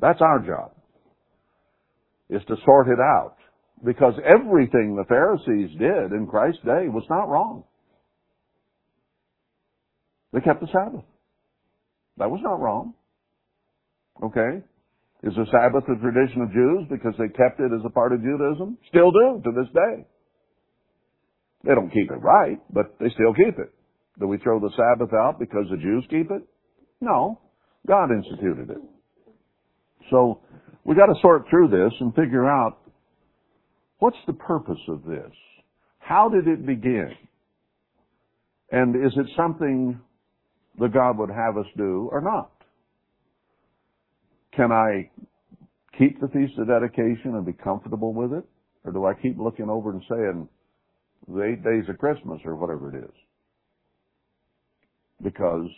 That's 0.00 0.20
our 0.20 0.40
job. 0.40 0.72
Is 2.28 2.42
to 2.48 2.56
sort 2.64 2.88
it 2.88 3.00
out. 3.00 3.36
Because 3.84 4.14
everything 4.24 4.94
the 4.94 5.06
Pharisees 5.08 5.70
did 5.78 6.12
in 6.12 6.26
Christ's 6.30 6.62
day 6.64 6.88
was 6.88 7.04
not 7.08 7.28
wrong. 7.28 7.64
They 10.32 10.40
kept 10.40 10.60
the 10.60 10.68
Sabbath. 10.68 11.04
That 12.18 12.30
was 12.30 12.40
not 12.42 12.60
wrong. 12.60 12.94
Okay? 14.22 14.62
Is 15.22 15.34
the 15.34 15.46
Sabbath 15.50 15.84
a 15.84 16.00
tradition 16.00 16.42
of 16.42 16.52
Jews 16.52 16.86
because 16.90 17.14
they 17.18 17.28
kept 17.28 17.60
it 17.60 17.72
as 17.74 17.84
a 17.84 17.90
part 17.90 18.12
of 18.12 18.20
Judaism? 18.20 18.78
Still 18.88 19.10
do 19.10 19.40
to 19.44 19.50
this 19.52 19.72
day. 19.74 20.06
They 21.64 21.74
don't 21.74 21.90
keep 21.90 22.10
it 22.10 22.22
right, 22.22 22.58
but 22.72 22.94
they 22.98 23.10
still 23.10 23.34
keep 23.34 23.58
it. 23.58 23.72
Do 24.18 24.26
we 24.26 24.38
throw 24.38 24.60
the 24.60 24.70
Sabbath 24.76 25.12
out 25.14 25.38
because 25.38 25.66
the 25.70 25.76
Jews 25.76 26.04
keep 26.10 26.30
it? 26.30 26.42
No. 27.00 27.40
God 27.86 28.10
instituted 28.10 28.70
it. 28.70 28.78
So, 30.10 30.40
we 30.84 30.94
gotta 30.94 31.14
sort 31.20 31.44
through 31.48 31.68
this 31.68 31.92
and 32.00 32.14
figure 32.14 32.48
out 32.48 32.78
what's 33.98 34.16
the 34.26 34.32
purpose 34.32 34.80
of 34.88 35.04
this? 35.04 35.30
How 35.98 36.28
did 36.28 36.48
it 36.48 36.66
begin? 36.66 37.12
And 38.70 38.96
is 38.96 39.12
it 39.16 39.26
something 39.36 40.00
that 40.78 40.92
God 40.92 41.18
would 41.18 41.30
have 41.30 41.56
us 41.56 41.66
do 41.76 42.08
or 42.10 42.20
not? 42.20 42.50
Can 44.56 44.72
I 44.72 45.10
keep 45.98 46.20
the 46.20 46.28
Feast 46.28 46.58
of 46.58 46.68
Dedication 46.68 47.34
and 47.34 47.44
be 47.44 47.52
comfortable 47.52 48.12
with 48.12 48.32
it? 48.32 48.44
Or 48.84 48.92
do 48.92 49.04
I 49.04 49.14
keep 49.14 49.38
looking 49.38 49.68
over 49.68 49.90
and 49.90 50.02
saying, 50.08 50.48
the 51.28 51.42
eight 51.42 51.62
days 51.62 51.88
of 51.88 51.98
Christmas 51.98 52.40
or 52.44 52.56
whatever 52.56 52.94
it 52.94 53.04
is? 53.04 53.14
Because 55.22 55.68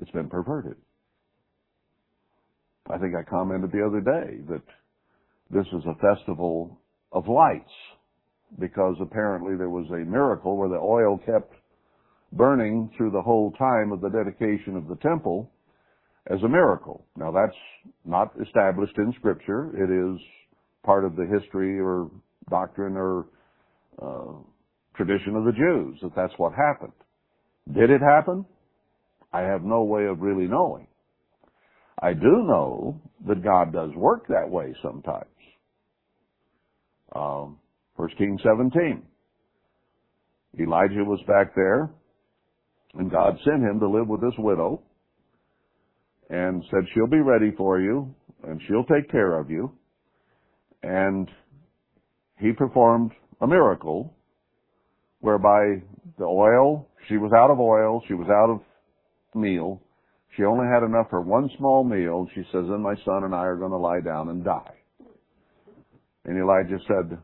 it's 0.00 0.10
been 0.10 0.28
perverted. 0.28 0.76
I 2.90 2.98
think 2.98 3.14
I 3.14 3.22
commented 3.28 3.70
the 3.72 3.86
other 3.86 4.00
day 4.00 4.38
that 4.48 4.62
this 5.50 5.66
is 5.66 5.84
a 5.86 5.94
festival 6.14 6.80
of 7.12 7.28
lights 7.28 7.70
because 8.58 8.96
apparently 9.00 9.56
there 9.56 9.70
was 9.70 9.86
a 9.90 10.10
miracle 10.10 10.56
where 10.56 10.68
the 10.68 10.76
oil 10.76 11.18
kept 11.18 11.54
burning 12.32 12.90
through 12.96 13.10
the 13.10 13.22
whole 13.22 13.52
time 13.52 13.92
of 13.92 14.00
the 14.00 14.08
dedication 14.08 14.76
of 14.76 14.88
the 14.88 14.96
temple 14.96 15.50
as 16.28 16.42
a 16.42 16.48
miracle. 16.48 17.04
Now 17.16 17.30
that's 17.30 17.56
not 18.04 18.32
established 18.40 18.96
in 18.98 19.12
scripture. 19.18 19.70
It 19.74 19.90
is 19.90 20.20
part 20.84 21.04
of 21.04 21.16
the 21.16 21.26
history 21.26 21.78
or 21.78 22.10
doctrine 22.48 22.96
or 22.96 23.26
uh, 24.00 24.32
tradition 24.96 25.36
of 25.36 25.44
the 25.44 25.52
Jews 25.52 25.98
that 26.02 26.14
that's 26.14 26.32
what 26.36 26.52
happened. 26.52 26.92
Did 27.72 27.90
it 27.90 28.00
happen? 28.00 28.44
I 29.32 29.40
have 29.42 29.62
no 29.62 29.84
way 29.84 30.06
of 30.06 30.20
really 30.20 30.46
knowing. 30.46 30.86
I 32.02 32.14
do 32.14 32.44
know 32.46 33.00
that 33.28 33.44
God 33.44 33.72
does 33.72 33.90
work 33.94 34.26
that 34.28 34.48
way 34.48 34.74
sometimes. 34.82 35.26
Um, 37.14 37.58
1 37.96 38.08
Kings 38.16 38.40
17. 38.42 39.02
Elijah 40.58 41.04
was 41.04 41.20
back 41.28 41.54
there, 41.54 41.90
and 42.94 43.10
God 43.10 43.38
sent 43.44 43.62
him 43.62 43.78
to 43.80 43.88
live 43.88 44.08
with 44.08 44.20
this 44.20 44.34
widow 44.38 44.82
and 46.28 46.64
said, 46.70 46.80
she'll 46.94 47.06
be 47.06 47.20
ready 47.20 47.52
for 47.56 47.80
you 47.80 48.14
and 48.44 48.60
she'll 48.66 48.84
take 48.84 49.10
care 49.10 49.38
of 49.38 49.50
you. 49.50 49.72
And 50.82 51.28
he 52.38 52.52
performed 52.52 53.12
a 53.40 53.46
miracle 53.46 54.14
whereby 55.20 55.82
the 56.18 56.24
oil, 56.24 56.88
she 57.08 57.16
was 57.16 57.32
out 57.32 57.50
of 57.50 57.60
oil, 57.60 58.02
she 58.08 58.14
was 58.14 58.28
out 58.28 58.50
of 58.50 58.60
meal. 59.34 59.80
She 60.36 60.44
only 60.44 60.66
had 60.72 60.82
enough 60.82 61.10
for 61.10 61.20
one 61.20 61.50
small 61.58 61.84
meal. 61.84 62.26
She 62.34 62.42
says, 62.52 62.64
then 62.68 62.82
my 62.82 62.94
son 63.04 63.24
and 63.24 63.34
I 63.34 63.44
are 63.44 63.56
going 63.56 63.72
to 63.72 63.76
lie 63.76 64.00
down 64.00 64.28
and 64.28 64.44
die. 64.44 64.74
And 66.24 66.38
Elijah 66.38 66.78
said, 66.86 67.18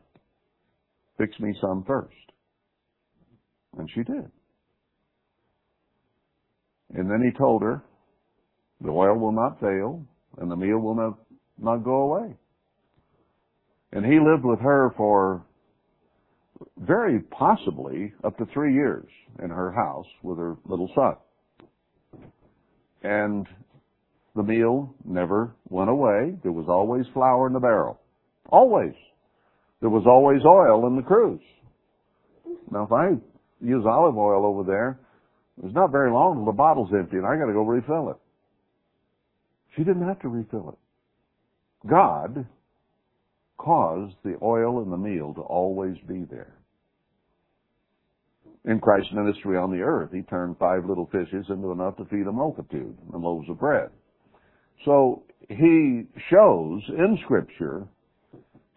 fix 1.17 1.39
me 1.39 1.53
some 1.61 1.83
first. 1.85 2.13
And 3.77 3.89
she 3.93 4.03
did. 4.03 4.29
And 6.93 7.09
then 7.09 7.21
he 7.23 7.37
told 7.37 7.61
her, 7.61 7.83
the 8.81 8.89
oil 8.89 9.17
will 9.17 9.31
not 9.31 9.59
fail, 9.59 10.05
and 10.37 10.51
the 10.51 10.55
meal 10.55 10.79
will 10.79 10.95
not, 10.95 11.17
not 11.57 11.83
go 11.83 12.11
away. 12.11 12.35
And 13.91 14.05
he 14.05 14.19
lived 14.19 14.43
with 14.43 14.59
her 14.59 14.93
for 14.95 15.46
very 16.77 17.19
possibly 17.19 18.13
up 18.23 18.37
to 18.37 18.45
three 18.53 18.73
years 18.73 19.07
in 19.43 19.49
her 19.49 19.71
house 19.71 20.05
with 20.23 20.37
her 20.37 20.55
little 20.65 20.89
son. 20.95 21.15
And 23.03 23.47
the 24.35 24.43
meal 24.43 24.93
never 25.05 25.55
went 25.69 25.89
away. 25.89 26.37
There 26.43 26.51
was 26.51 26.67
always 26.69 27.05
flour 27.13 27.47
in 27.47 27.53
the 27.53 27.59
barrel. 27.59 27.99
Always. 28.49 28.93
There 29.81 29.89
was 29.89 30.05
always 30.07 30.41
oil 30.45 30.87
in 30.87 30.95
the 30.95 31.03
cruse. 31.03 31.41
Now 32.71 32.83
if 32.83 32.91
I 32.91 33.09
use 33.63 33.85
olive 33.87 34.17
oil 34.17 34.45
over 34.45 34.63
there, 34.63 34.99
it's 35.63 35.75
not 35.75 35.91
very 35.91 36.11
long 36.11 36.37
till 36.37 36.45
the 36.45 36.51
bottle's 36.51 36.89
empty 36.93 37.17
and 37.17 37.25
I 37.25 37.37
gotta 37.37 37.53
go 37.53 37.63
refill 37.63 38.09
it. 38.11 38.17
She 39.75 39.83
didn't 39.83 40.07
have 40.07 40.19
to 40.21 40.27
refill 40.27 40.69
it. 40.69 41.87
God 41.87 42.45
caused 43.67 44.15
the 44.23 44.37
oil 44.41 44.81
in 44.81 44.89
the 44.89 44.97
meal 44.97 45.33
to 45.33 45.41
always 45.41 45.97
be 46.07 46.23
there. 46.31 46.53
In 48.63 48.79
Christ's 48.79 49.11
ministry 49.11 49.57
on 49.57 49.71
the 49.71 49.81
earth, 49.81 50.09
He 50.13 50.21
turned 50.21 50.57
five 50.57 50.85
little 50.85 51.09
fishes 51.11 51.45
into 51.49 51.71
enough 51.71 51.97
to 51.97 52.05
feed 52.05 52.27
a 52.27 52.31
multitude 52.31 52.97
and 53.13 53.21
loaves 53.21 53.49
of 53.49 53.59
bread. 53.59 53.89
So 54.85 55.23
He 55.49 56.03
shows 56.29 56.81
in 56.87 57.19
Scripture 57.25 57.85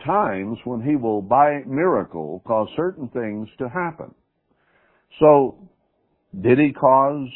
times 0.05 0.59
when 0.65 0.83
He 0.83 0.97
will, 0.97 1.23
by 1.23 1.63
miracle, 1.69 2.43
cause 2.45 2.69
certain 2.75 3.09
things 3.11 3.49
to 3.59 3.69
happen. 3.69 4.13
So, 5.21 5.69
did 6.41 6.59
He 6.59 6.73
cause 6.73 7.29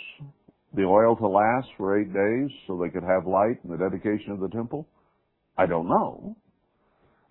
the 0.75 0.83
oil 0.83 1.15
to 1.15 1.29
last 1.29 1.69
for 1.77 2.01
eight 2.01 2.13
days 2.13 2.51
so 2.67 2.77
they 2.77 2.91
could 2.91 3.05
have 3.05 3.29
light 3.29 3.61
in 3.63 3.71
the 3.71 3.79
dedication 3.79 4.33
of 4.33 4.41
the 4.41 4.49
temple? 4.49 4.89
I 5.57 5.67
don't 5.67 5.87
know. 5.87 6.37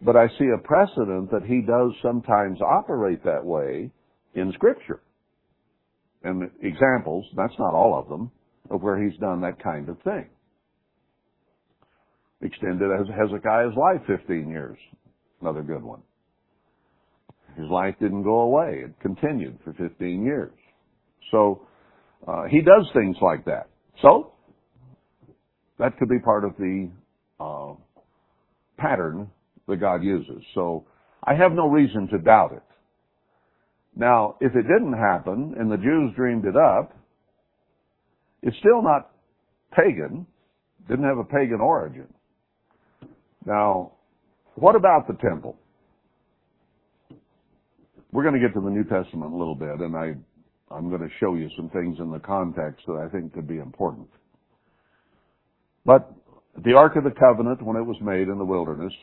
But 0.06 0.16
I 0.16 0.28
see 0.40 0.48
a 0.54 0.62
precedent 0.62 1.32
that 1.32 1.44
he 1.46 1.62
does 1.62 1.92
sometimes 2.02 2.60
operate 2.62 3.24
that 3.24 3.44
way 3.44 3.90
in 4.36 4.52
scripture. 4.54 5.02
And 6.24 6.50
examples, 6.62 7.26
that's 7.36 7.54
not 7.60 7.74
all 7.74 7.98
of 7.98 8.10
them, 8.10 8.32
of 8.70 8.82
where 8.82 9.02
he's 9.02 9.18
done 9.20 9.42
that 9.42 9.62
kind 9.62 9.90
of 9.90 9.98
thing. 10.02 10.30
Extended 12.42 12.90
Hezekiah's 12.92 13.74
life 13.78 14.02
15 14.08 14.50
years. 14.50 14.78
Another 15.42 15.62
good 15.62 15.84
one. 15.84 16.02
His 17.58 17.68
life 17.70 17.96
didn't 18.00 18.24
go 18.24 18.42
away. 18.42 18.84
It 18.86 19.00
continued 19.02 19.60
for 19.64 19.74
15 19.74 20.24
years. 20.24 20.52
So, 21.32 21.68
uh, 22.28 22.44
he 22.50 22.62
does 22.62 22.90
things 22.94 23.16
like 23.22 23.46
that. 23.46 23.70
So, 24.02 24.34
That 25.80 25.98
could 25.98 26.10
be 26.10 26.20
part 26.20 26.46
of 26.46 26.52
the 26.58 26.90
uh, 27.40 27.74
pattern 28.78 29.30
that 29.68 29.78
God 29.78 30.04
uses. 30.04 30.44
So 30.54 30.86
I 31.24 31.36
have 31.36 31.52
no 31.54 31.68
reason 31.68 32.08
to 32.10 32.18
doubt 32.18 32.54
it. 32.54 32.64
Now, 33.96 34.36
if 34.42 34.56
it 34.56 34.64
didn't 34.64 34.94
happen 34.94 35.56
and 35.58 35.72
the 35.72 35.78
Jews 35.78 36.14
dreamed 36.16 36.46
it 36.46 36.56
up, 36.56 36.98
it's 38.42 38.58
still 38.58 38.82
not 38.82 39.12
pagan. 39.76 40.26
Didn't 40.90 41.06
have 41.06 41.18
a 41.18 41.24
pagan 41.24 41.62
origin. 41.62 42.08
Now, 43.46 43.94
what 44.56 44.76
about 44.76 45.08
the 45.08 45.14
temple? 45.14 45.58
We're 48.12 48.24
going 48.24 48.40
to 48.40 48.46
get 48.46 48.54
to 48.54 48.62
the 48.62 48.70
New 48.70 48.84
Testament 48.84 49.34
a 49.34 49.36
little 49.36 49.56
bit, 49.56 49.80
and 49.80 49.96
I, 49.96 50.14
I'm 50.70 50.90
going 50.90 51.02
to 51.02 51.10
show 51.20 51.36
you 51.36 51.50
some 51.56 51.70
things 51.70 51.98
in 52.00 52.12
the 52.12 52.20
context 52.20 52.86
that 52.86 53.04
I 53.04 53.10
think 53.10 53.34
could 53.34 53.48
be 53.48 53.58
important. 53.58 54.08
But 55.86 56.12
the 56.64 56.74
Ark 56.74 56.96
of 56.96 57.04
the 57.04 57.12
Covenant, 57.12 57.62
when 57.64 57.76
it 57.76 57.82
was 57.84 57.98
made 58.02 58.28
in 58.28 58.38
the 58.38 58.46
wilderness, 58.46 58.94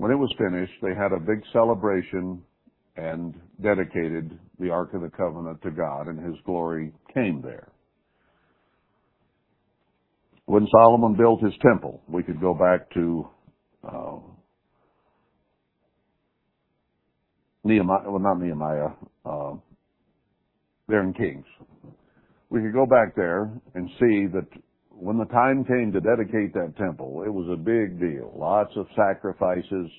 when 0.00 0.10
it 0.10 0.16
was 0.16 0.32
finished, 0.38 0.72
they 0.80 0.94
had 0.94 1.12
a 1.12 1.20
big 1.20 1.42
celebration 1.52 2.40
and 2.96 3.34
dedicated 3.62 4.30
the 4.58 4.70
Ark 4.70 4.94
of 4.94 5.02
the 5.02 5.10
Covenant 5.10 5.60
to 5.60 5.70
God, 5.70 6.08
and 6.08 6.18
His 6.18 6.36
glory 6.46 6.90
came 7.12 7.42
there. 7.42 7.68
When 10.46 10.66
Solomon 10.72 11.16
built 11.18 11.42
his 11.42 11.52
temple, 11.60 12.00
we 12.08 12.22
could 12.22 12.40
go 12.40 12.54
back 12.54 12.90
to 12.94 13.28
uh, 13.86 14.16
Nehemiah, 17.64 18.10
well, 18.10 18.20
not 18.20 18.40
Nehemiah, 18.40 18.88
uh, 19.26 19.52
there 20.88 21.02
in 21.02 21.12
Kings. 21.12 21.44
We 22.48 22.62
could 22.62 22.72
go 22.72 22.86
back 22.86 23.14
there 23.14 23.52
and 23.74 23.90
see 24.00 24.26
that 24.32 24.48
when 25.00 25.16
the 25.16 25.24
time 25.26 25.64
came 25.64 25.90
to 25.92 26.00
dedicate 26.00 26.52
that 26.52 26.76
temple, 26.76 27.22
it 27.24 27.32
was 27.32 27.48
a 27.50 27.56
big 27.56 27.98
deal. 27.98 28.32
Lots 28.36 28.70
of 28.76 28.86
sacrifices. 28.94 29.90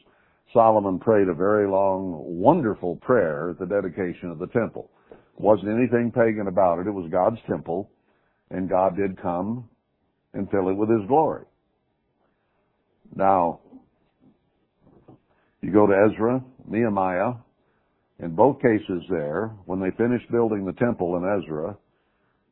Solomon 0.54 1.00
prayed 1.00 1.28
a 1.28 1.34
very 1.34 1.68
long, 1.68 2.22
wonderful 2.40 2.98
prayer 2.98 3.50
at 3.50 3.60
the 3.60 3.66
dedication 3.66 4.30
of 4.30 4.38
the 4.38 4.48
temple. 4.48 4.92
Wasn't 5.38 5.68
anything 5.68 6.12
pagan 6.14 6.48
about 6.48 6.80
it. 6.80 6.88
It 6.88 6.92
was 6.92 7.10
God's 7.12 7.40
temple, 7.50 7.90
and 8.52 8.70
God 8.70 8.96
did 8.96 9.20
come 9.20 9.68
and 10.36 10.50
fill 10.52 10.70
it 10.70 10.78
with 10.78 10.90
His 10.90 11.08
glory. 11.08 11.46
Now, 13.16 13.60
you 15.62 15.74
go 15.74 15.88
to 15.88 16.10
Ezra, 16.12 16.44
Nehemiah, 16.68 17.34
in 18.20 18.36
both 18.36 18.62
cases 18.62 19.02
there, 19.10 19.48
when 19.66 19.80
they 19.80 19.90
finished 19.98 20.32
building 20.32 20.64
the 20.64 20.74
temple 20.74 21.18
in 21.18 21.24
Ezra, 21.24 21.76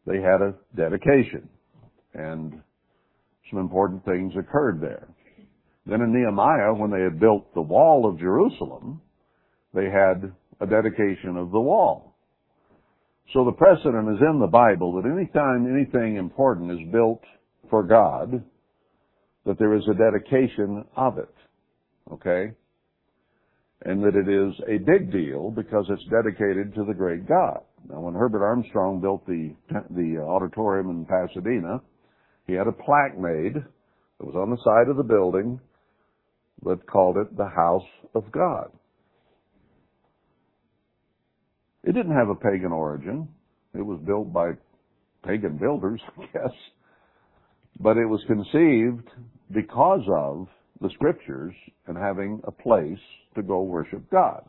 they 0.08 0.18
had 0.18 0.42
a 0.42 0.56
dedication 0.76 1.48
and 2.14 2.62
some 3.50 3.60
important 3.60 4.04
things 4.06 4.34
occurred 4.38 4.82
there. 4.82 5.08
Then 5.86 6.02
in 6.02 6.14
Nehemiah, 6.14 6.74
when 6.74 6.92
they 6.92 7.02
had 7.02 7.20
built 7.20 7.54
the 7.54 7.62
wall 7.62 8.08
of 8.08 8.20
Jerusalem, 8.20 9.02
they 9.74 9.86
had 9.86 10.32
a 10.62 10.68
dedication 10.68 11.38
of 11.38 11.52
the 11.52 11.60
wall. 11.60 12.16
So 13.34 13.46
the 13.46 13.52
precedent 13.52 14.10
is 14.10 14.22
in 14.22 14.40
the 14.40 14.48
Bible 14.48 14.94
that 14.94 15.10
anytime 15.10 15.72
anything 15.72 16.18
important 16.18 16.72
is 16.72 16.92
built 16.92 17.22
for 17.70 17.84
God, 17.84 18.44
that 19.46 19.60
there 19.60 19.76
is 19.76 19.84
a 19.88 19.94
dedication 19.94 20.86
of 20.96 21.18
it. 21.18 21.34
Okay? 22.12 22.54
And 23.86 24.04
that 24.04 24.16
it 24.16 24.28
is 24.28 24.54
a 24.68 24.78
big 24.80 25.12
deal 25.12 25.52
because 25.52 25.86
it's 25.90 26.04
dedicated 26.10 26.74
to 26.76 26.84
the 26.86 26.94
great 26.94 27.28
God. 27.28 27.62
Now 27.88 28.02
when 28.02 28.14
Herbert 28.14 28.44
Armstrong 28.44 29.00
built 29.00 29.26
the, 29.26 29.56
the 29.92 30.18
uh, 30.20 30.28
auditorium 30.28 30.90
in 30.90 31.06
Pasadena, 31.06 31.82
he 32.50 32.56
had 32.56 32.68
a 32.68 32.72
plaque 32.72 33.16
made 33.16 33.54
that 33.54 34.26
was 34.26 34.36
on 34.36 34.50
the 34.50 34.58
side 34.64 34.90
of 34.90 34.98
the 34.98 35.04
building 35.04 35.60
that 36.64 36.86
called 36.88 37.18
it 37.18 37.38
the 37.38 37.48
House 37.48 37.88
of 38.16 38.32
God. 38.32 38.72
It 41.84 41.94
didn't 41.94 42.16
have 42.16 42.30
a 42.30 42.36
pagan 42.36 42.72
origin. 42.72 43.30
It 43.76 43.86
was 43.86 44.02
built 44.06 44.34
by 44.34 44.54
pagan 45.24 45.58
builders, 45.58 46.02
I 46.18 46.26
guess. 46.34 46.56
But 47.80 47.98
it 47.98 48.08
was 48.08 48.22
conceived 48.26 49.08
because 49.52 50.04
of 50.18 50.48
the 50.82 50.90
scriptures 50.96 51.54
and 51.86 51.96
having 51.96 52.42
a 52.46 52.52
place 52.52 53.00
to 53.36 53.44
go 53.44 53.62
worship 53.62 54.10
God. 54.10 54.44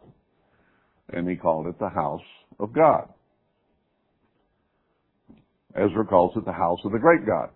And 1.13 1.29
he 1.29 1.37
called 1.37 1.67
it 1.67 1.79
the 1.79 1.91
house 1.91 2.21
of 2.59 2.73
God. 2.73 3.09
Ezra 5.77 6.07
calls 6.07 6.33
it 6.37 6.47
the 6.47 6.53
house 6.53 6.81
of 6.85 6.93
the 6.93 6.99
great 6.99 7.27
God 7.27 7.51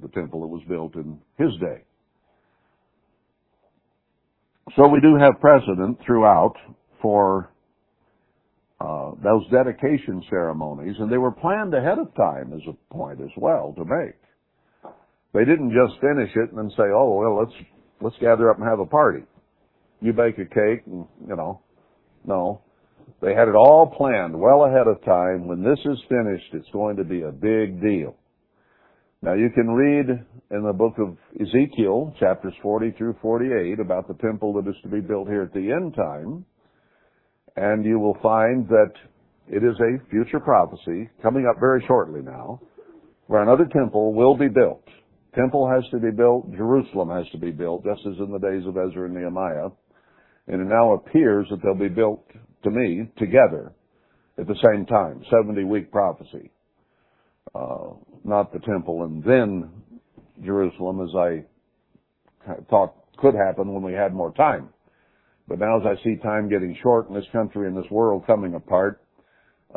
the 0.00 0.08
temple 0.08 0.40
that 0.42 0.46
was 0.46 0.62
built 0.68 0.94
in 0.94 1.18
his 1.38 1.50
day. 1.60 1.82
So 4.76 4.88
we 4.88 5.00
do 5.00 5.16
have 5.16 5.40
precedent 5.40 5.98
throughout 6.06 6.54
for 7.02 7.50
uh, 8.80 9.12
those 9.22 9.42
dedication 9.50 10.22
ceremonies, 10.30 10.96
and 10.98 11.12
they 11.12 11.18
were 11.18 11.32
planned 11.32 11.74
ahead 11.74 11.98
of 11.98 12.14
time 12.14 12.52
as 12.52 12.60
a 12.68 12.94
point 12.94 13.20
as 13.20 13.30
well 13.36 13.74
to 13.76 13.84
make. 13.84 14.16
They 15.34 15.44
didn't 15.44 15.70
just 15.70 16.00
finish 16.00 16.30
it 16.34 16.50
and 16.50 16.58
then 16.58 16.70
say, 16.76 16.84
"Oh 16.94 17.16
well, 17.18 17.38
let's 17.38 17.54
let's 18.00 18.16
gather 18.20 18.50
up 18.50 18.58
and 18.58 18.68
have 18.68 18.80
a 18.80 18.86
party." 18.86 19.24
You 20.00 20.12
bake 20.12 20.38
a 20.38 20.44
cake, 20.44 20.82
and 20.86 21.06
you 21.28 21.36
know, 21.36 21.60
no, 22.24 22.60
they 23.20 23.34
had 23.34 23.48
it 23.48 23.54
all 23.54 23.86
planned 23.96 24.38
well 24.38 24.64
ahead 24.64 24.88
of 24.88 25.04
time. 25.04 25.46
When 25.46 25.62
this 25.62 25.78
is 25.84 25.98
finished, 26.08 26.52
it's 26.52 26.70
going 26.72 26.96
to 26.96 27.04
be 27.04 27.22
a 27.22 27.30
big 27.30 27.80
deal. 27.80 28.16
Now 29.24 29.34
you 29.34 29.50
can 29.50 29.68
read 29.70 30.06
in 30.50 30.62
the 30.64 30.72
book 30.72 30.94
of 30.98 31.16
Ezekiel, 31.40 32.12
chapters 32.18 32.54
40 32.60 32.90
through 32.98 33.14
48, 33.22 33.78
about 33.78 34.08
the 34.08 34.14
temple 34.14 34.52
that 34.54 34.68
is 34.68 34.74
to 34.82 34.88
be 34.88 35.00
built 35.00 35.28
here 35.28 35.42
at 35.42 35.52
the 35.52 35.70
end 35.70 35.94
time, 35.94 36.44
and 37.54 37.84
you 37.84 38.00
will 38.00 38.18
find 38.20 38.66
that 38.66 38.92
it 39.48 39.62
is 39.62 39.76
a 39.78 40.10
future 40.10 40.40
prophecy 40.40 41.08
coming 41.22 41.46
up 41.48 41.60
very 41.60 41.84
shortly 41.86 42.20
now, 42.20 42.60
where 43.28 43.42
another 43.42 43.66
temple 43.72 44.12
will 44.12 44.36
be 44.36 44.48
built. 44.48 44.82
Temple 45.36 45.70
has 45.72 45.88
to 45.92 46.00
be 46.00 46.10
built, 46.10 46.50
Jerusalem 46.56 47.10
has 47.10 47.30
to 47.30 47.38
be 47.38 47.52
built, 47.52 47.84
just 47.84 48.00
as 48.04 48.18
in 48.18 48.32
the 48.32 48.40
days 48.40 48.66
of 48.66 48.76
Ezra 48.76 49.04
and 49.04 49.14
Nehemiah, 49.14 49.70
and 50.48 50.60
it 50.60 50.68
now 50.68 50.94
appears 50.94 51.46
that 51.50 51.62
they'll 51.62 51.78
be 51.78 51.94
built, 51.94 52.26
to 52.64 52.70
me, 52.70 53.08
together 53.18 53.72
at 54.36 54.48
the 54.48 54.56
same 54.64 54.84
time, 54.84 55.22
70 55.30 55.62
week 55.62 55.92
prophecy. 55.92 56.50
Uh, 57.54 57.92
not 58.24 58.52
the 58.52 58.58
temple 58.60 59.04
and 59.04 59.22
then 59.24 59.70
Jerusalem 60.44 61.00
as 61.00 61.14
I 61.14 61.44
thought 62.70 62.94
could 63.18 63.34
happen 63.34 63.72
when 63.72 63.82
we 63.82 63.92
had 63.92 64.14
more 64.14 64.32
time. 64.32 64.68
But 65.48 65.58
now 65.58 65.80
as 65.80 65.86
I 65.86 66.02
see 66.02 66.16
time 66.16 66.48
getting 66.48 66.76
short 66.82 67.08
in 67.08 67.14
this 67.14 67.26
country 67.32 67.66
and 67.68 67.76
this 67.76 67.90
world 67.90 68.26
coming 68.26 68.54
apart, 68.54 69.02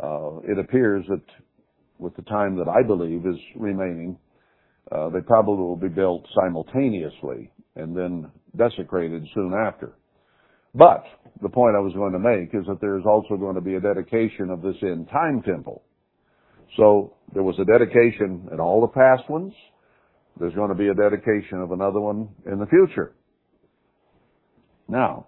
uh, 0.02 0.38
it 0.44 0.58
appears 0.58 1.04
that 1.08 1.22
with 1.98 2.14
the 2.16 2.22
time 2.22 2.56
that 2.56 2.68
I 2.68 2.82
believe 2.82 3.26
is 3.26 3.40
remaining, 3.56 4.18
uh, 4.92 5.08
they 5.10 5.20
probably 5.20 5.56
will 5.56 5.76
be 5.76 5.88
built 5.88 6.26
simultaneously 6.34 7.50
and 7.74 7.96
then 7.96 8.30
desecrated 8.56 9.26
soon 9.34 9.52
after. 9.54 9.92
But 10.74 11.04
the 11.42 11.48
point 11.48 11.74
I 11.76 11.80
was 11.80 11.94
going 11.94 12.12
to 12.12 12.18
make 12.18 12.54
is 12.54 12.66
that 12.68 12.80
there 12.80 12.98
is 12.98 13.04
also 13.06 13.36
going 13.36 13.54
to 13.54 13.60
be 13.60 13.74
a 13.74 13.80
dedication 13.80 14.50
of 14.50 14.62
this 14.62 14.76
end 14.82 15.08
time 15.10 15.42
temple. 15.42 15.82
So 16.76 17.14
there 17.32 17.42
was 17.42 17.56
a 17.58 17.64
dedication 17.64 18.48
in 18.52 18.60
all 18.60 18.80
the 18.80 18.88
past 18.88 19.28
ones. 19.30 19.52
There's 20.38 20.54
going 20.54 20.68
to 20.68 20.74
be 20.74 20.88
a 20.88 20.94
dedication 20.94 21.60
of 21.60 21.72
another 21.72 22.00
one 22.00 22.28
in 22.50 22.58
the 22.58 22.66
future. 22.66 23.12
Now, 24.88 25.26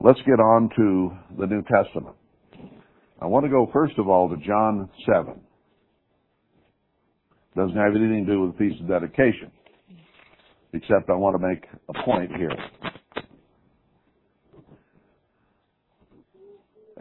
let's 0.00 0.18
get 0.26 0.40
on 0.40 0.70
to 0.76 1.10
the 1.38 1.46
New 1.46 1.62
Testament. 1.62 2.16
I 3.20 3.26
want 3.26 3.44
to 3.44 3.50
go 3.50 3.68
first 3.72 3.98
of 3.98 4.08
all 4.08 4.28
to 4.30 4.36
John 4.46 4.88
7. 5.06 5.40
Doesn't 7.56 7.76
have 7.76 7.94
anything 7.94 8.24
to 8.26 8.32
do 8.32 8.40
with 8.42 8.52
the 8.52 8.58
Feast 8.58 8.80
of 8.80 8.88
Dedication, 8.88 9.50
except 10.72 11.10
I 11.10 11.14
want 11.14 11.38
to 11.38 11.46
make 11.46 11.64
a 11.88 12.04
point 12.04 12.30
here. 12.36 12.56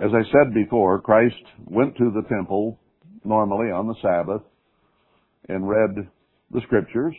As 0.02 0.12
I 0.14 0.24
said 0.32 0.54
before, 0.54 1.02
Christ 1.02 1.44
went 1.66 1.98
to 1.98 2.10
the 2.12 2.22
temple 2.34 2.80
normally 3.26 3.70
on 3.70 3.86
the 3.86 3.96
Sabbath 4.02 4.42
and 5.50 5.68
read 5.68 6.08
the 6.52 6.62
scriptures. 6.62 7.14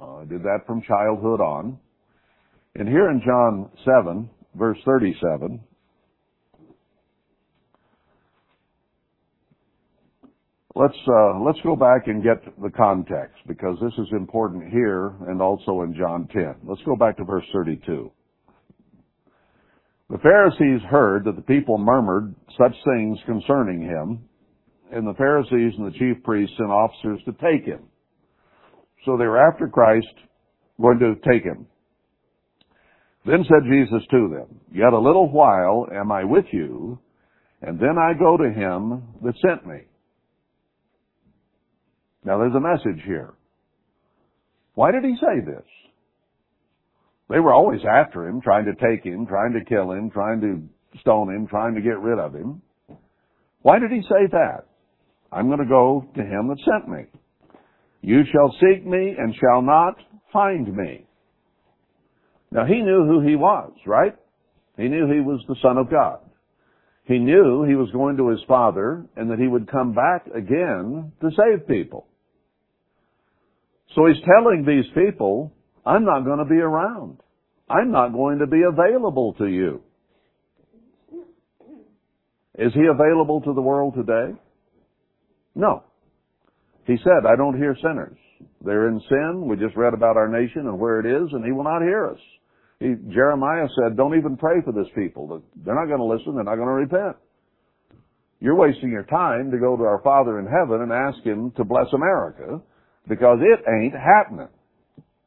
Uh, 0.00 0.24
did 0.24 0.42
that 0.42 0.60
from 0.66 0.80
childhood 0.82 1.42
on. 1.42 1.78
And 2.76 2.88
here 2.88 3.10
in 3.10 3.20
John 3.26 3.68
7, 3.84 4.30
verse 4.54 4.78
37, 4.86 5.60
let's 10.74 10.94
uh, 11.06 11.40
let's 11.40 11.60
go 11.62 11.76
back 11.76 12.06
and 12.06 12.22
get 12.22 12.42
the 12.62 12.70
context 12.70 13.36
because 13.46 13.76
this 13.82 13.92
is 13.98 14.08
important 14.12 14.72
here 14.72 15.12
and 15.28 15.42
also 15.42 15.82
in 15.82 15.94
John 15.94 16.26
10. 16.32 16.54
Let's 16.64 16.82
go 16.86 16.96
back 16.96 17.18
to 17.18 17.24
verse 17.24 17.44
32. 17.52 18.10
The 20.14 20.20
Pharisees 20.20 20.80
heard 20.88 21.24
that 21.24 21.34
the 21.34 21.42
people 21.42 21.76
murmured 21.76 22.36
such 22.56 22.72
things 22.84 23.18
concerning 23.26 23.82
him, 23.82 24.20
and 24.92 25.04
the 25.04 25.14
Pharisees 25.14 25.72
and 25.76 25.88
the 25.88 25.98
chief 25.98 26.22
priests 26.22 26.54
sent 26.56 26.70
officers 26.70 27.18
to 27.24 27.32
take 27.32 27.66
him. 27.66 27.80
So 29.04 29.16
they 29.16 29.26
were 29.26 29.44
after 29.44 29.66
Christ, 29.66 30.06
going 30.80 31.00
to 31.00 31.16
take 31.28 31.42
him. 31.42 31.66
Then 33.26 33.44
said 33.48 33.68
Jesus 33.68 34.06
to 34.12 34.28
them, 34.28 34.60
Yet 34.72 34.92
a 34.92 34.98
little 35.00 35.32
while 35.32 35.88
am 35.92 36.12
I 36.12 36.22
with 36.22 36.44
you, 36.52 36.96
and 37.60 37.80
then 37.80 37.96
I 37.98 38.12
go 38.16 38.36
to 38.36 38.52
him 38.52 39.02
that 39.24 39.34
sent 39.44 39.66
me. 39.66 39.78
Now 42.24 42.38
there's 42.38 42.54
a 42.54 42.60
message 42.60 43.02
here. 43.04 43.34
Why 44.74 44.92
did 44.92 45.02
he 45.02 45.16
say 45.16 45.44
this? 45.44 45.66
They 47.30 47.40
were 47.40 47.52
always 47.52 47.80
after 47.84 48.28
him, 48.28 48.40
trying 48.40 48.66
to 48.66 48.74
take 48.74 49.04
him, 49.04 49.26
trying 49.26 49.52
to 49.54 49.64
kill 49.64 49.92
him, 49.92 50.10
trying 50.10 50.40
to 50.42 51.00
stone 51.00 51.34
him, 51.34 51.46
trying 51.46 51.74
to 51.74 51.80
get 51.80 51.98
rid 51.98 52.18
of 52.18 52.34
him. 52.34 52.60
Why 53.62 53.78
did 53.78 53.90
he 53.90 54.02
say 54.02 54.26
that? 54.30 54.66
I'm 55.32 55.48
going 55.48 55.60
to 55.60 55.64
go 55.64 56.06
to 56.14 56.20
him 56.20 56.48
that 56.48 56.58
sent 56.64 56.88
me. 56.88 57.04
You 58.02 58.22
shall 58.30 58.54
seek 58.60 58.86
me 58.86 59.14
and 59.18 59.34
shall 59.34 59.62
not 59.62 59.94
find 60.32 60.76
me. 60.76 61.06
Now 62.52 62.66
he 62.66 62.82
knew 62.82 63.06
who 63.06 63.26
he 63.26 63.34
was, 63.34 63.72
right? 63.86 64.14
He 64.76 64.88
knew 64.88 65.06
he 65.06 65.20
was 65.20 65.42
the 65.48 65.56
Son 65.62 65.78
of 65.78 65.90
God. 65.90 66.18
He 67.04 67.18
knew 67.18 67.64
he 67.64 67.74
was 67.74 67.90
going 67.92 68.16
to 68.18 68.28
his 68.28 68.40
Father 68.46 69.04
and 69.16 69.30
that 69.30 69.38
he 69.38 69.48
would 69.48 69.70
come 69.70 69.94
back 69.94 70.26
again 70.26 71.12
to 71.20 71.30
save 71.30 71.66
people. 71.66 72.06
So 73.94 74.06
he's 74.06 74.22
telling 74.24 74.64
these 74.66 74.90
people, 74.94 75.52
I'm 75.86 76.04
not 76.04 76.24
going 76.24 76.38
to 76.38 76.44
be 76.44 76.60
around. 76.60 77.18
I'm 77.68 77.90
not 77.90 78.12
going 78.12 78.38
to 78.38 78.46
be 78.46 78.62
available 78.62 79.34
to 79.38 79.46
you. 79.46 79.82
Is 82.58 82.72
he 82.72 82.82
available 82.86 83.40
to 83.42 83.52
the 83.52 83.60
world 83.60 83.94
today? 83.94 84.38
No. 85.54 85.82
He 86.86 86.96
said, 87.02 87.26
I 87.26 87.36
don't 87.36 87.56
hear 87.56 87.76
sinners. 87.82 88.18
They're 88.64 88.88
in 88.88 89.00
sin. 89.08 89.48
We 89.48 89.56
just 89.56 89.76
read 89.76 89.94
about 89.94 90.16
our 90.16 90.28
nation 90.28 90.66
and 90.66 90.78
where 90.78 91.00
it 91.00 91.06
is, 91.06 91.28
and 91.32 91.44
he 91.44 91.52
will 91.52 91.64
not 91.64 91.82
hear 91.82 92.10
us. 92.10 92.18
He, 92.80 92.94
Jeremiah 93.12 93.68
said, 93.80 93.96
don't 93.96 94.16
even 94.16 94.36
pray 94.36 94.56
for 94.64 94.72
this 94.72 94.88
people. 94.94 95.42
They're 95.64 95.74
not 95.74 95.86
going 95.86 95.98
to 95.98 96.04
listen. 96.04 96.34
They're 96.34 96.44
not 96.44 96.56
going 96.56 96.68
to 96.68 96.96
repent. 96.96 97.16
You're 98.40 98.56
wasting 98.56 98.90
your 98.90 99.04
time 99.04 99.50
to 99.50 99.58
go 99.58 99.76
to 99.76 99.84
our 99.84 100.02
Father 100.02 100.38
in 100.38 100.46
heaven 100.46 100.82
and 100.82 100.92
ask 100.92 101.24
Him 101.24 101.52
to 101.56 101.64
bless 101.64 101.86
America 101.94 102.60
because 103.08 103.38
it 103.40 103.64
ain't 103.66 103.94
happening. 103.94 104.48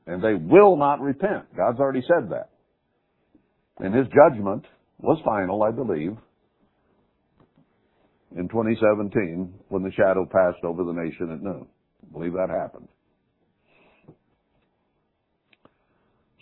And 0.08 0.24
they 0.24 0.34
will 0.34 0.78
not 0.78 1.01
repent. 1.01 1.55
God's 1.55 1.80
already 1.80 2.01
said 2.01 2.30
that. 2.32 2.49
And 3.80 3.93
His 3.93 4.08
judgment 4.08 4.66
was 4.99 5.22
final, 5.24 5.62
I 5.62 5.72
believe, 5.72 6.18
in 8.36 8.47
2017 8.47 9.53
when 9.70 9.84
the 9.84 9.91
shadow 9.91 10.26
passed 10.26 10.64
over 10.64 10.84
the 10.84 10.93
nation 10.93 11.32
at 11.32 11.41
noon. 11.41 11.68
I 12.03 12.14
believe 12.14 12.34
that 12.34 12.49
happened. 12.49 12.88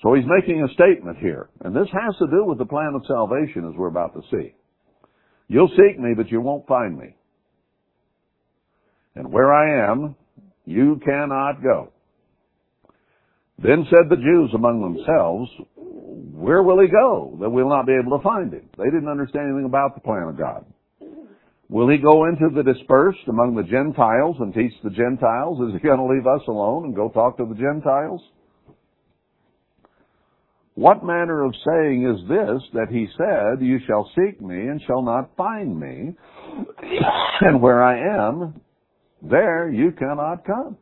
So 0.02 0.14
he's 0.14 0.26
making 0.28 0.62
a 0.64 0.74
statement 0.74 1.18
here, 1.18 1.50
and 1.62 1.76
this 1.76 1.88
has 1.92 2.16
to 2.20 2.28
do 2.28 2.46
with 2.46 2.60
the 2.60 2.66
plan 2.66 2.94
of 2.94 3.02
salvation 3.08 3.68
as 3.68 3.76
we're 3.76 3.88
about 3.88 4.14
to 4.14 4.22
see. 4.30 4.54
You'll 5.48 5.70
seek 5.70 6.00
me, 6.00 6.14
but 6.16 6.30
you 6.30 6.42
won't 6.42 6.68
find 6.68 6.96
me. 6.96 7.16
And 9.16 9.32
where 9.32 9.52
I 9.52 9.92
am, 9.92 10.16
you 10.66 11.00
cannot 11.04 11.64
go. 11.64 11.92
Then 13.62 13.86
said 13.90 14.10
the 14.10 14.18
Jews 14.18 14.52
among 14.54 14.82
themselves, 14.82 15.50
where 16.36 16.62
will 16.62 16.80
he 16.82 16.88
go 16.88 17.38
that 17.40 17.50
we'll 17.50 17.70
not 17.70 17.88
be 17.88 17.94
able 17.94 18.18
to 18.18 18.24
find 18.24 18.52
him? 18.52 18.70
They 18.78 18.86
didn't 18.86 19.08
understand 19.08 19.48
anything 19.48 19.66
about 19.66 19.96
the 19.96 20.02
plan 20.02 20.28
of 20.28 20.38
God. 20.38 20.66
Will 21.70 21.90
he 21.90 21.98
go 21.98 22.26
into 22.26 22.50
the 22.54 22.62
dispersed 22.62 23.28
among 23.28 23.56
the 23.56 23.64
Gentiles 23.64 24.36
and 24.40 24.54
teach 24.54 24.74
the 24.84 24.92
Gentiles? 24.92 25.60
Is 25.68 25.74
he 25.74 25.88
going 25.88 25.98
to 25.98 26.06
leave 26.06 26.28
us 26.28 26.46
alone 26.48 26.86
and 26.86 26.96
go 26.96 27.10
talk 27.10 27.38
to 27.38 27.46
the 27.46 27.56
Gentiles? 27.56 28.22
What 30.76 31.06
manner 31.06 31.44
of 31.46 31.56
saying 31.66 32.06
is 32.06 32.28
this 32.28 32.62
that 32.74 32.88
he 32.92 33.08
said, 33.18 33.66
You 33.66 33.80
shall 33.88 34.12
seek 34.14 34.42
me 34.42 34.68
and 34.68 34.82
shall 34.86 35.02
not 35.02 35.36
find 35.38 35.80
me, 35.80 36.14
and 37.42 37.62
where 37.62 37.82
I 37.82 38.28
am, 38.28 38.62
there 39.24 39.72
you 39.72 39.92
cannot 39.92 40.46
come. 40.46 40.78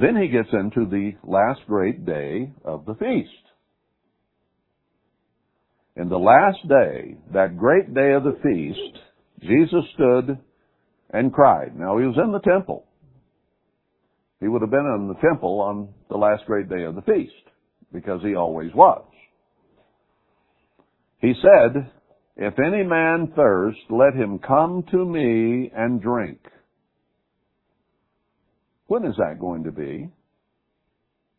Then 0.00 0.16
he 0.16 0.28
gets 0.28 0.48
into 0.52 0.88
the 0.88 1.12
last 1.24 1.60
great 1.66 2.06
day 2.06 2.52
of 2.64 2.86
the 2.86 2.94
feast. 2.94 3.30
In 5.96 6.08
the 6.08 6.18
last 6.18 6.58
day, 6.68 7.16
that 7.32 7.58
great 7.58 7.92
day 7.92 8.12
of 8.12 8.22
the 8.22 8.38
feast, 8.40 8.98
Jesus 9.40 9.84
stood 9.94 10.38
and 11.10 11.32
cried. 11.32 11.76
Now 11.76 11.98
he 11.98 12.06
was 12.06 12.16
in 12.22 12.30
the 12.30 12.38
temple. 12.38 12.84
He 14.40 14.46
would 14.46 14.62
have 14.62 14.70
been 14.70 14.94
in 15.00 15.08
the 15.08 15.20
temple 15.28 15.60
on 15.60 15.88
the 16.08 16.16
last 16.16 16.44
great 16.46 16.68
day 16.68 16.84
of 16.84 16.94
the 16.94 17.02
feast, 17.02 17.32
because 17.92 18.22
he 18.22 18.36
always 18.36 18.72
was. 18.74 19.04
He 21.20 21.34
said, 21.42 21.90
If 22.36 22.54
any 22.64 22.84
man 22.84 23.32
thirst, 23.34 23.80
let 23.90 24.14
him 24.14 24.38
come 24.38 24.84
to 24.92 25.04
me 25.04 25.72
and 25.74 26.00
drink. 26.00 26.38
When 28.88 29.04
is 29.04 29.14
that 29.18 29.38
going 29.38 29.64
to 29.64 29.72
be? 29.72 30.10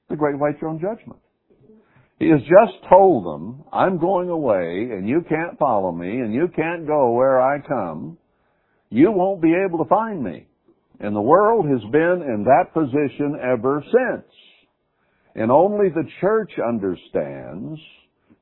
The 0.10 0.16
great 0.16 0.40
white 0.40 0.60
throne 0.60 0.80
judgment. 0.80 1.20
He 2.20 2.30
has 2.30 2.42
just 2.42 2.90
told 2.90 3.26
them, 3.26 3.64
I'm 3.72 3.98
going 3.98 4.30
away 4.30 4.90
and 4.92 5.08
you 5.08 5.22
can't 5.28 5.58
follow 5.58 5.92
me 5.92 6.10
and 6.10 6.34
you 6.34 6.48
can't 6.56 6.86
go 6.86 7.12
where 7.12 7.42
I 7.42 7.60
come. 7.60 8.18
You 8.90 9.12
won't 9.12 9.42
be 9.42 9.54
able 9.54 9.84
to 9.84 9.90
find 9.90 10.24
me. 10.24 10.46
And 11.00 11.16
the 11.16 11.22
world 11.22 11.66
has 11.70 11.82
been 11.92 12.22
in 12.22 12.46
that 12.46 12.74
position 12.74 13.38
ever 13.42 13.84
since. 13.86 14.26
And 15.36 15.52
only 15.52 15.90
the 15.90 16.10
church 16.20 16.52
understands 16.68 17.80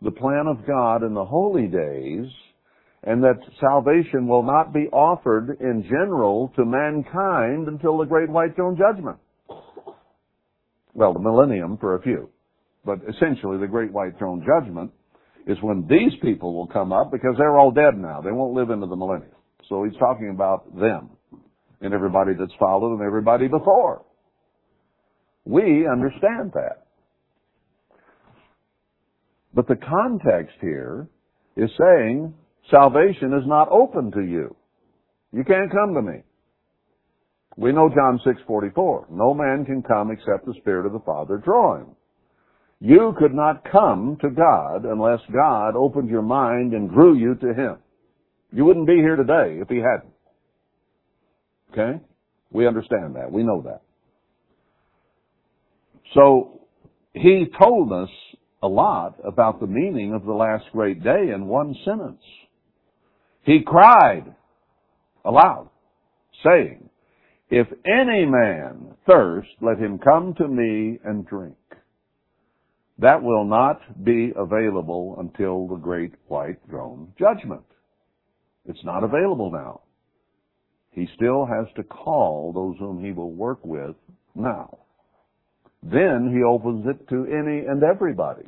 the 0.02 0.12
plan 0.12 0.48
of 0.48 0.66
God 0.66 1.04
in 1.04 1.14
the 1.14 1.26
holy 1.26 1.68
days 1.68 2.26
and 3.04 3.24
that 3.24 3.40
salvation 3.60 4.28
will 4.28 4.44
not 4.44 4.74
be 4.74 4.88
offered 4.92 5.58
in 5.60 5.84
general 5.84 6.52
to 6.56 6.66
mankind 6.66 7.68
until 7.68 7.98
the 7.98 8.06
great 8.06 8.30
white 8.30 8.56
throne 8.56 8.78
judgment. 8.78 9.18
Well, 10.94 11.14
the 11.14 11.20
millennium 11.20 11.78
for 11.78 11.96
a 11.96 12.02
few. 12.02 12.30
But 12.84 13.00
essentially 13.08 13.60
the 13.60 13.68
great 13.68 13.92
white 13.92 14.18
throne 14.18 14.46
judgment 14.46 14.92
is 15.46 15.58
when 15.62 15.86
these 15.88 16.18
people 16.22 16.54
will 16.54 16.68
come 16.68 16.92
up 16.92 17.12
because 17.12 17.36
they're 17.38 17.58
all 17.58 17.72
dead 17.72 17.98
now. 17.98 18.22
They 18.22 18.32
won't 18.32 18.54
live 18.54 18.70
into 18.70 18.88
the 18.88 18.96
millennium. 18.96 19.32
So 19.70 19.84
he's 19.84 19.98
talking 20.00 20.32
about 20.34 20.76
them 20.78 21.10
and 21.82 21.94
everybody 21.94 22.32
that's 22.38 22.54
followed 22.60 22.94
and 22.94 23.06
everybody 23.06 23.48
before. 23.48 24.04
We 25.46 25.88
understand 25.88 26.52
that. 26.54 26.88
But 29.54 29.68
the 29.68 29.76
context 29.76 30.56
here 30.62 31.08
is 31.56 31.70
saying 31.80 32.34
salvation 32.72 33.34
is 33.34 33.48
not 33.48 33.70
open 33.72 34.12
to 34.12 34.22
you. 34.22 34.56
You 35.32 35.44
can't 35.44 35.72
come 35.72 35.94
to 35.94 36.02
me. 36.02 36.24
We 37.58 37.72
know 37.72 37.90
John 37.90 38.20
6:44. 38.26 39.08
No 39.10 39.34
man 39.34 39.66
can 39.66 39.82
come 39.82 40.12
except 40.12 40.46
the 40.46 40.54
Spirit 40.60 40.86
of 40.86 40.94
the 40.94 41.00
Father 41.00 41.38
draw 41.38 41.78
him. 41.78 41.96
You 42.80 43.16
could 43.18 43.34
not 43.34 43.64
come 43.72 44.18
to 44.22 44.30
God 44.30 44.86
unless 44.86 45.20
God 45.34 45.76
opened 45.76 46.10
your 46.10 46.22
mind 46.22 46.74
and 46.74 46.92
drew 46.92 47.16
you 47.16 47.36
to 47.36 47.54
Him. 47.54 47.78
You 48.52 48.66
wouldn't 48.66 48.88
be 48.88 48.98
here 48.98 49.16
today 49.16 49.58
if 49.60 49.68
He 49.68 49.78
hadn't. 49.78 50.14
Okay? 51.72 52.04
We 52.52 52.68
understand 52.68 53.16
that. 53.16 53.32
We 53.32 53.44
know 53.44 53.64
that. 53.64 53.82
So, 56.14 56.62
he 57.14 57.48
told 57.60 57.92
us 57.92 58.10
a 58.62 58.68
lot 58.68 59.16
about 59.26 59.60
the 59.60 59.68
meaning 59.68 60.14
of 60.14 60.24
the 60.24 60.34
last 60.34 60.66
great 60.72 61.04
day 61.04 61.32
in 61.34 61.48
one 61.48 61.76
sentence. 61.84 62.22
He 63.48 63.62
cried 63.66 64.36
aloud, 65.24 65.70
saying, 66.44 66.90
If 67.50 67.68
any 67.86 68.26
man 68.26 68.94
thirst, 69.08 69.48
let 69.62 69.78
him 69.78 70.00
come 70.00 70.34
to 70.34 70.50
me 70.50 71.00
and 71.06 71.26
drink. 71.26 71.56
That 73.00 73.24
will 73.24 73.46
not 73.46 74.04
be 74.04 74.34
available 74.36 75.16
until 75.20 75.66
the 75.66 75.78
great 75.78 76.12
white 76.28 76.58
throne 76.70 77.14
judgment. 77.18 77.64
It's 78.66 78.84
not 78.84 79.06
available 79.06 79.50
now. 79.50 79.80
He 80.92 81.08
still 81.16 81.46
has 81.46 81.68
to 81.78 81.84
call 81.84 82.52
those 82.52 82.76
whom 82.80 83.02
he 83.02 83.14
will 83.14 83.32
work 83.32 83.60
with 83.64 83.96
now. 84.36 84.78
Then 85.82 86.34
he 86.36 86.44
opens 86.44 86.86
it 86.86 87.08
to 87.08 87.26
any 87.28 87.66
and 87.66 87.82
everybody. 87.82 88.44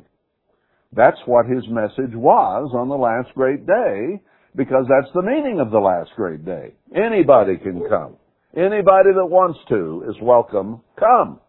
That's 0.92 1.20
what 1.24 1.46
his 1.46 1.64
message 1.70 2.14
was 2.14 2.70
on 2.74 2.90
the 2.90 2.96
last 2.96 3.34
great 3.34 3.66
day, 3.66 4.20
because 4.56 4.86
that's 4.88 5.12
the 5.14 5.22
meaning 5.22 5.60
of 5.60 5.70
the 5.70 5.78
last 5.78 6.10
great 6.16 6.44
day. 6.44 6.74
Anybody 6.94 7.56
can 7.56 7.82
come. 7.88 8.16
Anybody 8.56 9.10
that 9.14 9.26
wants 9.26 9.58
to 9.68 10.04
is 10.08 10.16
welcome. 10.20 10.80
Come. 10.98 11.40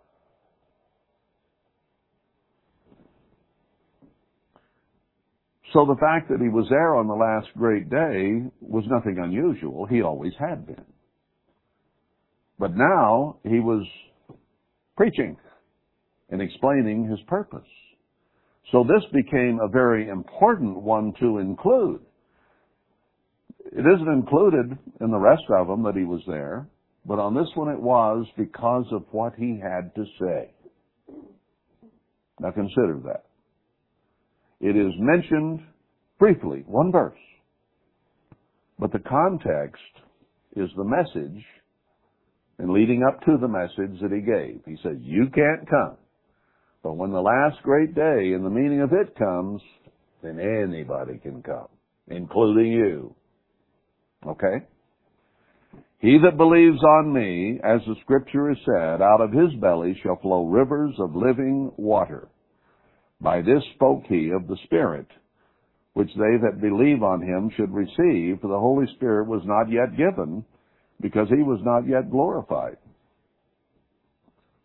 So 5.74 5.86
the 5.86 5.96
fact 5.96 6.30
that 6.30 6.42
he 6.42 6.50
was 6.50 6.68
there 6.70 6.96
on 6.96 7.08
the 7.08 7.14
last 7.14 7.48
great 7.58 7.90
day 7.90 8.44
was 8.60 8.84
nothing 8.88 9.18
unusual. 9.24 9.86
He 9.86 10.02
always 10.02 10.34
had 10.38 10.68
been. 10.68 10.86
But 12.60 12.76
now 12.76 13.38
he 13.44 13.60
was 13.60 13.88
preaching 14.98 15.38
and 16.30 16.42
explaining 16.42 17.10
his 17.10 17.20
purpose. 17.28 17.68
So 18.72 18.84
this 18.84 19.04
became 19.12 19.60
a 19.62 19.68
very 19.68 20.10
important 20.10 20.78
one 20.78 21.14
to 21.20 21.40
include. 21.40 22.02
It 23.72 23.86
isn't 23.86 24.14
included 24.14 24.78
in 25.00 25.12
the 25.12 25.20
rest 25.20 25.44
of 25.50 25.68
them 25.68 25.84
that 25.84 25.96
he 25.96 26.04
was 26.04 26.22
there, 26.28 26.68
but 27.06 27.20
on 27.20 27.34
this 27.34 27.50
one 27.56 27.70
it 27.70 27.82
was 27.82 28.26
because 28.38 28.86
of 28.92 29.06
what 29.12 29.34
he 29.36 29.60
had 29.62 29.96
to 29.96 30.06
say. 30.20 30.52
Now 32.40 32.52
consider 32.52 33.00
that. 33.06 33.26
It 34.60 34.76
is 34.76 34.94
mentioned 35.00 35.62
briefly, 36.20 36.64
one 36.68 36.92
verse. 36.92 37.18
But 38.78 38.92
the 38.92 39.00
context 39.00 39.82
is 40.56 40.70
the 40.76 40.84
message 40.84 41.44
and 42.60 42.72
leading 42.72 43.04
up 43.08 43.22
to 43.22 43.38
the 43.40 43.48
message 43.48 44.00
that 44.02 44.12
he 44.12 44.22
gave. 44.22 44.62
He 44.66 44.78
said, 44.84 45.00
you 45.02 45.28
can't 45.34 45.68
come. 45.70 45.98
But 46.84 46.98
when 46.98 47.12
the 47.12 47.22
last 47.22 47.62
great 47.64 47.96
day 47.96 48.34
and 48.34 48.44
the 48.44 48.50
meaning 48.50 48.82
of 48.82 48.92
it 48.92 49.16
comes, 49.18 49.62
then 50.22 50.40
anybody 50.40 51.20
can 51.20 51.42
come, 51.42 51.68
including 52.08 52.72
you. 52.72 53.16
Okay? 54.28 54.66
He 56.00 56.18
that 56.24 56.38
believes 56.38 56.84
on 56.84 57.14
me, 57.14 57.60
as 57.64 57.82
the 57.86 57.96
scripture 58.02 58.50
has 58.50 58.58
said, 58.66 59.02
out 59.02 59.22
of 59.22 59.32
his 59.32 59.54
belly 59.60 60.00
shall 60.02 60.18
flow 60.18 60.46
rivers 60.46 60.96
of 61.00 61.16
living 61.16 61.72
water. 61.78 62.28
By 63.20 63.42
this 63.42 63.64
spoke 63.76 64.04
he 64.08 64.32
of 64.32 64.48
the 64.48 64.58
Spirit, 64.66 65.06
which 65.94 66.10
they 66.16 66.38
that 66.42 66.60
believe 66.60 67.04
on 67.04 67.22
him 67.22 67.52
should 67.56 67.72
receive, 67.72 68.42
for 68.42 68.48
the 68.48 68.60
Holy 68.60 68.88
Spirit 68.96 69.28
was 69.28 69.44
not 69.46 69.72
yet 69.72 69.96
given, 69.96 70.44
because 71.02 71.28
he 71.30 71.44
was 71.44 71.60
not 71.64 71.88
yet 71.88 72.10
glorified. 72.10 72.78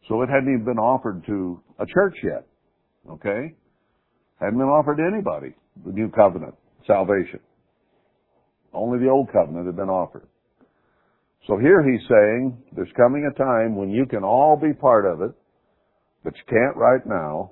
So 0.09 0.22
it 0.22 0.28
hadn't 0.28 0.52
even 0.52 0.64
been 0.64 0.78
offered 0.78 1.24
to 1.26 1.61
a 1.78 1.84
church 1.86 2.16
yet. 2.22 2.46
Okay? 3.11 3.54
Hadn't 4.40 4.59
been 4.59 4.68
offered 4.68 4.96
to 4.96 5.02
anybody, 5.02 5.54
the 5.84 5.92
new 5.92 6.11
covenant, 6.11 6.54
salvation. 6.86 7.40
Only 8.72 8.98
the 8.98 9.10
old 9.10 9.32
covenant 9.32 9.66
had 9.66 9.76
been 9.76 9.88
offered. 9.88 10.26
So 11.46 11.58
here 11.58 11.82
he's 11.82 12.06
saying, 12.08 12.56
there's 12.74 12.92
coming 12.96 13.30
a 13.30 13.38
time 13.38 13.76
when 13.76 13.90
you 13.90 14.06
can 14.06 14.24
all 14.24 14.56
be 14.56 14.72
part 14.72 15.06
of 15.06 15.22
it, 15.22 15.32
but 16.24 16.34
you 16.34 16.42
can't 16.48 16.76
right 16.76 17.06
now. 17.06 17.50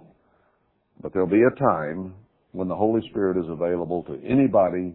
But 1.01 1.13
there'll 1.13 1.29
be 1.29 1.43
a 1.43 1.59
time 1.59 2.15
when 2.53 2.69
the 2.69 2.75
Holy 2.75 3.07
Spirit 3.11 3.37
is 3.37 3.49
available 3.49 4.03
to 4.05 4.21
anybody 4.27 4.95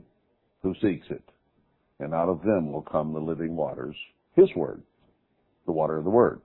who 0.63 0.73
seeks 0.81 1.07
it. 1.09 1.23
And 1.99 2.13
out 2.13 2.29
of 2.29 2.41
them 2.41 2.71
will 2.71 2.81
come 2.81 3.13
the 3.13 3.19
living 3.19 3.55
waters, 3.55 3.95
His 4.35 4.49
Word, 4.55 4.81
the 5.65 5.71
water 5.71 5.97
of 5.97 6.03
the 6.03 6.09
Word. 6.09 6.41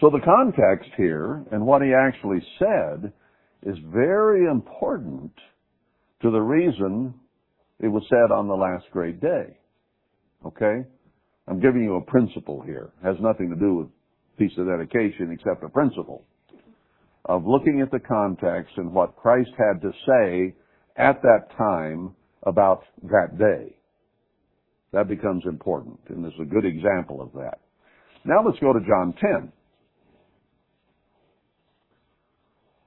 So 0.00 0.10
the 0.10 0.20
context 0.24 0.90
here 0.96 1.44
and 1.50 1.66
what 1.66 1.82
he 1.82 1.92
actually 1.92 2.40
said 2.58 3.12
is 3.64 3.76
very 3.92 4.46
important 4.46 5.32
to 6.22 6.30
the 6.30 6.40
reason 6.40 7.14
it 7.80 7.88
was 7.88 8.02
said 8.08 8.32
on 8.34 8.48
the 8.48 8.54
last 8.54 8.84
great 8.92 9.20
day. 9.20 9.56
Okay? 10.44 10.84
I'm 11.46 11.60
giving 11.60 11.82
you 11.82 11.96
a 11.96 12.02
principle 12.02 12.60
here. 12.60 12.90
It 13.02 13.06
has 13.06 13.16
nothing 13.20 13.50
to 13.50 13.56
do 13.56 13.74
with 13.76 13.88
feast 14.38 14.58
of 14.58 14.66
dedication 14.66 15.30
except 15.32 15.64
a 15.64 15.68
principle 15.68 16.24
of 17.24 17.46
looking 17.46 17.80
at 17.80 17.90
the 17.90 18.00
context 18.00 18.72
and 18.76 18.92
what 18.92 19.16
Christ 19.16 19.50
had 19.56 19.80
to 19.82 19.92
say 20.06 20.54
at 20.96 21.22
that 21.22 21.56
time 21.56 22.14
about 22.44 22.82
that 23.02 23.38
day. 23.38 23.76
That 24.92 25.08
becomes 25.08 25.44
important, 25.46 25.98
and 26.08 26.24
this 26.24 26.32
is 26.34 26.40
a 26.40 26.44
good 26.44 26.64
example 26.64 27.20
of 27.20 27.32
that. 27.34 27.60
Now 28.24 28.42
let's 28.44 28.58
go 28.58 28.72
to 28.72 28.80
John 28.80 29.14
10. 29.20 29.52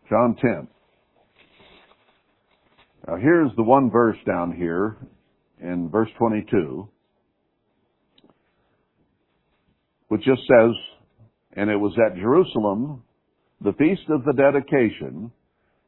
John 0.09 0.35
10. 0.41 0.67
Now 3.07 3.15
here's 3.15 3.51
the 3.55 3.63
one 3.63 3.89
verse 3.89 4.17
down 4.27 4.53
here 4.55 4.97
in 5.59 5.89
verse 5.89 6.09
22, 6.19 6.87
which 10.09 10.23
just 10.23 10.41
says, 10.41 10.71
And 11.53 11.69
it 11.69 11.77
was 11.77 11.93
at 12.05 12.15
Jerusalem 12.15 13.03
the 13.61 13.73
feast 13.73 14.03
of 14.09 14.23
the 14.23 14.33
dedication, 14.33 15.31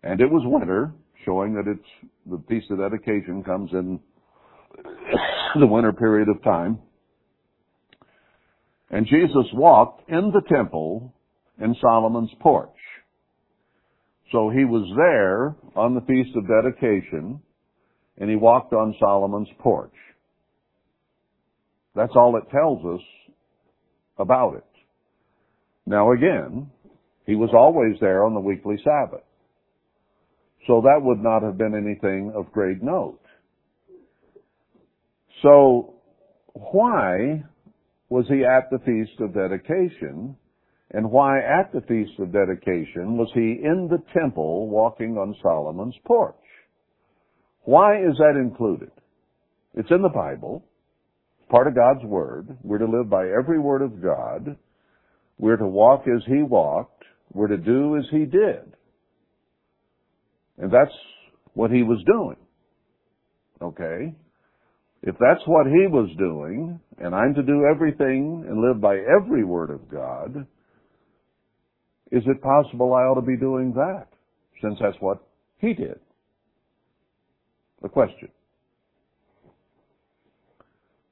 and 0.01 0.22
it 0.22 0.30
was 0.30 0.41
winter, 0.45 0.93
showing 1.24 1.53
that 1.53 1.68
it's 1.68 2.11
the 2.26 2.41
feast 2.49 2.72
of 2.72 2.80
dedication 2.80 3.43
comes 3.43 3.70
in 3.74 3.99
the 5.59 5.68
winter 5.68 5.93
period 5.93 6.30
of 6.30 6.43
time. 6.43 6.80
And 8.89 9.05
Jesus 9.05 9.45
walked 9.53 10.09
in 10.09 10.32
the 10.32 10.41
temple 10.55 11.14
in 11.59 11.76
Solomon's 11.80 12.32
porch. 12.39 12.70
So 14.34 14.49
he 14.49 14.65
was 14.65 14.91
there 14.97 15.55
on 15.79 15.93
the 15.93 16.01
Feast 16.01 16.36
of 16.36 16.47
Dedication, 16.47 17.39
and 18.17 18.29
he 18.29 18.36
walked 18.36 18.73
on 18.73 18.95
Solomon's 18.99 19.47
porch. 19.59 19.93
That's 21.95 22.11
all 22.15 22.36
it 22.38 22.49
tells 22.49 22.84
us 22.84 23.05
about 24.17 24.55
it. 24.55 24.65
Now 25.86 26.13
again, 26.13 26.71
he 27.27 27.36
was 27.36 27.51
always 27.53 27.95
there 28.01 28.25
on 28.25 28.34
the 28.34 28.39
weekly 28.39 28.77
Sabbath. 28.84 29.23
So 30.65 30.81
that 30.81 30.99
would 31.01 31.21
not 31.21 31.43
have 31.43 31.59
been 31.59 31.75
anything 31.75 32.34
of 32.36 32.51
great 32.51 32.81
note. 32.81 33.19
So 35.43 35.93
why 36.53 37.43
was 38.09 38.25
he 38.29 38.43
at 38.45 38.71
the 38.71 38.79
Feast 38.79 39.19
of 39.19 39.36
Dedication 39.36 40.38
and 40.93 41.09
why 41.09 41.39
at 41.39 41.73
the 41.73 41.81
Feast 41.81 42.19
of 42.19 42.31
Dedication 42.31 43.17
was 43.17 43.29
he 43.33 43.59
in 43.63 43.89
the 43.89 44.01
temple 44.17 44.69
walking 44.69 45.17
on 45.17 45.35
Solomon's 45.41 45.95
porch? 46.05 46.35
Why 47.63 47.97
is 47.97 48.15
that 48.19 48.39
included? 48.39 48.91
It's 49.73 49.89
in 49.89 50.03
the 50.03 50.09
Bible. 50.09 50.63
It's 51.39 51.49
part 51.49 51.67
of 51.67 51.75
God's 51.75 52.03
Word. 52.05 52.55
We're 52.61 52.77
to 52.77 52.85
live 52.85 53.09
by 53.09 53.25
every 53.27 53.59
word 53.59 53.81
of 53.81 54.03
God. 54.03 54.55
We're 55.39 55.57
to 55.57 55.67
walk 55.67 56.03
as 56.07 56.21
He 56.27 56.43
walked. 56.43 57.03
We're 57.33 57.47
to 57.47 57.57
do 57.57 57.97
as 57.97 58.05
He 58.11 58.25
did. 58.25 58.75
And 60.59 60.71
that's 60.71 60.93
what 61.53 61.71
He 61.71 61.81
was 61.81 62.03
doing. 62.05 62.37
Okay? 63.61 64.13
If 65.01 65.15
that's 65.19 65.41
what 65.47 65.65
He 65.65 65.87
was 65.87 66.09
doing, 66.19 66.79
and 66.99 67.15
I'm 67.15 67.33
to 67.33 67.41
do 67.41 67.65
everything 67.73 68.45
and 68.47 68.61
live 68.61 68.79
by 68.79 68.97
every 68.97 69.43
word 69.43 69.71
of 69.71 69.89
God, 69.89 70.45
is 72.14 72.22
it 72.28 72.41
possible 72.43 72.93
I 72.93 73.01
ought 73.01 73.16
to 73.16 73.26
be 73.26 73.36
doing 73.36 73.74
that? 73.74 74.05
Since 74.61 74.78
that's 74.80 74.95
what 74.99 75.18
he 75.57 75.74
did. 75.74 75.99
The 77.82 77.89
question. 77.89 78.30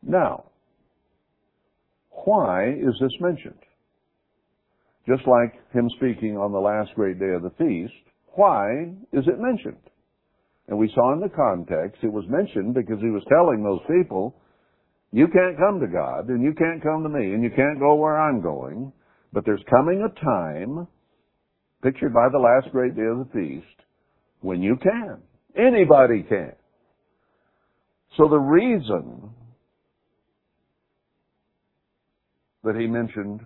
Now, 0.04 0.46
why 2.12 2.70
is 2.70 2.94
this 3.02 3.12
mentioned? 3.20 3.60
Just 5.08 5.28
like 5.28 5.54
him 5.74 5.90
speaking 5.98 6.38
on 6.38 6.52
the 6.52 6.60
last 6.60 6.92
great 6.94 7.20
day 7.20 7.34
of 7.36 7.42
the 7.42 7.50
feast, 7.58 7.94
why 8.36 8.94
is 9.12 9.26
it 9.28 9.40
mentioned? 9.40 9.82
And 10.68 10.78
we 10.78 10.92
saw 10.94 11.14
in 11.14 11.20
the 11.20 11.30
context, 11.30 12.04
it 12.04 12.14
was 12.14 12.26
mentioned 12.30 12.76
because 12.76 13.02
he 13.02 13.10
was 13.10 13.24
telling 13.28 13.64
those 13.64 13.82
people, 13.90 14.36
you 15.12 15.28
can't 15.28 15.58
come 15.58 15.80
to 15.80 15.88
God, 15.88 16.30
and 16.30 16.44
you 16.44 16.54
can't 16.54 16.82
come 16.82 17.04
to 17.04 17.10
me, 17.10 17.34
and 17.34 17.44
you 17.44 17.50
can't 17.50 17.80
go 17.80 17.96
where 17.96 18.22
I'm 18.22 18.40
going, 18.40 18.94
but 19.34 19.46
there's 19.46 19.64
coming 19.70 20.04
a 20.04 20.26
time, 20.26 20.88
pictured 21.84 22.14
by 22.14 22.28
the 22.32 22.40
last 22.40 22.72
great 22.72 22.96
day 22.96 23.04
of 23.04 23.20
the 23.20 23.30
feast, 23.34 23.88
when 24.42 24.62
you 24.62 24.78
can. 24.82 25.18
Anybody 25.56 26.24
can. 26.24 26.54
So 28.18 28.28
the 28.28 28.38
reason 28.38 29.30
that 32.64 32.76
he 32.76 32.88
mentioned 32.88 33.42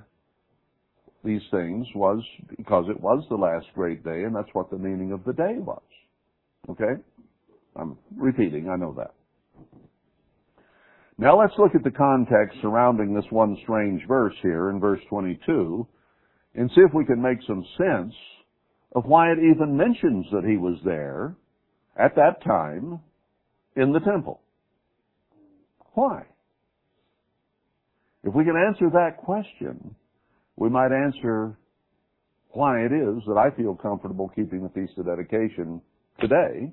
these 1.24 1.42
things 1.50 1.88
was 1.96 2.24
because 2.58 2.86
it 2.90 3.00
was 3.02 3.26
the 3.30 3.36
last 3.36 3.66
great 3.74 4.04
day, 4.04 4.24
and 4.24 4.36
that's 4.36 4.54
what 4.54 4.70
the 4.70 4.78
meaning 4.78 5.12
of 5.12 5.24
the 5.26 5.34
day 5.34 5.56
was. 5.58 5.82
Okay? 6.70 7.02
I'm 7.76 7.98
repeating, 8.16 8.70
I 8.70 8.76
know 8.76 8.94
that. 8.98 9.15
Now 11.18 11.40
let's 11.40 11.54
look 11.58 11.76
at 11.76 11.84
the 11.84 11.92
context 11.92 12.58
surrounding 12.62 13.14
this 13.14 13.26
one 13.30 13.58
strange 13.64 14.02
verse 14.08 14.36
here 14.42 14.70
in 14.70 14.80
verse 14.80 15.00
22 15.10 15.88
and 16.56 16.70
see 16.72 16.82
if 16.82 16.94
we 16.94 17.06
can 17.06 17.22
make 17.22 17.38
some 17.48 17.66
sense 17.78 18.14
of 18.94 19.06
why 19.06 19.32
it 19.32 19.40
even 19.40 19.78
mentions 19.78 20.26
that 20.32 20.44
he 20.46 20.58
was 20.58 20.78
there 20.84 21.36
at 21.98 22.16
that 22.16 22.44
time 22.44 23.00
in 23.78 23.94
the 23.94 24.00
temple. 24.00 24.42
Why? 25.94 26.24
If 28.24 28.34
we 28.34 28.44
can 28.44 28.56
answer 28.58 28.90
that 28.92 29.18
question, 29.18 29.96
we 30.58 30.70
might 30.70 30.92
answer 30.92 31.58
why 32.50 32.80
it 32.82 32.92
is 32.92 33.24
that 33.28 33.38
I 33.38 33.56
feel 33.56 33.76
comfortable 33.76 34.32
keeping 34.36 34.64
the 34.64 34.70
Feast 34.70 34.98
of 34.98 35.06
Dedication 35.06 35.82
today, 36.20 36.72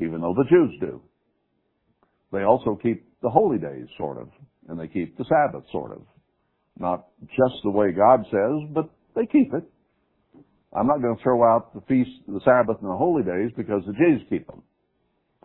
even 0.00 0.20
though 0.20 0.34
the 0.34 0.48
Jews 0.48 0.74
do. 0.80 1.00
They 2.32 2.42
also 2.42 2.78
keep 2.80 3.04
the 3.24 3.30
holy 3.30 3.58
days, 3.58 3.88
sort 3.96 4.18
of, 4.18 4.28
and 4.68 4.78
they 4.78 4.86
keep 4.86 5.16
the 5.16 5.24
Sabbath, 5.24 5.64
sort 5.72 5.92
of. 5.92 6.02
Not 6.78 7.06
just 7.30 7.54
the 7.64 7.70
way 7.70 7.90
God 7.90 8.20
says, 8.30 8.68
but 8.72 8.90
they 9.16 9.26
keep 9.26 9.52
it. 9.54 9.64
I'm 10.76 10.86
not 10.86 11.00
going 11.00 11.16
to 11.16 11.22
throw 11.22 11.42
out 11.42 11.72
the 11.74 11.80
feast, 11.88 12.10
the 12.28 12.40
Sabbath, 12.44 12.76
and 12.82 12.90
the 12.90 12.96
holy 12.96 13.22
days 13.22 13.50
because 13.56 13.82
the 13.86 13.94
Jews 13.94 14.20
keep 14.28 14.46
them. 14.46 14.62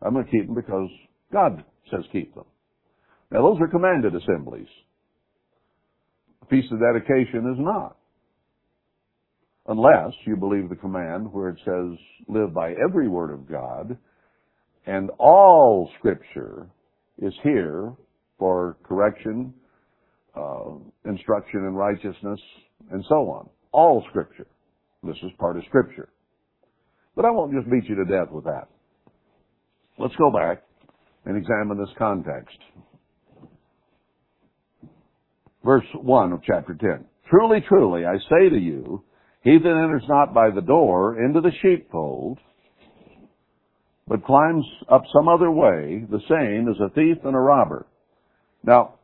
I'm 0.02 0.14
going 0.14 0.26
to 0.26 0.32
keep 0.32 0.48
them 0.48 0.56
because 0.56 0.90
God 1.32 1.64
says 1.90 2.02
keep 2.12 2.36
them. 2.36 2.46
Now 3.32 3.44
those 3.44 3.62
are 3.62 3.68
commanded 3.68 4.14
assemblies. 4.14 4.68
The 6.42 6.48
Feast 6.48 6.74
of 6.74 6.80
Dedication 6.80 7.54
is 7.54 7.60
not. 7.60 7.96
Unless 9.68 10.14
you 10.26 10.36
believe 10.36 10.68
the 10.68 10.76
command 10.76 11.32
where 11.32 11.50
it 11.50 11.60
says, 11.64 11.98
live 12.28 12.54
by 12.54 12.74
every 12.84 13.08
word 13.08 13.32
of 13.32 13.50
God, 13.50 13.98
and 14.88 15.12
all 15.20 15.90
scripture 16.00 16.68
is 17.22 17.34
here 17.44 17.94
for 18.38 18.78
correction, 18.84 19.54
uh, 20.36 20.72
instruction 21.06 21.62
in 21.62 21.74
righteousness, 21.74 22.40
and 22.92 23.04
so 23.10 23.30
on. 23.30 23.50
All 23.72 24.04
scripture. 24.10 24.48
This 25.04 25.18
is 25.24 25.32
part 25.38 25.58
of 25.58 25.64
scripture. 25.68 26.10
But 27.16 27.26
I 27.26 27.32
won't 27.32 27.54
just 27.54 27.70
beat 27.70 27.90
you 27.90 27.96
to 27.96 28.06
death 28.06 28.32
with 28.32 28.46
that. 28.46 28.68
Let's 29.98 30.16
go 30.16 30.32
back 30.32 30.64
and 31.26 31.38
examine 31.38 31.78
this 31.78 31.94
context. 31.98 32.58
Verse 35.64 35.86
1 35.94 36.32
of 36.32 36.42
chapter 36.44 36.74
10. 36.74 37.06
Truly, 37.30 37.60
truly, 37.68 38.06
I 38.06 38.18
say 38.30 38.50
to 38.50 38.58
you, 38.58 39.04
he 39.44 39.58
that 39.58 39.84
enters 39.84 40.04
not 40.08 40.34
by 40.34 40.50
the 40.50 40.62
door 40.62 41.22
into 41.24 41.42
the 41.42 41.52
sheepfold, 41.62 42.40
but 44.10 44.26
climbs 44.26 44.66
up 44.92 45.04
some 45.14 45.28
other 45.28 45.52
way, 45.52 46.04
the 46.10 46.20
same 46.28 46.68
as 46.68 46.76
a 46.82 46.90
thief 46.96 47.18
and 47.24 47.36
a 47.36 47.40
robber. 47.40 47.86
Now, 48.64 48.96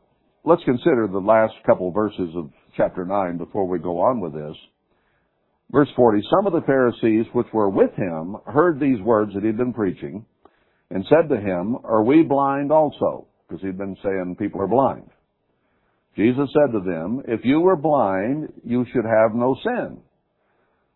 let's 0.44 0.64
consider 0.64 1.06
the 1.06 1.20
last 1.20 1.54
couple 1.64 1.92
verses 1.92 2.30
of 2.34 2.50
chapter 2.76 3.04
9 3.04 3.38
before 3.38 3.68
we 3.68 3.78
go 3.78 4.00
on 4.00 4.20
with 4.20 4.34
this. 4.34 4.56
Verse 5.70 5.88
40, 5.94 6.22
some 6.28 6.46
of 6.48 6.52
the 6.52 6.66
Pharisees 6.66 7.26
which 7.32 7.46
were 7.52 7.70
with 7.70 7.94
him 7.94 8.36
heard 8.46 8.80
these 8.80 9.00
words 9.00 9.32
that 9.34 9.44
he'd 9.44 9.56
been 9.56 9.72
preaching 9.72 10.26
and 10.90 11.04
said 11.08 11.28
to 11.28 11.40
him, 11.40 11.76
Are 11.84 12.02
we 12.02 12.22
blind 12.22 12.72
also? 12.72 13.28
Because 13.46 13.62
he'd 13.62 13.78
been 13.78 13.96
saying 14.02 14.36
people 14.40 14.60
are 14.60 14.66
blind. 14.66 15.08
Jesus 16.16 16.48
said 16.52 16.72
to 16.72 16.80
them, 16.80 17.22
If 17.28 17.40
you 17.44 17.60
were 17.60 17.76
blind, 17.76 18.52
you 18.64 18.84
should 18.92 19.04
have 19.04 19.34
no 19.34 19.56
sin. 19.62 19.98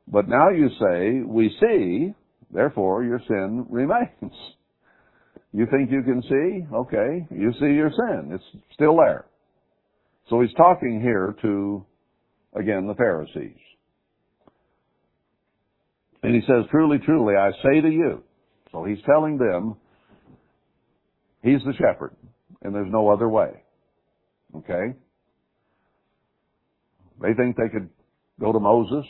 But 0.09 0.29
now 0.29 0.51
you 0.51 0.69
say, 0.81 1.21
We 1.25 1.55
see, 1.61 2.15
therefore 2.53 3.05
your 3.05 3.21
sin 3.27 3.67
remains. 3.69 4.33
You 5.53 5.67
think 5.71 5.91
you 5.91 6.03
can 6.03 6.23
see? 6.23 6.75
Okay, 6.75 7.27
you 7.31 7.53
see 7.55 7.75
your 7.75 7.91
sin. 7.91 8.31
It's 8.33 8.63
still 8.73 8.97
there. 8.97 9.27
So 10.29 10.41
he's 10.41 10.55
talking 10.55 11.01
here 11.01 11.35
to, 11.43 11.85
again, 12.55 12.87
the 12.87 12.95
Pharisees. 12.95 13.59
And 16.23 16.35
he 16.35 16.41
says, 16.43 16.67
truly, 16.71 16.99
truly, 16.99 17.35
I 17.35 17.51
say 17.63 17.81
to 17.81 17.89
you. 17.89 18.23
So 18.71 18.85
he's 18.85 18.99
telling 19.05 19.39
them, 19.39 19.77
he's 21.43 21.61
the 21.65 21.73
shepherd, 21.73 22.15
and 22.63 22.75
there's 22.75 22.93
no 22.93 23.09
other 23.09 23.29
way. 23.29 23.51
Okay? 24.57 24.95
They 27.21 27.35
think 27.35 27.57
they 27.57 27.69
could 27.73 27.89
go 28.41 28.53
to 28.53 28.61
Moses. 28.61 29.05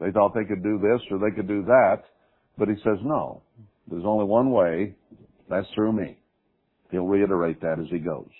They 0.00 0.10
thought 0.10 0.34
they 0.34 0.44
could 0.44 0.62
do 0.62 0.78
this 0.78 1.00
or 1.10 1.18
they 1.18 1.34
could 1.34 1.48
do 1.48 1.62
that. 1.64 2.02
But 2.58 2.68
he 2.68 2.74
says, 2.76 2.98
no. 3.02 3.42
There's 3.88 4.04
only 4.04 4.24
one 4.24 4.50
way. 4.50 4.94
That's 5.48 5.66
through 5.74 5.92
me. 5.92 6.18
He'll 6.90 7.06
reiterate 7.06 7.60
that 7.60 7.78
as 7.78 7.86
he 7.90 7.98
goes. 7.98 8.30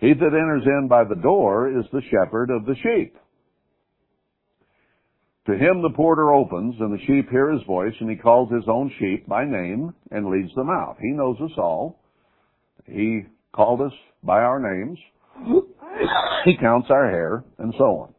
He 0.00 0.12
that 0.12 0.26
enters 0.26 0.64
in 0.64 0.88
by 0.88 1.04
the 1.04 1.20
door 1.20 1.68
is 1.68 1.84
the 1.92 2.02
shepherd 2.10 2.50
of 2.50 2.64
the 2.64 2.76
sheep. 2.76 3.16
To 5.46 5.54
him 5.54 5.80
the 5.80 5.94
porter 5.96 6.32
opens, 6.34 6.74
and 6.78 6.92
the 6.92 7.02
sheep 7.06 7.30
hear 7.30 7.50
his 7.50 7.62
voice, 7.66 7.94
and 8.00 8.10
he 8.10 8.16
calls 8.16 8.52
his 8.52 8.64
own 8.68 8.92
sheep 8.98 9.26
by 9.26 9.44
name 9.44 9.94
and 10.10 10.28
leads 10.28 10.54
them 10.54 10.68
out. 10.68 10.98
He 11.00 11.10
knows 11.10 11.36
us 11.40 11.56
all. 11.56 11.98
He 12.84 13.22
called 13.52 13.80
us 13.80 13.92
by 14.22 14.40
our 14.40 14.60
names. 14.60 14.98
he 16.44 16.56
counts 16.60 16.88
our 16.90 17.10
hair, 17.10 17.44
and 17.58 17.72
so 17.78 17.84
on. 17.84 18.14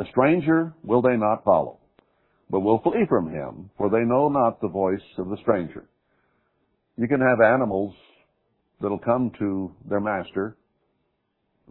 A 0.00 0.08
stranger 0.10 0.74
will 0.82 1.00
they 1.00 1.16
not 1.16 1.44
follow, 1.44 1.78
but 2.50 2.60
will 2.60 2.80
flee 2.82 3.04
from 3.08 3.30
him, 3.30 3.70
for 3.76 3.90
they 3.90 4.04
know 4.04 4.28
not 4.28 4.60
the 4.60 4.68
voice 4.68 5.00
of 5.18 5.28
the 5.28 5.36
stranger. 5.42 5.88
You 6.96 7.06
can 7.06 7.20
have 7.20 7.40
animals 7.40 7.94
that'll 8.80 8.98
come 8.98 9.30
to 9.38 9.72
their 9.88 10.00
master, 10.00 10.56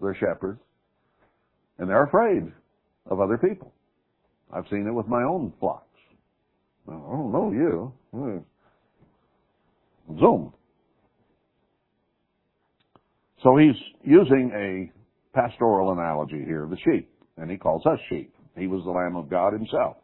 their 0.01 0.15
shepherd, 0.15 0.59
and 1.79 1.89
they're 1.89 2.05
afraid 2.05 2.51
of 3.07 3.19
other 3.19 3.37
people. 3.37 3.73
I've 4.53 4.67
seen 4.69 4.87
it 4.87 4.93
with 4.93 5.07
my 5.07 5.23
own 5.23 5.53
flocks. 5.59 5.83
I 6.87 6.91
don't 6.91 7.31
know 7.31 7.51
you. 7.51 8.43
Zoom. 10.19 10.53
So 13.43 13.57
he's 13.57 13.75
using 14.03 14.51
a 14.55 14.91
pastoral 15.37 15.91
analogy 15.91 16.43
here, 16.45 16.67
the 16.69 16.77
sheep, 16.77 17.09
and 17.37 17.51
he 17.51 17.57
calls 17.57 17.85
us 17.85 17.99
sheep. 18.09 18.33
He 18.57 18.67
was 18.67 18.83
the 18.85 18.91
Lamb 18.91 19.15
of 19.15 19.29
God 19.29 19.53
himself. 19.53 19.97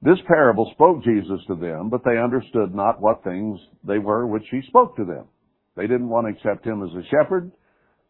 This 0.00 0.18
parable 0.28 0.70
spoke 0.74 1.02
Jesus 1.02 1.40
to 1.48 1.56
them, 1.56 1.90
but 1.90 2.02
they 2.04 2.18
understood 2.18 2.74
not 2.74 3.00
what 3.00 3.24
things 3.24 3.58
they 3.84 3.98
were 3.98 4.26
which 4.26 4.46
he 4.50 4.60
spoke 4.68 4.96
to 4.96 5.04
them. 5.04 5.24
They 5.76 5.86
didn't 5.86 6.08
want 6.08 6.26
to 6.26 6.32
accept 6.32 6.66
him 6.66 6.82
as 6.82 6.90
a 6.94 7.08
shepherd 7.10 7.50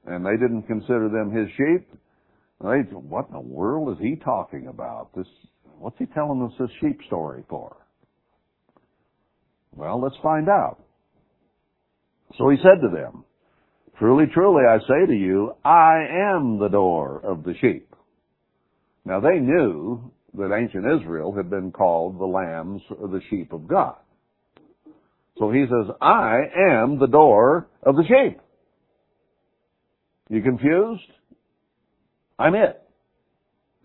and 0.06 0.24
they 0.24 0.36
didn't 0.40 0.62
consider 0.62 1.08
them 1.08 1.30
his 1.30 1.48
sheep. 1.56 1.88
They, 2.60 2.82
said, 2.88 2.92
what 2.92 3.28
in 3.28 3.34
the 3.34 3.40
world 3.40 3.96
is 3.96 4.02
he 4.02 4.16
talking 4.16 4.66
about? 4.68 5.10
This, 5.14 5.26
what's 5.78 5.98
he 5.98 6.06
telling 6.06 6.42
us 6.42 6.52
this 6.58 6.70
sheep 6.80 7.00
story 7.06 7.44
for? 7.48 7.76
Well, 9.74 10.00
let's 10.00 10.16
find 10.22 10.48
out. 10.48 10.78
So 12.36 12.48
he 12.48 12.56
said 12.58 12.82
to 12.82 12.88
them, 12.88 13.24
Truly, 13.98 14.26
truly, 14.32 14.62
I 14.68 14.78
say 14.78 15.06
to 15.06 15.12
you, 15.12 15.54
I 15.64 16.06
am 16.34 16.58
the 16.58 16.68
door 16.68 17.20
of 17.24 17.42
the 17.42 17.54
sheep. 17.60 17.92
Now 19.04 19.20
they 19.20 19.40
knew 19.40 20.12
that 20.34 20.54
ancient 20.54 20.84
Israel 21.00 21.34
had 21.34 21.50
been 21.50 21.72
called 21.72 22.18
the 22.18 22.26
lambs 22.26 22.82
or 22.98 23.08
the 23.08 23.20
sheep 23.30 23.52
of 23.52 23.66
God. 23.66 23.96
So 25.38 25.50
he 25.50 25.64
says, 25.64 25.94
I 26.00 26.40
am 26.72 26.98
the 26.98 27.06
door 27.06 27.68
of 27.82 27.96
the 27.96 28.02
sheep. 28.02 28.40
You 30.28 30.42
confused? 30.42 31.10
I'm 32.38 32.54
it. 32.54 32.82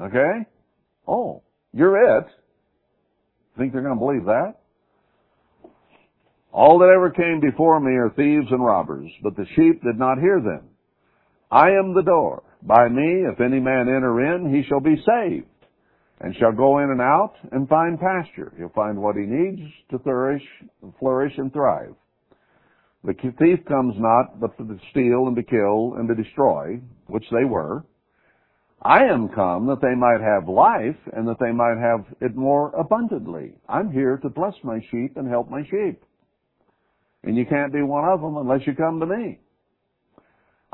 Okay? 0.01 0.47
Oh, 1.07 1.43
you're 1.73 2.17
it. 2.19 2.25
Think 3.57 3.71
they're 3.71 3.83
going 3.83 3.93
to 3.93 3.99
believe 3.99 4.25
that? 4.25 4.55
All 6.51 6.79
that 6.79 6.93
ever 6.93 7.09
came 7.09 7.39
before 7.39 7.79
me 7.79 7.93
are 7.93 8.11
thieves 8.15 8.51
and 8.51 8.63
robbers, 8.63 9.09
but 9.23 9.35
the 9.35 9.45
sheep 9.55 9.83
did 9.83 9.97
not 9.97 10.19
hear 10.19 10.39
them. 10.39 10.69
I 11.51 11.69
am 11.71 11.93
the 11.93 12.03
door. 12.03 12.43
By 12.61 12.87
me, 12.89 13.25
if 13.31 13.41
any 13.41 13.59
man 13.59 13.87
enter 13.89 14.35
in, 14.35 14.53
he 14.53 14.63
shall 14.67 14.79
be 14.79 14.95
saved, 14.95 15.47
and 16.23 16.33
shall 16.37 16.53
go 16.53 16.79
in 16.79 16.89
and 16.89 17.01
out 17.01 17.33
and 17.51 17.67
find 17.67 17.99
pasture. 17.99 18.53
He'll 18.57 18.69
find 18.69 18.97
what 18.97 19.17
he 19.17 19.23
needs 19.25 19.61
to 19.91 19.99
flourish, 19.99 20.41
flourish 20.97 21.33
and 21.37 21.51
thrive. 21.51 21.93
The 23.03 23.13
thief 23.13 23.59
comes 23.67 23.95
not 23.97 24.39
but 24.39 24.57
to 24.57 24.79
steal 24.91 25.27
and 25.27 25.35
to 25.35 25.43
kill 25.43 25.95
and 25.97 26.07
to 26.07 26.15
destroy, 26.15 26.79
which 27.07 27.25
they 27.29 27.43
were. 27.43 27.83
I 28.81 29.03
am 29.03 29.29
come 29.35 29.67
that 29.67 29.81
they 29.81 29.95
might 29.95 30.21
have 30.21 30.47
life 30.47 30.95
and 31.11 31.27
that 31.27 31.39
they 31.41 31.51
might 31.51 31.77
have 31.77 32.05
it 32.21 32.35
more 32.37 32.73
abundantly. 32.73 33.55
I'm 33.67 33.91
here 33.91 34.17
to 34.17 34.29
bless 34.29 34.53
my 34.63 34.79
sheep 34.91 35.17
and 35.17 35.27
help 35.29 35.49
my 35.49 35.63
sheep. 35.63 36.01
And 37.23 37.35
you 37.35 37.45
can't 37.45 37.73
be 37.73 37.81
one 37.81 38.05
of 38.05 38.21
them 38.21 38.37
unless 38.37 38.65
you 38.65 38.73
come 38.75 39.01
to 39.01 39.05
me. 39.05 39.39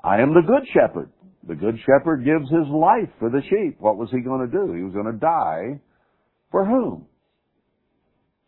I 0.03 0.21
am 0.21 0.33
the 0.33 0.41
good 0.45 0.67
shepherd. 0.73 1.09
The 1.47 1.55
good 1.55 1.77
shepherd 1.85 2.25
gives 2.25 2.49
his 2.49 2.67
life 2.67 3.09
for 3.17 3.29
the 3.29 3.41
sheep. 3.49 3.77
What 3.79 3.97
was 3.97 4.09
he 4.11 4.21
going 4.21 4.49
to 4.49 4.51
do? 4.51 4.73
He 4.73 4.83
was 4.83 4.93
going 4.93 5.11
to 5.11 5.19
die 5.19 5.79
for 6.51 6.65
whom? 6.65 7.05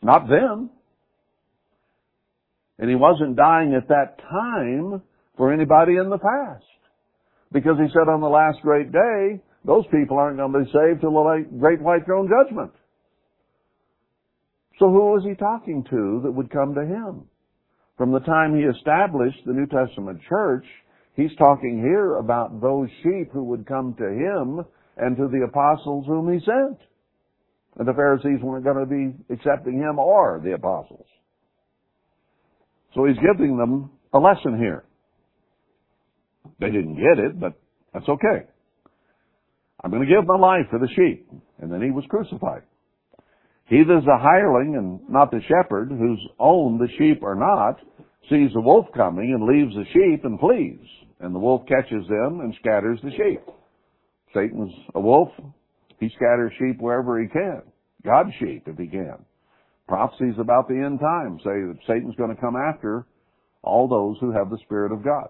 Not 0.02 0.28
them. 0.28 0.70
And 2.80 2.90
he 2.90 2.96
wasn't 2.96 3.36
dying 3.36 3.74
at 3.76 3.88
that 3.88 4.18
time 4.20 5.02
for 5.38 5.54
anybody 5.54 5.96
in 5.96 6.10
the 6.10 6.18
past. 6.18 6.66
Because 7.52 7.78
he 7.78 7.88
said 7.94 8.10
on 8.10 8.22
the 8.22 8.28
last 8.28 8.62
great 8.62 8.92
day, 8.92 9.42
those 9.66 9.86
people 9.92 10.18
aren't 10.18 10.38
going 10.38 10.52
to 10.52 10.60
be 10.60 10.66
saved 10.66 11.02
till 11.02 11.12
the 11.12 11.46
great 11.60 11.82
white 11.82 12.06
throne 12.06 12.28
judgment. 12.28 12.72
So 14.80 14.90
who 14.90 15.12
was 15.12 15.24
he 15.24 15.36
talking 15.36 15.84
to 15.92 16.22
that 16.24 16.32
would 16.32 16.50
come 16.50 16.74
to 16.74 16.82
him? 16.82 17.26
From 17.98 18.12
the 18.12 18.20
time 18.20 18.56
he 18.56 18.64
established 18.64 19.38
the 19.46 19.54
New 19.54 19.68
Testament 19.68 20.22
church, 20.28 20.66
he's 21.16 21.36
talking 21.38 21.80
here 21.82 22.18
about 22.18 22.62
those 22.62 22.90
sheep 23.04 23.32
who 23.32 23.44
would 23.46 23.66
come 23.68 23.96
to 23.98 24.06
him 24.06 24.66
and 24.98 25.18
to 25.18 25.28
the 25.28 25.46
apostles 25.48 26.06
whom 26.08 26.32
he 26.32 26.40
sent. 26.46 26.80
And 27.78 27.88
the 27.88 27.94
Pharisees 27.94 28.42
weren't 28.42 28.66
going 28.66 28.80
to 28.80 28.86
be 28.86 29.34
accepting 29.34 29.80
him 29.80 29.98
or 29.98 30.42
the 30.44 30.54
apostles. 30.54 31.06
So 32.94 33.06
he's 33.06 33.18
giving 33.18 33.58
them 33.58 33.92
a 34.14 34.20
lesson 34.20 34.58
here. 34.60 34.84
They 36.60 36.68
didn't 36.68 36.96
get 36.96 37.24
it, 37.24 37.40
but 37.40 37.54
that's 37.94 38.08
okay. 38.08 38.46
I'm 39.84 39.90
going 39.90 40.06
to 40.06 40.14
give 40.14 40.28
my 40.28 40.38
life 40.38 40.68
for 40.70 40.80
the 40.80 40.90
sheep. 40.90 41.28
And 41.60 41.72
then 41.72 41.82
he 41.82 41.92
was 41.92 42.04
crucified. 42.10 42.64
He 43.66 43.84
that 43.88 44.00
is 44.00 44.04
a 44.06 44.22
hireling 44.22 44.76
and 44.76 45.00
not 45.10 45.32
the 45.32 45.40
shepherd, 45.48 45.90
whose 45.90 46.20
own 46.40 46.78
the 46.78 46.90
sheep 46.98 47.24
are 47.24 47.36
not, 47.36 47.80
sees 48.30 48.52
the 48.54 48.62
wolf 48.62 48.86
coming 48.96 49.34
and 49.34 49.48
leaves 49.48 49.76
the 49.76 49.86
sheep 49.94 50.24
and 50.26 50.40
flees. 50.40 50.88
And 51.20 51.36
the 51.36 51.40
wolf 51.40 51.62
catches 51.68 52.08
them 52.08 52.40
and 52.42 52.56
scatters 52.60 53.00
the 53.04 53.12
sheep. 53.12 53.42
Satan's 54.34 54.74
a 54.96 55.00
wolf. 55.00 55.30
He 56.00 56.10
scatters 56.16 56.52
sheep 56.58 56.80
wherever 56.80 57.22
he 57.22 57.28
can. 57.28 57.62
God's 58.04 58.32
sheep, 58.40 58.64
if 58.66 58.78
he 58.78 58.88
can. 58.88 59.18
Prophecies 59.88 60.36
about 60.40 60.68
the 60.68 60.76
end 60.76 61.00
time 61.00 61.38
say 61.40 61.52
that 61.52 61.78
Satan's 61.86 62.16
going 62.16 62.34
to 62.34 62.42
come 62.42 62.56
after 62.56 63.06
all 63.62 63.88
those 63.88 64.18
who 64.20 64.32
have 64.32 64.50
the 64.50 64.58
Spirit 64.64 64.92
of 64.92 65.04
God. 65.04 65.30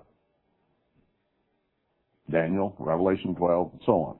Daniel, 2.32 2.76
Revelation 2.80 3.36
12, 3.36 3.72
and 3.74 3.82
so 3.86 3.92
on. 3.92 4.18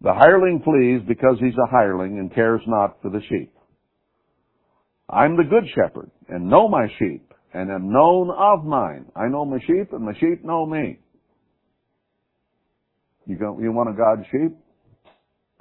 The 0.00 0.12
hireling 0.12 0.62
flees 0.64 1.06
because 1.06 1.36
he's 1.40 1.54
a 1.54 1.70
hireling 1.70 2.18
and 2.18 2.34
cares 2.34 2.60
not 2.66 3.00
for 3.00 3.10
the 3.10 3.20
sheep. 3.28 3.52
I'm 5.08 5.36
the 5.36 5.44
good 5.44 5.64
shepherd 5.74 6.10
and 6.28 6.48
know 6.48 6.68
my 6.68 6.88
sheep 6.98 7.25
and 7.56 7.70
am 7.70 7.90
known 7.90 8.30
of 8.30 8.66
mine. 8.66 9.06
I 9.16 9.28
know 9.28 9.46
my 9.46 9.58
sheep 9.60 9.92
and 9.92 10.04
my 10.04 10.12
sheep 10.20 10.44
know 10.44 10.66
me. 10.66 10.98
You, 13.24 13.36
go, 13.36 13.58
you 13.58 13.72
want 13.72 13.88
a 13.88 13.96
God 13.96 14.26
sheep? 14.30 14.54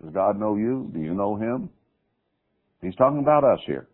Does 0.02 0.14
God 0.14 0.38
know 0.38 0.58
you? 0.58 0.92
Do 0.94 1.00
you 1.00 1.14
know 1.14 1.38
him? 1.38 1.70
He's 2.82 2.96
talking 2.96 3.22
about 3.22 3.46
us 3.46 3.60
here. 3.66 3.88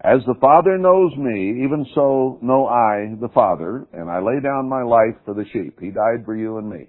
As 0.00 0.20
the 0.26 0.34
Father 0.40 0.76
knows 0.76 1.12
me, 1.16 1.64
even 1.64 1.86
so 1.94 2.40
know 2.42 2.66
I 2.66 3.14
the 3.20 3.30
Father, 3.32 3.86
and 3.92 4.10
I 4.10 4.18
lay 4.18 4.40
down 4.42 4.68
my 4.68 4.82
life 4.82 5.14
for 5.24 5.34
the 5.34 5.44
sheep. 5.52 5.78
He 5.80 5.90
died 5.90 6.24
for 6.24 6.36
you 6.36 6.58
and 6.58 6.68
me. 6.68 6.88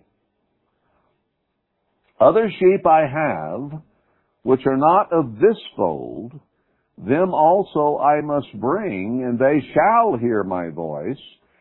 Other 2.19 2.51
sheep 2.59 2.85
I 2.87 3.01
have, 3.01 3.79
which 4.41 4.61
are 4.65 4.75
not 4.75 5.13
of 5.13 5.35
this 5.35 5.57
fold, 5.75 6.33
them 6.97 7.33
also 7.33 7.99
I 7.99 8.21
must 8.21 8.51
bring, 8.59 9.23
and 9.23 9.37
they 9.37 9.65
shall 9.73 10.17
hear 10.17 10.43
my 10.43 10.69
voice, 10.69 11.19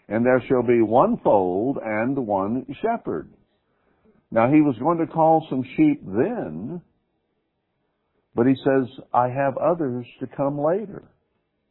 and 0.08 0.24
there 0.24 0.42
shall 0.48 0.62
be 0.62 0.80
one 0.80 1.18
fold 1.22 1.78
and 1.84 2.26
one 2.26 2.64
shepherd. 2.80 3.30
Now 4.30 4.50
he 4.50 4.60
was 4.60 4.76
going 4.78 4.98
to 4.98 5.06
call 5.06 5.46
some 5.50 5.62
sheep 5.76 6.02
then, 6.04 6.80
but 8.34 8.46
he 8.46 8.54
says, 8.64 8.88
I 9.12 9.28
have 9.28 9.56
others 9.56 10.06
to 10.20 10.26
come 10.26 10.58
later. 10.58 11.04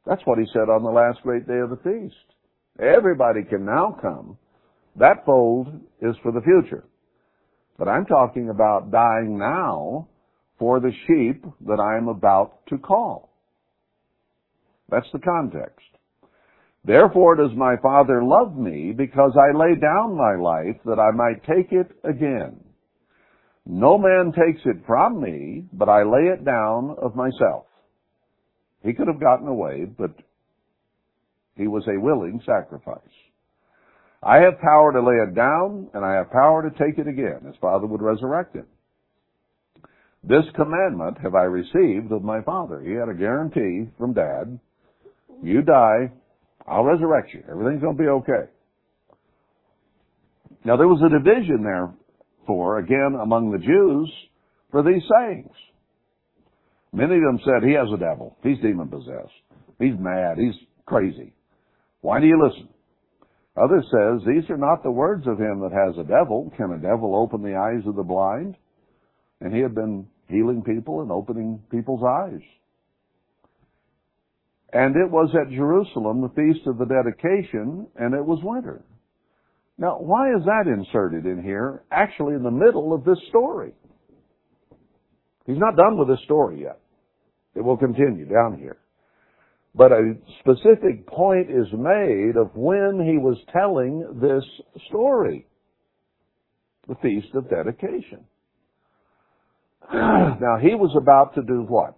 That's 0.05 0.21
what 0.25 0.37
he 0.37 0.45
said 0.53 0.69
on 0.69 0.83
the 0.83 0.89
last 0.89 1.21
great 1.23 1.47
day 1.47 1.59
of 1.59 1.69
the 1.69 1.77
feast. 1.77 2.15
Everybody 2.79 3.43
can 3.43 3.65
now 3.65 3.97
come. 4.01 4.37
That 4.97 5.25
fold 5.25 5.67
is 6.01 6.15
for 6.21 6.31
the 6.31 6.41
future. 6.41 6.85
But 7.77 7.87
I'm 7.87 8.05
talking 8.05 8.49
about 8.49 8.91
dying 8.91 9.37
now 9.37 10.07
for 10.59 10.79
the 10.79 10.91
sheep 11.07 11.43
that 11.67 11.79
I 11.79 11.97
am 11.97 12.07
about 12.07 12.65
to 12.67 12.77
call. 12.77 13.34
That's 14.89 15.07
the 15.11 15.19
context. 15.19 15.85
Therefore 16.83 17.35
does 17.35 17.55
my 17.55 17.75
Father 17.81 18.23
love 18.23 18.55
me 18.55 18.93
because 18.95 19.31
I 19.35 19.57
lay 19.57 19.75
down 19.75 20.15
my 20.15 20.35
life 20.35 20.79
that 20.85 20.99
I 20.99 21.11
might 21.11 21.43
take 21.43 21.71
it 21.71 21.91
again. 22.03 22.63
No 23.65 23.97
man 23.97 24.31
takes 24.31 24.61
it 24.65 24.85
from 24.85 25.19
me, 25.19 25.65
but 25.73 25.89
I 25.89 26.03
lay 26.03 26.27
it 26.31 26.45
down 26.45 26.95
of 27.01 27.15
myself. 27.15 27.65
He 28.83 28.93
could 28.93 29.07
have 29.07 29.19
gotten 29.19 29.47
away, 29.47 29.85
but 29.85 30.11
he 31.55 31.67
was 31.67 31.87
a 31.87 31.99
willing 31.99 32.39
sacrifice. 32.45 32.99
I 34.21 34.37
have 34.37 34.59
power 34.59 34.91
to 34.93 35.01
lay 35.01 35.15
it 35.15 35.33
down, 35.33 35.89
and 35.95 36.05
I 36.05 36.13
have 36.13 36.31
power 36.31 36.69
to 36.69 36.77
take 36.77 36.99
it 36.99 37.07
again. 37.07 37.41
His 37.47 37.55
Father 37.59 37.87
would 37.87 38.01
resurrect 38.01 38.55
him. 38.55 38.67
This 40.23 40.45
commandment 40.55 41.17
have 41.23 41.35
I 41.35 41.43
received 41.43 42.11
of 42.11 42.23
my 42.23 42.41
Father. 42.41 42.81
He 42.81 42.93
had 42.93 43.09
a 43.09 43.13
guarantee 43.13 43.89
from 43.97 44.13
Dad. 44.13 44.59
You 45.43 45.61
die, 45.61 46.11
I'll 46.67 46.83
resurrect 46.83 47.33
you. 47.33 47.43
Everything's 47.49 47.81
going 47.81 47.97
to 47.97 48.03
be 48.03 48.09
okay. 48.09 48.49
Now 50.63 50.77
there 50.77 50.87
was 50.87 51.01
a 51.05 51.09
division 51.09 51.63
there 51.63 51.93
for, 52.47 52.79
again, 52.79 53.17
among 53.21 53.51
the 53.51 53.59
Jews 53.59 54.11
for 54.71 54.83
these 54.83 55.03
sayings. 55.19 55.53
Many 56.91 57.15
of 57.15 57.21
them 57.21 57.39
said, 57.43 57.67
he 57.67 57.75
has 57.75 57.87
a 57.93 57.99
devil. 57.99 58.37
He's 58.41 58.59
demon 58.59 58.87
possessed. 58.87 59.33
He's 59.79 59.93
mad. 59.99 60.37
He's 60.37 60.55
crazy. 60.85 61.33
Why 62.01 62.19
do 62.19 62.27
you 62.27 62.41
listen? 62.41 62.69
Others 63.57 63.85
says, 63.91 64.27
these 64.27 64.49
are 64.49 64.57
not 64.57 64.83
the 64.83 64.91
words 64.91 65.27
of 65.27 65.39
him 65.39 65.61
that 65.61 65.71
has 65.71 65.97
a 65.97 66.07
devil. 66.07 66.51
Can 66.57 66.71
a 66.71 66.77
devil 66.77 67.15
open 67.15 67.41
the 67.41 67.55
eyes 67.55 67.85
of 67.87 67.95
the 67.95 68.03
blind? 68.03 68.55
And 69.41 69.53
he 69.53 69.61
had 69.61 69.75
been 69.75 70.07
healing 70.29 70.63
people 70.63 71.01
and 71.01 71.11
opening 71.11 71.61
people's 71.69 72.03
eyes. 72.03 72.41
And 74.75 74.97
it 74.97 75.09
was 75.09 75.29
at 75.33 75.55
Jerusalem, 75.55 76.19
the 76.19 76.35
feast 76.35 76.67
of 76.67 76.77
the 76.77 76.83
dedication, 76.83 77.87
and 77.95 78.13
it 78.13 78.25
was 78.25 78.39
winter. 78.43 78.83
Now, 79.77 79.99
why 79.99 80.27
is 80.35 80.43
that 80.43 80.67
inserted 80.67 81.25
in 81.25 81.41
here, 81.41 81.83
actually 81.93 82.35
in 82.35 82.43
the 82.43 82.51
middle 82.51 82.93
of 82.93 83.05
this 83.05 83.17
story? 83.29 83.71
He's 85.45 85.57
not 85.57 85.77
done 85.77 85.97
with 85.97 86.09
this 86.09 86.19
story 86.25 86.63
yet. 86.63 86.81
It 87.55 87.61
will 87.61 87.77
continue 87.77 88.25
down 88.25 88.57
here. 88.59 88.75
But 89.73 89.93
a 89.93 90.15
specific 90.41 91.07
point 91.07 91.49
is 91.49 91.67
made 91.71 92.35
of 92.35 92.51
when 92.53 92.99
he 92.99 93.17
was 93.17 93.37
telling 93.53 94.19
this 94.21 94.43
story. 94.89 95.47
The 96.89 96.95
Feast 96.95 97.33
of 97.33 97.49
Dedication. 97.49 98.25
now 99.93 100.57
he 100.61 100.75
was 100.75 100.93
about 101.01 101.33
to 101.35 101.43
do 101.43 101.63
what? 101.65 101.95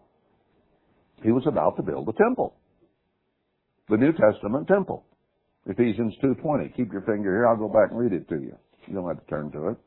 He 1.23 1.31
was 1.31 1.43
about 1.47 1.75
to 1.77 1.81
build 1.81 2.07
a 2.07 2.13
temple. 2.13 2.53
The 3.89 3.97
New 3.97 4.11
Testament 4.11 4.67
temple. 4.67 5.05
Ephesians 5.65 6.13
2.20. 6.23 6.75
Keep 6.75 6.91
your 6.91 7.01
finger 7.01 7.31
here. 7.31 7.47
I'll 7.47 7.57
go 7.57 7.67
back 7.67 7.91
and 7.91 7.99
read 7.99 8.13
it 8.13 8.27
to 8.29 8.35
you. 8.35 8.57
You 8.87 8.93
don't 8.93 9.07
have 9.07 9.23
to 9.23 9.29
turn 9.29 9.51
to 9.51 9.69
it. 9.69 9.77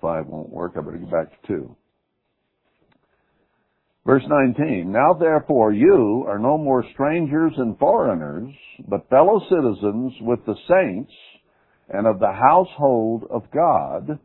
Five 0.00 0.26
won't 0.26 0.50
work. 0.50 0.74
I 0.76 0.80
better 0.80 0.98
get 0.98 1.10
back 1.10 1.30
to 1.30 1.46
two. 1.46 1.76
Verse 4.06 4.22
19, 4.26 4.90
Now 4.90 5.12
therefore 5.12 5.72
you 5.72 6.24
are 6.28 6.38
no 6.38 6.56
more 6.56 6.84
strangers 6.94 7.52
and 7.56 7.78
foreigners, 7.78 8.54
but 8.88 9.08
fellow 9.10 9.40
citizens 9.50 10.14
with 10.22 10.38
the 10.46 10.54
saints 10.66 11.12
and 11.90 12.06
of 12.06 12.18
the 12.18 12.32
household 12.32 13.24
of 13.30 13.42
God, 13.52 14.18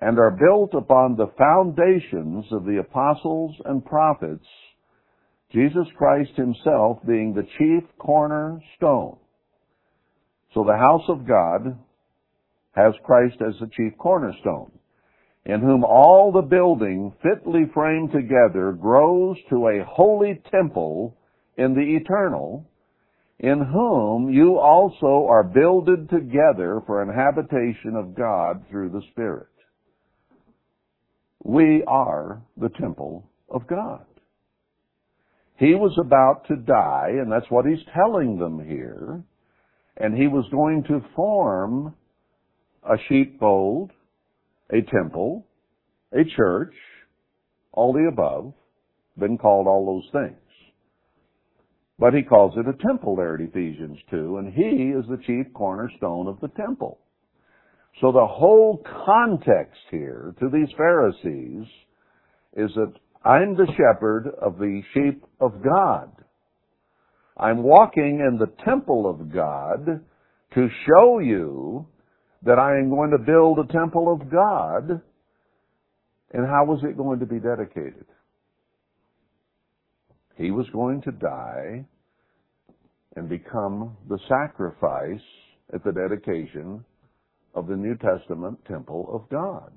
and 0.00 0.18
are 0.18 0.30
built 0.30 0.74
upon 0.74 1.16
the 1.16 1.30
foundations 1.36 2.46
of 2.52 2.64
the 2.64 2.78
apostles 2.78 3.54
and 3.64 3.84
prophets, 3.84 4.46
Jesus 5.52 5.86
Christ 5.96 6.30
himself 6.36 6.98
being 7.06 7.34
the 7.34 7.46
chief 7.58 7.84
cornerstone. 7.98 9.18
So 10.54 10.64
the 10.64 10.76
house 10.76 11.04
of 11.08 11.26
God 11.26 11.78
has 12.72 12.94
Christ 13.04 13.36
as 13.46 13.54
the 13.60 13.70
chief 13.76 13.96
cornerstone 13.98 14.70
in 15.44 15.60
whom 15.60 15.84
all 15.84 16.32
the 16.32 16.42
building 16.42 17.12
fitly 17.22 17.64
framed 17.72 18.12
together 18.12 18.72
grows 18.72 19.36
to 19.48 19.68
a 19.68 19.84
holy 19.84 20.40
temple 20.50 21.16
in 21.56 21.74
the 21.74 21.96
eternal, 21.96 22.66
in 23.38 23.58
whom 23.58 24.30
you 24.30 24.58
also 24.58 25.26
are 25.28 25.42
builded 25.42 26.10
together 26.10 26.82
for 26.86 27.02
an 27.02 27.08
habitation 27.08 27.96
of 27.96 28.14
God 28.14 28.62
through 28.70 28.90
the 28.90 29.02
Spirit. 29.12 29.46
We 31.42 31.82
are 31.86 32.42
the 32.56 32.68
temple 32.68 33.24
of 33.48 33.66
God. 33.66 34.04
He 35.56 35.74
was 35.74 35.96
about 35.98 36.46
to 36.48 36.56
die, 36.56 37.10
and 37.10 37.30
that's 37.30 37.50
what 37.50 37.66
he's 37.66 37.84
telling 37.94 38.38
them 38.38 38.64
here. 38.66 39.22
And 39.96 40.16
he 40.16 40.26
was 40.26 40.46
going 40.50 40.84
to 40.84 41.04
form 41.14 41.94
a 42.82 42.96
sheepfold, 43.08 43.90
a 44.70 44.80
temple, 44.82 45.46
a 46.12 46.24
church, 46.36 46.74
all 47.72 47.92
the 47.92 48.08
above, 48.10 48.54
been 49.18 49.36
called 49.36 49.66
all 49.66 49.84
those 49.84 50.22
things. 50.22 50.40
But 51.98 52.14
he 52.14 52.22
calls 52.22 52.54
it 52.56 52.66
a 52.66 52.86
temple 52.86 53.16
there 53.16 53.34
at 53.34 53.42
Ephesians 53.42 53.98
2, 54.10 54.38
and 54.38 54.52
he 54.54 54.92
is 54.96 55.04
the 55.08 55.20
chief 55.26 55.52
cornerstone 55.52 56.26
of 56.26 56.40
the 56.40 56.48
temple. 56.48 56.98
So 58.00 58.12
the 58.12 58.26
whole 58.26 58.82
context 59.06 59.80
here 59.90 60.34
to 60.40 60.48
these 60.48 60.68
Pharisees 60.76 61.66
is 62.56 62.70
that 62.74 62.92
I'm 63.24 63.56
the 63.56 63.66
shepherd 63.66 64.32
of 64.40 64.58
the 64.58 64.82
sheep 64.94 65.24
of 65.40 65.62
God. 65.62 66.10
I'm 67.36 67.62
walking 67.62 68.20
in 68.20 68.38
the 68.38 68.52
temple 68.64 69.08
of 69.08 69.32
God 69.32 70.02
to 70.54 70.68
show 70.86 71.18
you 71.20 71.86
that 72.42 72.58
I 72.58 72.78
am 72.78 72.90
going 72.90 73.10
to 73.10 73.18
build 73.18 73.58
a 73.58 73.72
temple 73.72 74.12
of 74.12 74.30
God 74.30 75.02
And 76.32 76.46
how 76.46 76.64
was 76.64 76.80
it 76.84 76.96
going 76.96 77.20
to 77.20 77.26
be 77.26 77.40
dedicated? 77.40 78.06
He 80.36 80.50
was 80.50 80.66
going 80.72 81.02
to 81.02 81.12
die 81.12 81.84
and 83.16 83.28
become 83.28 83.96
the 84.08 84.18
sacrifice 84.28 85.20
at 85.74 85.84
the 85.84 85.92
dedication 85.92 86.84
of 87.54 87.66
the 87.66 87.76
New 87.76 87.96
Testament 87.96 88.58
temple 88.66 89.08
of 89.12 89.28
God. 89.30 89.72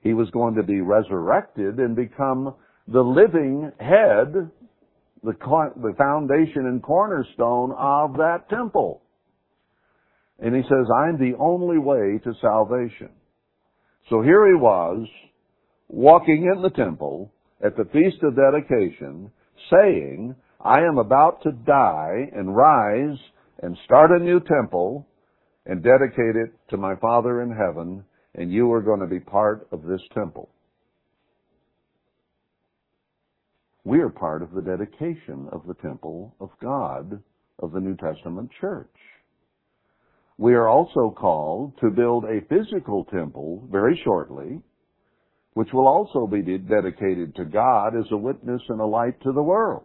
He 0.00 0.14
was 0.14 0.30
going 0.30 0.54
to 0.54 0.62
be 0.62 0.80
resurrected 0.80 1.78
and 1.78 1.96
become 1.96 2.54
the 2.88 3.00
living 3.00 3.72
head, 3.78 4.50
the, 5.22 5.32
the 5.32 5.94
foundation 5.98 6.66
and 6.66 6.82
cornerstone 6.82 7.72
of 7.76 8.14
that 8.14 8.48
temple. 8.48 9.02
And 10.38 10.54
he 10.54 10.62
says, 10.62 10.86
I'm 10.94 11.18
the 11.18 11.36
only 11.38 11.78
way 11.78 12.20
to 12.22 12.34
salvation. 12.40 13.10
So 14.10 14.22
here 14.22 14.46
he 14.46 14.54
was, 14.54 15.08
walking 15.88 16.50
in 16.54 16.62
the 16.62 16.70
temple 16.70 17.32
at 17.64 17.76
the 17.76 17.86
Feast 17.86 18.22
of 18.22 18.36
Dedication, 18.36 19.30
saying, 19.70 20.34
I 20.60 20.80
am 20.80 20.98
about 20.98 21.42
to 21.42 21.52
die 21.52 22.30
and 22.34 22.54
rise 22.54 23.18
and 23.62 23.76
start 23.84 24.10
a 24.10 24.22
new 24.22 24.40
temple 24.40 25.06
and 25.66 25.82
dedicate 25.82 26.36
it 26.36 26.52
to 26.70 26.76
my 26.76 26.94
Father 26.96 27.42
in 27.42 27.50
heaven, 27.50 28.04
and 28.34 28.52
you 28.52 28.72
are 28.72 28.82
going 28.82 29.00
to 29.00 29.06
be 29.06 29.20
part 29.20 29.66
of 29.72 29.82
this 29.82 30.00
temple. 30.14 30.48
We 33.84 34.00
are 34.00 34.08
part 34.08 34.42
of 34.42 34.52
the 34.52 34.62
dedication 34.62 35.48
of 35.52 35.62
the 35.66 35.74
temple 35.74 36.34
of 36.40 36.50
God 36.62 37.20
of 37.60 37.72
the 37.72 37.80
New 37.80 37.96
Testament 37.96 38.50
church. 38.60 38.90
We 40.38 40.54
are 40.54 40.68
also 40.68 41.14
called 41.16 41.72
to 41.80 41.90
build 41.90 42.24
a 42.24 42.44
physical 42.48 43.04
temple 43.04 43.66
very 43.70 44.00
shortly, 44.04 44.60
which 45.54 45.72
will 45.72 45.86
also 45.86 46.26
be 46.26 46.42
dedicated 46.42 47.34
to 47.36 47.44
God 47.44 47.96
as 47.96 48.04
a 48.10 48.16
witness 48.16 48.60
and 48.68 48.80
a 48.80 48.86
light 48.86 49.20
to 49.22 49.32
the 49.32 49.42
world. 49.42 49.84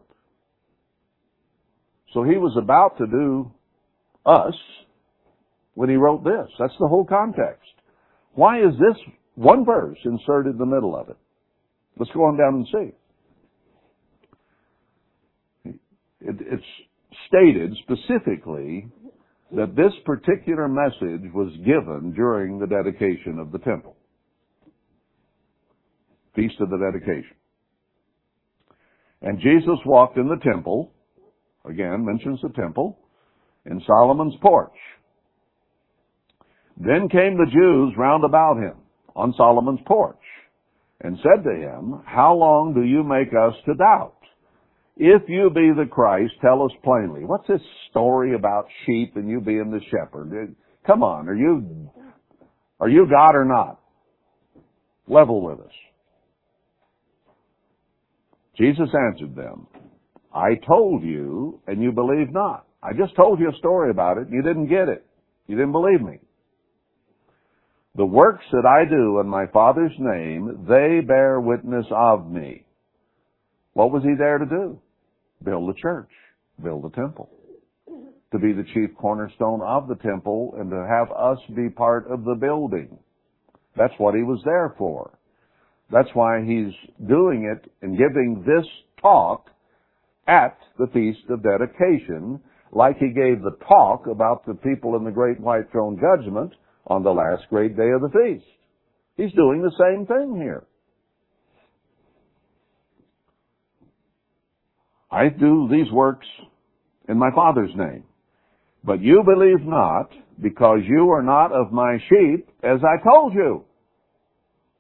So 2.13 2.23
he 2.23 2.37
was 2.37 2.57
about 2.57 2.97
to 2.97 3.07
do 3.07 3.51
us 4.25 4.55
when 5.73 5.89
he 5.89 5.95
wrote 5.95 6.23
this. 6.23 6.47
That's 6.59 6.73
the 6.79 6.87
whole 6.87 7.05
context. 7.05 7.69
Why 8.33 8.59
is 8.59 8.73
this 8.79 8.97
one 9.35 9.65
verse 9.65 9.97
inserted 10.03 10.53
in 10.53 10.57
the 10.57 10.65
middle 10.65 10.95
of 10.95 11.09
it? 11.09 11.17
Let's 11.97 12.11
go 12.11 12.25
on 12.25 12.37
down 12.37 12.55
and 12.55 12.67
see. 12.71 12.93
It, 16.21 16.35
it's 16.39 16.63
stated 17.27 17.75
specifically 17.83 18.87
that 19.53 19.75
this 19.75 19.91
particular 20.05 20.67
message 20.67 21.29
was 21.33 21.51
given 21.65 22.13
during 22.15 22.59
the 22.59 22.67
dedication 22.67 23.39
of 23.39 23.51
the 23.51 23.59
temple. 23.59 23.95
Feast 26.35 26.55
of 26.61 26.69
the 26.69 26.77
Dedication. 26.77 27.35
And 29.21 29.39
Jesus 29.39 29.77
walked 29.85 30.17
in 30.17 30.27
the 30.27 30.39
temple, 30.43 30.91
again 31.65 32.05
mentions 32.05 32.39
the 32.41 32.49
temple, 32.49 32.97
in 33.65 33.81
Solomon's 33.85 34.35
porch. 34.41 34.71
Then 36.83 37.09
came 37.09 37.37
the 37.37 37.51
Jews 37.51 37.93
round 37.95 38.23
about 38.23 38.57
him 38.57 38.73
on 39.15 39.35
Solomon's 39.37 39.81
porch 39.85 40.17
and 40.99 41.17
said 41.17 41.43
to 41.43 41.55
him, 41.55 42.01
How 42.05 42.33
long 42.33 42.73
do 42.73 42.81
you 42.81 43.03
make 43.03 43.29
us 43.29 43.53
to 43.65 43.75
doubt? 43.75 44.15
If 44.97 45.23
you 45.27 45.51
be 45.53 45.71
the 45.75 45.87
Christ, 45.89 46.33
tell 46.41 46.63
us 46.63 46.71
plainly. 46.83 47.23
What's 47.23 47.47
this 47.47 47.61
story 47.91 48.33
about 48.33 48.65
sheep 48.85 49.15
and 49.15 49.29
you 49.29 49.41
being 49.41 49.69
the 49.69 49.79
shepherd? 49.91 50.31
Uh, 50.31 50.53
come 50.87 51.03
on, 51.03 51.29
are 51.29 51.35
you, 51.35 51.89
are 52.79 52.89
you 52.89 53.07
God 53.07 53.35
or 53.35 53.45
not? 53.45 53.79
Level 55.07 55.41
with 55.43 55.59
us. 55.59 55.73
Jesus 58.57 58.89
answered 59.07 59.35
them, 59.35 59.67
I 60.33 60.55
told 60.67 61.03
you 61.03 61.59
and 61.67 61.81
you 61.81 61.91
believe 61.91 62.31
not. 62.31 62.65
I 62.81 62.93
just 62.93 63.15
told 63.15 63.39
you 63.39 63.49
a 63.49 63.57
story 63.57 63.91
about 63.91 64.17
it. 64.17 64.27
and 64.27 64.33
You 64.33 64.41
didn't 64.41 64.67
get 64.67 64.89
it. 64.89 65.05
You 65.47 65.55
didn't 65.55 65.73
believe 65.73 66.01
me. 66.01 66.19
The 67.95 68.05
works 68.05 68.45
that 68.51 68.65
I 68.65 68.89
do 68.89 69.19
in 69.19 69.27
my 69.27 69.47
Father's 69.47 69.95
name, 69.99 70.65
they 70.67 71.01
bear 71.05 71.41
witness 71.41 71.85
of 71.91 72.31
me. 72.31 72.63
What 73.73 73.91
was 73.91 74.03
he 74.03 74.15
there 74.17 74.37
to 74.37 74.45
do? 74.45 74.79
Build 75.43 75.69
a 75.69 75.73
church, 75.73 76.09
build 76.63 76.85
a 76.85 76.89
temple, 76.95 77.29
to 78.31 78.39
be 78.39 78.53
the 78.53 78.65
chief 78.73 78.95
cornerstone 78.95 79.61
of 79.61 79.89
the 79.89 79.95
temple 79.95 80.55
and 80.57 80.69
to 80.69 80.87
have 80.87 81.11
us 81.11 81.37
be 81.53 81.69
part 81.69 82.09
of 82.09 82.23
the 82.23 82.35
building. 82.35 82.97
That's 83.75 83.93
what 83.97 84.15
he 84.15 84.23
was 84.23 84.41
there 84.45 84.73
for. 84.77 85.17
That's 85.91 86.09
why 86.13 86.41
he's 86.45 86.73
doing 87.05 87.53
it 87.53 87.69
and 87.81 87.97
giving 87.97 88.43
this 88.45 88.65
talk 89.01 89.47
at 90.27 90.57
the 90.79 90.87
Feast 90.93 91.29
of 91.29 91.43
Dedication, 91.43 92.39
like 92.71 92.97
he 92.97 93.09
gave 93.09 93.41
the 93.41 93.57
talk 93.67 94.07
about 94.07 94.45
the 94.45 94.53
people 94.53 94.95
in 94.95 95.03
the 95.03 95.11
Great 95.11 95.41
White 95.41 95.69
Throne 95.71 95.99
Judgment 95.99 96.53
on 96.87 97.03
the 97.03 97.11
last 97.11 97.43
great 97.49 97.75
day 97.75 97.89
of 97.89 98.01
the 98.01 98.09
feast. 98.09 98.45
He's 99.17 99.33
doing 99.33 99.61
the 99.61 99.71
same 99.79 100.05
thing 100.05 100.35
here. 100.35 100.65
I 105.11 105.27
do 105.27 105.67
these 105.69 105.91
works 105.91 106.27
in 107.09 107.17
my 107.17 107.29
Father's 107.35 107.75
name. 107.75 108.05
But 108.83 109.01
you 109.01 109.23
believe 109.25 109.65
not, 109.65 110.09
because 110.41 110.79
you 110.87 111.11
are 111.11 111.21
not 111.21 111.51
of 111.51 111.71
my 111.71 111.97
sheep, 112.09 112.47
as 112.63 112.79
I 112.83 113.03
told 113.03 113.33
you. 113.33 113.65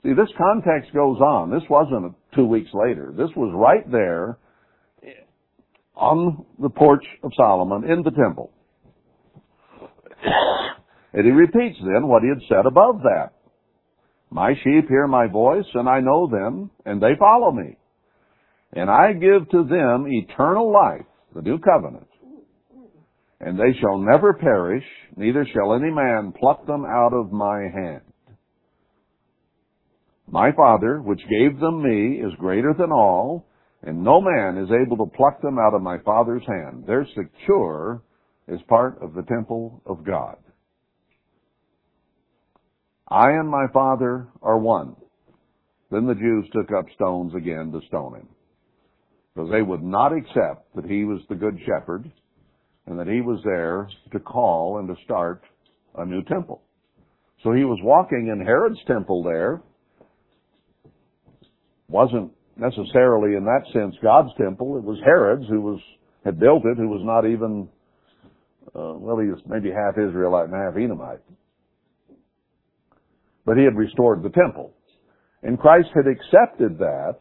See, 0.03 0.13
this 0.13 0.29
context 0.37 0.93
goes 0.93 1.19
on. 1.19 1.51
This 1.51 1.61
wasn't 1.69 2.15
two 2.33 2.45
weeks 2.45 2.69
later. 2.73 3.13
This 3.15 3.29
was 3.35 3.53
right 3.53 3.89
there 3.91 4.37
on 5.95 6.45
the 6.59 6.69
porch 6.69 7.05
of 7.23 7.31
Solomon 7.35 7.83
in 7.89 8.01
the 8.01 8.11
temple. 8.11 8.51
And 11.13 11.25
he 11.25 11.31
repeats 11.31 11.77
then 11.79 12.07
what 12.07 12.23
he 12.23 12.29
had 12.29 12.47
said 12.47 12.65
above 12.65 13.01
that. 13.03 13.33
My 14.29 14.53
sheep 14.63 14.87
hear 14.87 15.07
my 15.07 15.27
voice, 15.27 15.65
and 15.73 15.89
I 15.89 15.99
know 15.99 16.27
them, 16.27 16.71
and 16.85 17.01
they 17.01 17.15
follow 17.19 17.51
me. 17.51 17.75
And 18.73 18.89
I 18.89 19.11
give 19.11 19.49
to 19.49 19.63
them 19.63 20.05
eternal 20.07 20.71
life, 20.71 21.05
the 21.35 21.41
new 21.41 21.59
covenant. 21.59 22.07
And 23.41 23.59
they 23.59 23.77
shall 23.79 23.97
never 23.97 24.33
perish, 24.33 24.85
neither 25.17 25.45
shall 25.51 25.73
any 25.73 25.91
man 25.91 26.33
pluck 26.39 26.65
them 26.65 26.85
out 26.85 27.11
of 27.13 27.33
my 27.33 27.59
hand. 27.73 28.01
My 30.29 30.51
Father, 30.53 31.01
which 31.01 31.19
gave 31.29 31.59
them 31.59 31.83
me, 31.83 32.21
is 32.21 32.31
greater 32.39 32.73
than 32.77 32.93
all, 32.93 33.47
and 33.83 34.01
no 34.01 34.21
man 34.21 34.57
is 34.57 34.69
able 34.71 34.95
to 34.97 35.11
pluck 35.17 35.41
them 35.41 35.57
out 35.59 35.73
of 35.73 35.81
my 35.81 35.97
Father's 36.05 36.43
hand. 36.47 36.85
They're 36.87 37.07
secure 37.15 38.01
as 38.47 38.59
part 38.69 39.01
of 39.01 39.13
the 39.13 39.23
temple 39.23 39.81
of 39.85 40.05
God. 40.05 40.37
I 43.11 43.31
and 43.31 43.49
my 43.49 43.65
Father 43.73 44.25
are 44.41 44.57
one. 44.57 44.95
Then 45.91 46.07
the 46.07 46.15
Jews 46.15 46.45
took 46.53 46.71
up 46.71 46.85
stones 46.95 47.33
again 47.35 47.69
to 47.73 47.85
stone 47.87 48.15
him. 48.15 48.27
Because 49.35 49.51
they 49.51 49.61
would 49.61 49.83
not 49.83 50.13
accept 50.15 50.73
that 50.75 50.85
he 50.85 51.03
was 51.03 51.19
the 51.27 51.35
good 51.35 51.59
shepherd 51.65 52.09
and 52.87 52.97
that 52.97 53.07
he 53.07 53.19
was 53.19 53.41
there 53.43 53.89
to 54.13 54.19
call 54.19 54.77
and 54.77 54.87
to 54.87 54.95
start 55.03 55.43
a 55.97 56.05
new 56.05 56.23
temple. 56.23 56.61
So 57.43 57.51
he 57.51 57.65
was 57.65 57.79
walking 57.83 58.29
in 58.31 58.45
Herod's 58.45 58.79
temple 58.87 59.23
there. 59.23 59.61
Wasn't 61.89 62.31
necessarily 62.55 63.35
in 63.35 63.43
that 63.43 63.63
sense 63.73 63.93
God's 64.01 64.29
temple. 64.37 64.77
It 64.77 64.83
was 64.83 64.97
Herod's 65.03 65.49
who 65.49 65.59
was, 65.59 65.81
had 66.23 66.39
built 66.39 66.63
it, 66.63 66.77
who 66.77 66.87
was 66.87 67.01
not 67.03 67.25
even, 67.25 67.67
uh, 68.67 68.95
well, 68.95 69.19
he 69.19 69.27
was 69.27 69.39
maybe 69.45 69.69
half 69.69 69.97
Israelite 69.97 70.45
and 70.45 70.53
half 70.53 70.77
Edomite 70.77 71.19
but 73.45 73.57
he 73.57 73.63
had 73.63 73.75
restored 73.75 74.23
the 74.23 74.29
temple. 74.29 74.71
And 75.43 75.59
Christ 75.59 75.89
had 75.95 76.05
accepted 76.07 76.77
that 76.79 77.17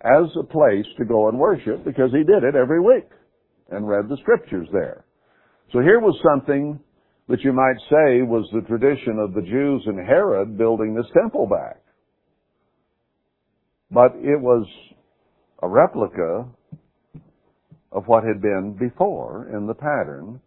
as 0.00 0.30
a 0.38 0.44
place 0.44 0.86
to 0.98 1.04
go 1.04 1.28
and 1.28 1.38
worship 1.38 1.84
because 1.84 2.10
he 2.12 2.24
did 2.24 2.44
it 2.44 2.54
every 2.54 2.80
week 2.80 3.08
and 3.70 3.88
read 3.88 4.08
the 4.08 4.18
scriptures 4.20 4.68
there. 4.72 5.04
So 5.72 5.80
here 5.80 6.00
was 6.00 6.18
something 6.22 6.78
that 7.28 7.42
you 7.42 7.52
might 7.52 7.78
say 7.88 8.22
was 8.22 8.48
the 8.52 8.60
tradition 8.62 9.18
of 9.18 9.32
the 9.34 9.42
Jews 9.42 9.82
and 9.86 9.98
Herod 9.98 10.58
building 10.58 10.94
this 10.94 11.10
temple 11.18 11.46
back. 11.46 11.80
But 13.90 14.12
it 14.16 14.40
was 14.40 14.66
a 15.62 15.68
replica 15.68 16.46
of 17.92 18.06
what 18.06 18.24
had 18.24 18.42
been 18.42 18.76
before 18.78 19.48
in 19.54 19.66
the 19.66 19.74
pattern 19.74 20.40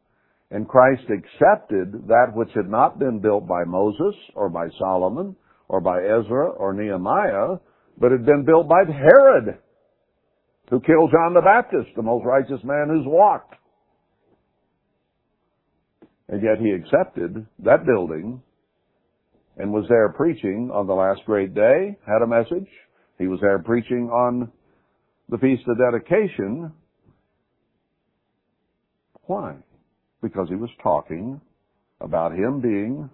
and 0.52 0.68
Christ 0.68 1.04
accepted 1.04 2.08
that 2.08 2.32
which 2.34 2.50
had 2.56 2.70
not 2.70 3.00
been 3.00 3.20
built 3.20 3.48
by 3.48 3.64
Moses 3.66 4.16
or 4.36 4.50
by 4.50 4.68
Solomon 4.80 5.36
or 5.68 5.82
by 5.82 6.00
Ezra 6.00 6.50
or 6.52 6.74
Nehemiah, 6.74 7.58
but 7.98 8.12
had 8.12 8.26
been 8.26 8.46
built 8.46 8.70
by 8.70 8.84
Herod, 8.88 9.58
who 10.70 10.80
killed 10.80 11.12
John 11.12 11.34
the 11.34 11.42
Baptist, 11.42 11.90
the 11.96 12.02
most 12.02 12.26
righteous 12.26 12.64
man 12.64 12.88
who's 12.90 13.06
walked. 13.06 13.56
And 16.30 16.42
yet 16.42 16.60
he 16.60 16.72
accepted 16.72 17.46
that 17.60 17.86
building 17.86 18.42
and 19.58 19.74
was 19.74 19.86
there 19.90 20.10
preaching 20.10 20.70
on 20.74 20.88
the 20.88 20.94
last 20.94 21.22
great 21.26 21.54
day, 21.54 21.98
had 22.06 22.22
a 22.22 22.28
message. 22.28 22.70
He 23.18 23.28
was 23.28 23.40
there 23.42 23.60
preaching 23.60 24.10
on 24.10 24.52
the 25.30 25.38
Feast 25.40 25.64
of 25.68 25.78
Dedication. 25.78 26.72
Why? 29.24 29.56
Because 30.22 30.48
he 30.50 30.56
was 30.56 30.70
talking 30.82 31.40
about 32.02 32.32
him 32.34 32.62
being 32.62 33.10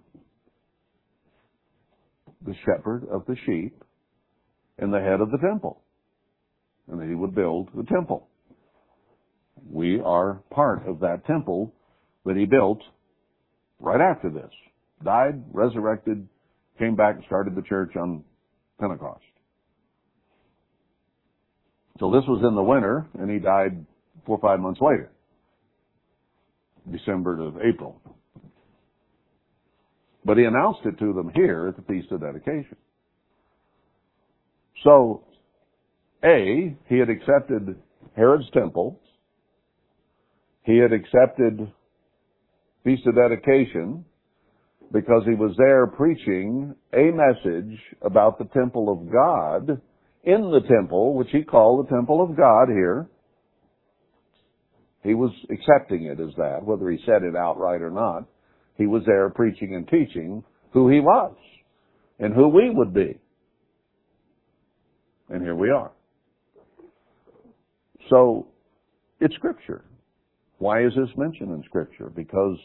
the 2.46 2.54
shepherd 2.66 3.08
of 3.10 3.26
the 3.26 3.36
sheep 3.46 3.84
and 4.78 4.94
the 4.94 5.00
head 5.00 5.22
of 5.22 5.32
the 5.32 5.38
temple. 5.38 5.82
And 6.88 7.00
that 7.00 7.08
he 7.08 7.16
would 7.16 7.34
build 7.34 7.70
the 7.76 7.84
temple. 7.84 8.28
We 9.70 10.02
are 10.04 10.42
part 10.52 10.88
of 10.88 11.00
that 11.00 11.26
temple 11.26 11.74
that 12.26 12.36
he 12.36 12.46
built 12.46 12.82
right 13.80 14.02
after 14.02 14.30
this. 14.30 14.52
Died, 15.04 15.44
resurrected, 15.52 16.28
came 16.80 16.96
back 16.96 17.16
and 17.16 17.24
started 17.26 17.56
the 17.56 17.62
church 17.62 17.96
on 17.96 18.24
Pentecost. 18.80 19.24
So 22.00 22.12
this 22.12 22.24
was 22.28 22.44
in 22.46 22.56
the 22.56 22.64
winter, 22.64 23.08
and 23.20 23.30
he 23.30 23.40
died 23.40 23.86
four 24.26 24.38
or 24.38 24.42
five 24.42 24.60
months 24.60 24.82
later. 24.82 25.12
December 26.92 27.38
to 27.38 27.60
April. 27.64 28.02
But 30.26 30.38
he 30.38 30.46
announced 30.46 30.82
it 30.86 30.98
to 31.00 31.14
them 31.14 31.32
here 31.36 31.68
at 31.68 31.76
the 31.76 31.82
Feast 31.84 32.12
of 32.12 32.22
Dedication. 32.22 32.78
So, 34.84 35.24
A, 36.24 36.76
he 36.88 36.98
had 36.98 37.10
accepted 37.10 37.76
Herod's 38.16 38.50
temple. 38.54 39.00
He 40.64 40.78
had 40.78 40.94
accepted 40.94 41.72
Feast 42.84 43.06
of 43.06 43.16
Dedication 43.16 44.06
because 44.92 45.24
he 45.26 45.36
was 45.36 45.56
there 45.58 45.88
preaching 45.88 46.76
a 46.94 47.12
message 47.12 47.80
about 48.02 48.38
the 48.38 48.46
temple 48.46 48.92
of 48.92 49.12
God 49.12 49.82
in 50.24 50.52
the 50.52 50.62
temple, 50.70 51.16
which 51.16 51.30
he 51.32 51.44
called 51.44 51.86
the 51.86 51.96
temple 51.96 52.22
of 52.22 52.38
God 52.38 52.70
here. 52.70 53.10
He 55.04 55.14
was 55.14 55.32
accepting 55.50 56.06
it 56.06 56.20
as 56.20 56.34
that, 56.38 56.64
whether 56.64 56.90
he 56.90 56.98
said 57.06 57.24
it 57.24 57.36
outright 57.36 57.82
or 57.82 57.92
not. 57.92 58.24
He 58.78 58.88
was 58.88 59.04
there 59.06 59.30
preaching 59.30 59.76
and 59.76 59.88
teaching 59.88 60.44
who 60.72 60.90
he 60.90 61.00
was 61.00 61.36
and 62.20 62.34
who 62.34 62.48
we 62.48 62.70
would 62.70 62.94
be. 62.94 63.20
And 65.30 65.42
here 65.42 65.56
we 65.56 65.70
are. 65.70 65.92
So, 68.10 68.48
it's 69.20 69.36
scripture. 69.36 69.84
Why 70.58 70.86
is 70.86 70.94
this 70.96 71.10
mentioned 71.18 71.52
in 71.52 71.64
scripture? 71.64 72.10
Because 72.10 72.58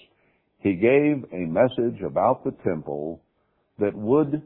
he 0.60 0.74
gave 0.74 1.24
a 1.32 1.47
message 1.47 2.02
about 2.05 2.44
the 2.44 2.52
temple 2.65 3.20
that 3.78 3.94
would 3.94 4.43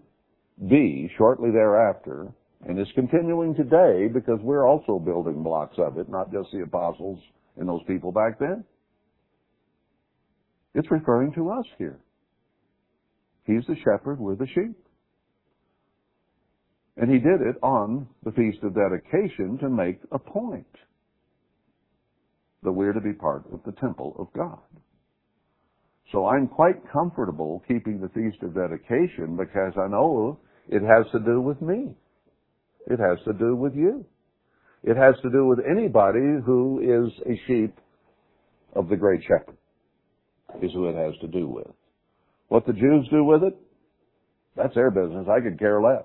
be 0.69 1.10
shortly 1.16 1.51
thereafter 1.51 2.28
and 2.66 2.78
is 2.78 2.86
continuing 2.94 3.55
today 3.55 4.09
because 4.12 4.39
we're 4.43 4.66
also 4.66 4.98
building 4.98 5.43
blocks 5.43 5.77
of 5.78 5.98
it, 5.98 6.09
not 6.09 6.31
just 6.31 6.51
the 6.52 6.62
apostles 6.62 7.19
and 7.57 7.69
those 7.69 7.83
people 7.87 8.12
back 8.12 8.39
then. 8.39 8.65
It's 10.74 10.91
referring 10.91 11.33
to 11.35 11.51
us 11.51 11.66
here. 11.79 12.01
He's 13.45 13.65
the 13.66 13.77
shepherd, 13.77 14.19
we're 14.19 14.37
the 14.37 14.47
sheep. 14.47 14.77
And 16.97 17.11
he 17.11 17.19
did 17.19 17.41
it 17.41 17.57
on 17.62 18.07
the 18.24 18.33
Feast 18.33 18.59
of 18.62 18.74
Dedication 18.74 19.59
to 19.59 19.69
make 19.69 19.99
a 20.12 20.19
point 20.19 20.66
that 22.62 22.73
we're 22.73 22.93
to 22.93 23.01
be 23.01 23.12
part 23.12 23.45
of 23.53 23.61
the 23.65 23.73
temple 23.73 24.15
of 24.19 24.29
God. 24.35 24.59
So 26.12 26.27
I'm 26.27 26.47
quite 26.47 26.77
comfortable 26.93 27.62
keeping 27.66 28.01
the 28.01 28.11
Feast 28.11 28.43
of 28.43 28.55
Dedication 28.55 29.37
because 29.37 29.73
I 29.77 29.89
know 29.89 30.39
it 30.69 30.83
has 30.83 31.11
to 31.12 31.19
do 31.19 31.41
with 31.41 31.61
me. 31.62 31.95
It 32.87 32.99
has 32.99 33.19
to 33.24 33.33
do 33.33 33.57
with 33.57 33.74
you. 33.74 34.05
It 34.85 34.97
has 34.97 35.15
to 35.23 35.31
do 35.31 35.47
with 35.47 35.61
anybody 35.61 36.41
who 36.45 36.81
is 36.81 37.13
a 37.27 37.41
sheep 37.47 37.79
of 38.75 38.89
the 38.89 38.97
great 38.97 39.23
shepherd 39.23 39.57
is 40.61 40.73
who 40.73 40.89
it 40.89 40.97
has 40.97 41.15
to 41.21 41.29
do 41.29 41.49
with. 41.49 41.69
What 42.49 42.67
the 42.67 42.73
Jews 42.73 43.09
do 43.11 43.25
with 43.25 43.43
it, 43.45 43.57
that's 44.57 44.75
their 44.75 44.91
business. 44.91 45.27
I 45.31 45.41
could 45.41 45.59
care 45.59 45.81
less. 45.81 46.05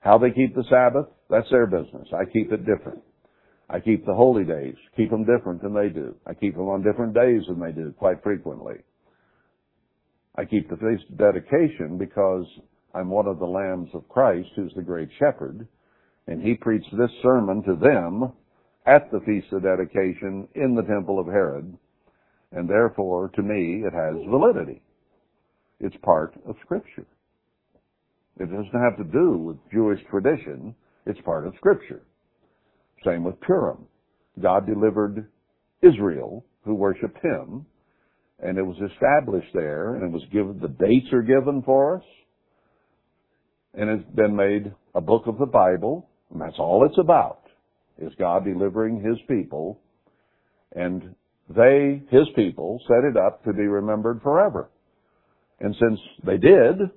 How 0.00 0.18
they 0.18 0.30
keep 0.30 0.54
the 0.54 0.64
Sabbath, 0.70 1.06
that's 1.28 1.50
their 1.50 1.66
business. 1.66 2.06
I 2.12 2.24
keep 2.30 2.52
it 2.52 2.64
different. 2.64 3.02
I 3.68 3.80
keep 3.80 4.06
the 4.06 4.14
holy 4.14 4.44
days, 4.44 4.76
keep 4.96 5.10
them 5.10 5.24
different 5.24 5.60
than 5.60 5.74
they 5.74 5.88
do. 5.88 6.14
I 6.24 6.34
keep 6.34 6.54
them 6.54 6.68
on 6.68 6.84
different 6.84 7.14
days 7.14 7.42
than 7.48 7.58
they 7.58 7.72
do, 7.72 7.92
quite 7.98 8.22
frequently. 8.22 8.76
I 10.36 10.44
keep 10.44 10.68
the 10.68 10.76
feast 10.76 11.10
of 11.10 11.18
dedication 11.18 11.98
because 11.98 12.44
I'm 12.94 13.08
one 13.08 13.26
of 13.26 13.40
the 13.40 13.46
lambs 13.46 13.88
of 13.94 14.08
Christ 14.08 14.48
who's 14.54 14.72
the 14.76 14.82
great 14.82 15.08
shepherd, 15.18 15.66
and 16.26 16.42
he 16.42 16.54
preached 16.54 16.90
this 16.96 17.10
sermon 17.22 17.62
to 17.62 17.76
them 17.76 18.32
at 18.86 19.10
the 19.10 19.20
feast 19.20 19.52
of 19.52 19.62
dedication 19.62 20.48
in 20.54 20.74
the 20.74 20.82
temple 20.82 21.18
of 21.18 21.26
Herod, 21.26 21.76
and 22.52 22.68
therefore, 22.68 23.28
to 23.30 23.42
me, 23.42 23.84
it 23.84 23.92
has 23.92 24.14
validity. 24.28 24.80
It's 25.80 25.96
part 26.02 26.34
of 26.46 26.56
scripture. 26.64 27.06
It 28.38 28.46
doesn't 28.46 28.80
have 28.80 28.96
to 28.98 29.04
do 29.04 29.38
with 29.38 29.56
Jewish 29.72 30.00
tradition, 30.10 30.74
it's 31.04 31.20
part 31.22 31.46
of 31.46 31.54
scripture. 31.56 32.02
Same 33.04 33.24
with 33.24 33.40
Purim. 33.40 33.86
God 34.40 34.66
delivered 34.66 35.28
Israel, 35.82 36.44
who 36.64 36.74
worshiped 36.74 37.18
Him, 37.22 37.66
and 38.40 38.58
it 38.58 38.62
was 38.62 38.76
established 38.92 39.52
there, 39.54 39.94
and 39.94 40.04
it 40.04 40.10
was 40.10 40.22
given, 40.32 40.58
the 40.60 40.68
dates 40.68 41.12
are 41.12 41.22
given 41.22 41.62
for 41.62 41.96
us, 41.96 42.04
and 43.74 43.88
it's 43.90 44.10
been 44.14 44.36
made 44.36 44.72
a 44.94 45.00
book 45.00 45.26
of 45.26 45.38
the 45.38 45.46
Bible, 45.46 46.08
and 46.32 46.40
that's 46.40 46.58
all 46.58 46.84
it's 46.84 46.98
about, 46.98 47.42
is 47.98 48.12
God 48.18 48.44
delivering 48.44 49.02
His 49.02 49.18
people, 49.28 49.80
and 50.74 51.14
they, 51.48 52.02
His 52.10 52.26
people, 52.34 52.80
set 52.86 53.04
it 53.04 53.16
up 53.16 53.44
to 53.44 53.52
be 53.52 53.62
remembered 53.62 54.20
forever. 54.22 54.68
And 55.60 55.74
since 55.80 55.98
they 56.24 56.36
did, 56.36 56.90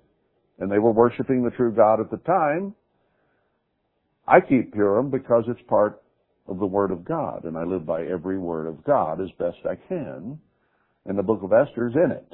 and 0.59 0.71
they 0.71 0.79
were 0.79 0.91
worshiping 0.91 1.43
the 1.43 1.55
true 1.55 1.71
God 1.73 2.01
at 2.01 2.11
the 2.11 2.17
time, 2.17 2.75
I 4.27 4.41
keep 4.41 4.73
Purim 4.73 5.09
because 5.09 5.45
it's 5.47 5.61
part 5.67 6.01
of 6.47 6.59
the 6.59 6.65
Word 6.65 6.91
of 6.91 7.05
God, 7.05 7.45
and 7.45 7.57
I 7.57 7.63
live 7.63 7.85
by 7.85 8.03
every 8.03 8.37
word 8.37 8.67
of 8.67 8.83
God 8.83 9.21
as 9.21 9.29
best 9.37 9.57
I 9.65 9.75
can, 9.87 10.39
and 11.05 11.17
the 11.17 11.23
book 11.23 11.41
of 11.43 11.53
Esther 11.53 11.87
is 11.87 11.95
in 11.95 12.11
it. 12.11 12.33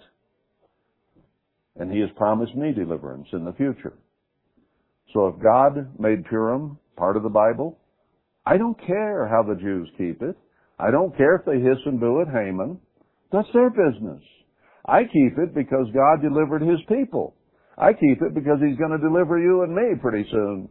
And 1.78 1.92
He 1.92 2.00
has 2.00 2.10
promised 2.16 2.56
me 2.56 2.72
deliverance 2.72 3.28
in 3.34 3.46
the 3.46 3.54
future. 3.54 3.94
So 5.14 5.28
if 5.28 5.42
God 5.42 6.00
made 6.00 6.26
Purim 6.26 6.78
part 6.96 7.18
of 7.18 7.24
the 7.24 7.30
Bible, 7.30 7.78
I 8.46 8.58
don't 8.58 8.80
care 8.86 9.28
how 9.28 9.44
the 9.44 9.60
Jews 9.60 9.90
keep 9.98 10.22
it. 10.22 10.36
I 10.80 10.92
don't 10.92 11.16
care 11.16 11.36
if 11.36 11.46
they 11.46 11.60
hiss 11.60 11.80
and 11.86 12.00
boo 12.00 12.22
at 12.22 12.28
Haman. 12.28 12.80
That's 13.32 13.48
their 13.54 13.70
business. 13.70 14.22
I 14.86 15.04
keep 15.04 15.38
it 15.38 15.56
because 15.56 15.88
God 15.94 16.22
delivered 16.22 16.62
His 16.62 16.80
people. 16.88 17.36
I 17.78 17.94
keep 17.94 18.22
it 18.22 18.34
because 18.34 18.60
He's 18.62 18.78
going 18.78 18.92
to 18.92 18.98
deliver 18.98 19.40
you 19.40 19.64
and 19.64 19.74
me 19.74 20.00
pretty 20.02 20.28
soon. 20.32 20.70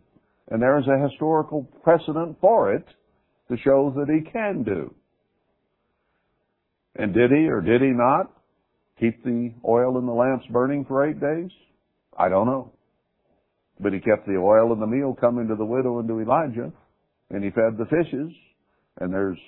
And 0.51 0.61
there 0.61 0.79
is 0.79 0.87
a 0.87 1.09
historical 1.09 1.69
precedent 1.83 2.37
for 2.41 2.75
it 2.75 2.85
to 3.51 3.57
show 3.63 3.93
that 3.97 4.13
he 4.13 4.31
can 4.31 4.63
do. 4.63 4.95
And 6.97 7.13
did 7.13 7.31
he 7.31 7.49
or 7.49 7.61
did 7.61 7.81
he 7.81 7.89
not 7.89 8.31
keep 9.01 9.23
the 9.25 9.53
oil 9.67 9.99
in 9.99 10.07
the 10.07 10.13
lamps 10.13 10.47
burning 10.51 10.85
for 10.85 11.09
eight 11.09 11.21
days? 11.21 11.51
I 12.17 12.29
don't 12.29 12.47
know. 12.47 12.73
But 13.85 13.93
he 13.93 14.01
kept 14.01 14.27
the 14.27 14.39
oil 14.39 14.73
and 14.73 14.81
the 14.81 14.87
meal 14.87 15.15
coming 15.21 15.47
to 15.49 15.57
the 15.57 15.65
widow 15.65 15.99
and 15.99 16.09
to 16.09 16.19
Elijah, 16.19 16.73
and 17.29 17.45
he 17.45 17.51
fed 17.51 17.77
the 17.77 17.85
fishes, 17.85 18.33
and 18.99 19.13
there's 19.13 19.39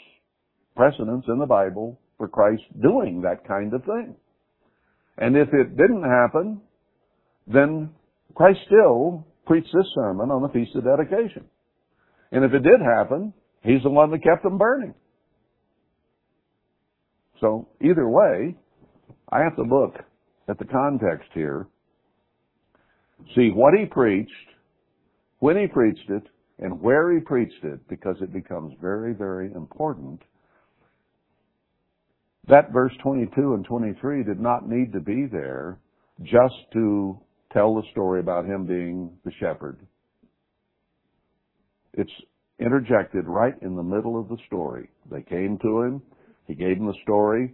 precedence 0.77 1.25
in 1.29 1.39
the 1.39 1.47
Bible 1.47 1.99
for 2.19 2.29
Christ 2.29 2.63
doing 2.83 3.23
that 3.23 3.49
kind 3.49 3.73
of 3.73 3.83
thing. 3.85 4.15
And 5.17 5.39
if 5.39 5.49
it 5.55 5.79
didn't 5.79 6.03
happen, 6.03 6.61
then 7.47 7.89
Christ 8.35 8.59
still 8.67 9.27
preached 9.47 9.73
this 9.73 9.87
sermon 9.95 10.31
on 10.31 10.43
the 10.43 10.51
Feast 10.51 10.77
of 10.77 10.85
Dedication. 10.85 11.47
And 12.31 12.45
if 12.45 12.53
it 12.53 12.63
did 12.63 12.81
happen, 12.81 13.33
he's 13.63 13.83
the 13.85 13.91
one 13.91 14.11
that 14.11 14.23
kept 14.23 14.43
them 14.43 14.59
burning. 14.59 14.93
So 17.41 17.69
either 17.83 18.07
way, 18.07 18.55
I 19.33 19.39
have 19.39 19.57
to 19.57 19.63
look 19.63 19.95
at 20.47 20.59
the 20.59 20.67
context 20.67 21.31
here, 21.33 21.69
see 23.35 23.51
what 23.51 23.75
he 23.79 23.87
preached, 23.87 24.31
when 25.39 25.57
he 25.57 25.67
preached 25.67 26.09
it, 26.09 26.23
and 26.59 26.81
where 26.81 27.13
he 27.13 27.21
preached 27.21 27.65
it, 27.65 27.87
because 27.89 28.17
it 28.21 28.33
becomes 28.33 28.75
very, 28.81 29.13
very 29.13 29.53
important. 29.53 30.23
That 32.49 32.73
verse 32.73 32.93
22 33.03 33.55
and 33.55 33.65
23 33.65 34.23
did 34.23 34.41
not 34.41 34.69
need 34.69 34.93
to 34.93 35.01
be 35.01 35.27
there 35.31 35.79
just 36.23 36.55
to 36.73 37.19
tell 37.53 37.75
the 37.75 37.83
story 37.91 38.21
about 38.21 38.47
him 38.47 38.67
being 38.67 39.11
the 39.25 39.33
shepherd. 39.41 39.79
It's 41.95 42.13
interjected 42.59 43.27
right 43.27 43.55
in 43.63 43.75
the 43.77 43.83
middle 43.83 44.19
of 44.19 44.29
the 44.29 44.39
story. 44.47 44.89
They 45.11 45.23
came 45.23 45.59
to 45.59 45.83
him, 45.83 46.03
he 46.47 46.55
gave 46.55 46.79
them 46.79 46.87
the 46.87 46.99
story, 47.03 47.53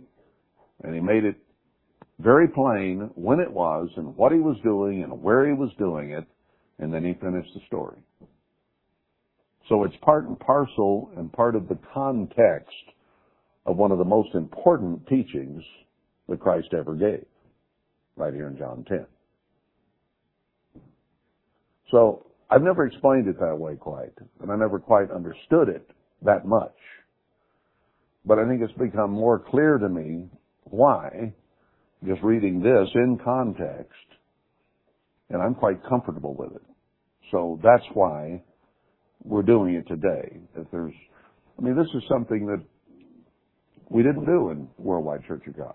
and 0.82 0.94
he 0.94 1.00
made 1.00 1.24
it 1.24 1.36
very 2.18 2.48
plain 2.48 3.10
when 3.14 3.40
it 3.40 3.50
was 3.50 3.88
and 3.96 4.16
what 4.16 4.32
he 4.32 4.38
was 4.38 4.56
doing 4.62 5.02
and 5.02 5.22
where 5.22 5.46
he 5.46 5.52
was 5.52 5.70
doing 5.78 6.10
it, 6.10 6.24
and 6.78 6.92
then 6.92 7.04
he 7.04 7.14
finished 7.14 7.50
the 7.54 7.60
story. 7.66 7.98
So 9.68 9.84
it's 9.84 9.96
part 10.02 10.26
and 10.26 10.38
parcel 10.38 11.10
and 11.16 11.32
part 11.32 11.56
of 11.56 11.68
the 11.68 11.78
context 11.94 12.74
of 13.66 13.76
one 13.76 13.92
of 13.92 13.98
the 13.98 14.04
most 14.04 14.34
important 14.34 15.06
teachings 15.06 15.62
that 16.28 16.40
Christ 16.40 16.68
ever 16.76 16.94
gave, 16.94 17.24
right 18.16 18.34
here 18.34 18.48
in 18.48 18.58
John 18.58 18.84
10. 18.88 19.06
So 21.90 22.26
I've 22.50 22.62
never 22.62 22.86
explained 22.86 23.28
it 23.28 23.38
that 23.38 23.56
way 23.56 23.76
quite, 23.76 24.12
and 24.40 24.50
I 24.50 24.56
never 24.56 24.78
quite 24.78 25.10
understood 25.10 25.68
it 25.68 25.88
that 26.22 26.46
much. 26.46 26.74
But 28.24 28.38
I 28.38 28.48
think 28.48 28.62
it's 28.62 28.72
become 28.78 29.10
more 29.10 29.38
clear 29.38 29.78
to 29.78 29.88
me 29.88 30.28
why, 30.64 31.32
just 32.06 32.22
reading 32.22 32.60
this 32.60 32.88
in 32.94 33.18
context, 33.24 33.92
and 35.30 35.40
I'm 35.42 35.54
quite 35.54 35.82
comfortable 35.88 36.34
with 36.34 36.52
it. 36.56 36.62
So 37.30 37.58
that's 37.62 37.84
why 37.94 38.42
we're 39.24 39.42
doing 39.42 39.74
it 39.74 39.86
today. 39.88 40.40
If 40.56 40.70
there's, 40.70 40.94
I 41.58 41.62
mean, 41.62 41.76
this 41.76 41.88
is 41.94 42.02
something 42.08 42.46
that 42.46 42.62
we 43.88 44.02
didn't 44.02 44.24
do 44.24 44.50
in 44.50 44.68
Worldwide 44.78 45.24
Church 45.26 45.42
of 45.46 45.56
God. 45.56 45.74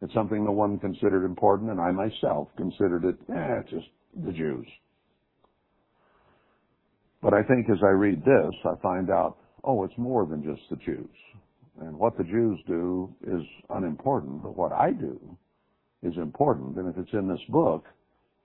It's 0.00 0.14
something 0.14 0.44
no 0.44 0.52
one 0.52 0.78
considered 0.78 1.24
important, 1.24 1.70
and 1.70 1.80
I 1.80 1.90
myself 1.90 2.48
considered 2.56 3.04
it, 3.04 3.16
eh, 3.34 3.62
just 3.68 3.86
the 4.24 4.32
Jews. 4.32 4.66
But 7.20 7.34
I 7.34 7.42
think 7.42 7.68
as 7.68 7.78
I 7.82 7.90
read 7.90 8.24
this, 8.24 8.54
I 8.64 8.80
find 8.80 9.10
out, 9.10 9.38
oh, 9.64 9.82
it's 9.84 9.98
more 9.98 10.24
than 10.24 10.42
just 10.42 10.62
the 10.70 10.76
Jews. 10.76 11.08
And 11.80 11.98
what 11.98 12.16
the 12.16 12.24
Jews 12.24 12.58
do 12.66 13.14
is 13.26 13.42
unimportant, 13.70 14.42
but 14.42 14.56
what 14.56 14.72
I 14.72 14.90
do 14.90 15.20
is 16.02 16.16
important. 16.16 16.76
And 16.76 16.88
if 16.88 16.98
it's 16.98 17.12
in 17.12 17.28
this 17.28 17.40
book, 17.48 17.84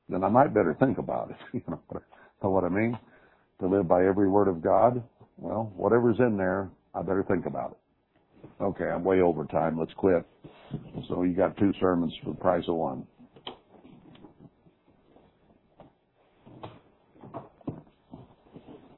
then 0.10 0.24
I 0.24 0.30
might 0.30 0.54
better 0.54 0.76
think 0.80 0.98
about 0.98 1.32
it. 1.32 1.38
You 1.54 1.62
know, 1.68 2.50
what 2.50 2.66
I 2.66 2.70
mean? 2.70 3.00
To 3.62 3.68
live 3.68 3.88
by 3.88 4.06
every 4.06 4.28
word 4.28 4.50
of 4.50 4.62
God, 4.62 5.02
well, 5.38 5.72
whatever's 5.78 6.20
in 6.20 6.36
there, 6.36 6.70
I 6.94 7.02
better 7.02 7.24
think 7.24 7.46
about 7.46 7.72
it. 7.72 7.78
Okay, 8.62 8.86
I'm 8.86 9.04
way 9.04 9.22
over 9.22 9.46
time. 9.46 9.80
Let's 9.80 9.94
quit. 9.94 10.26
So 11.08 11.24
you 11.24 11.34
got 11.34 11.56
two 11.58 11.72
sermons 11.80 12.14
for 12.24 12.32
the 12.32 12.40
price 12.40 12.66
of 12.68 12.76
one. 12.76 13.08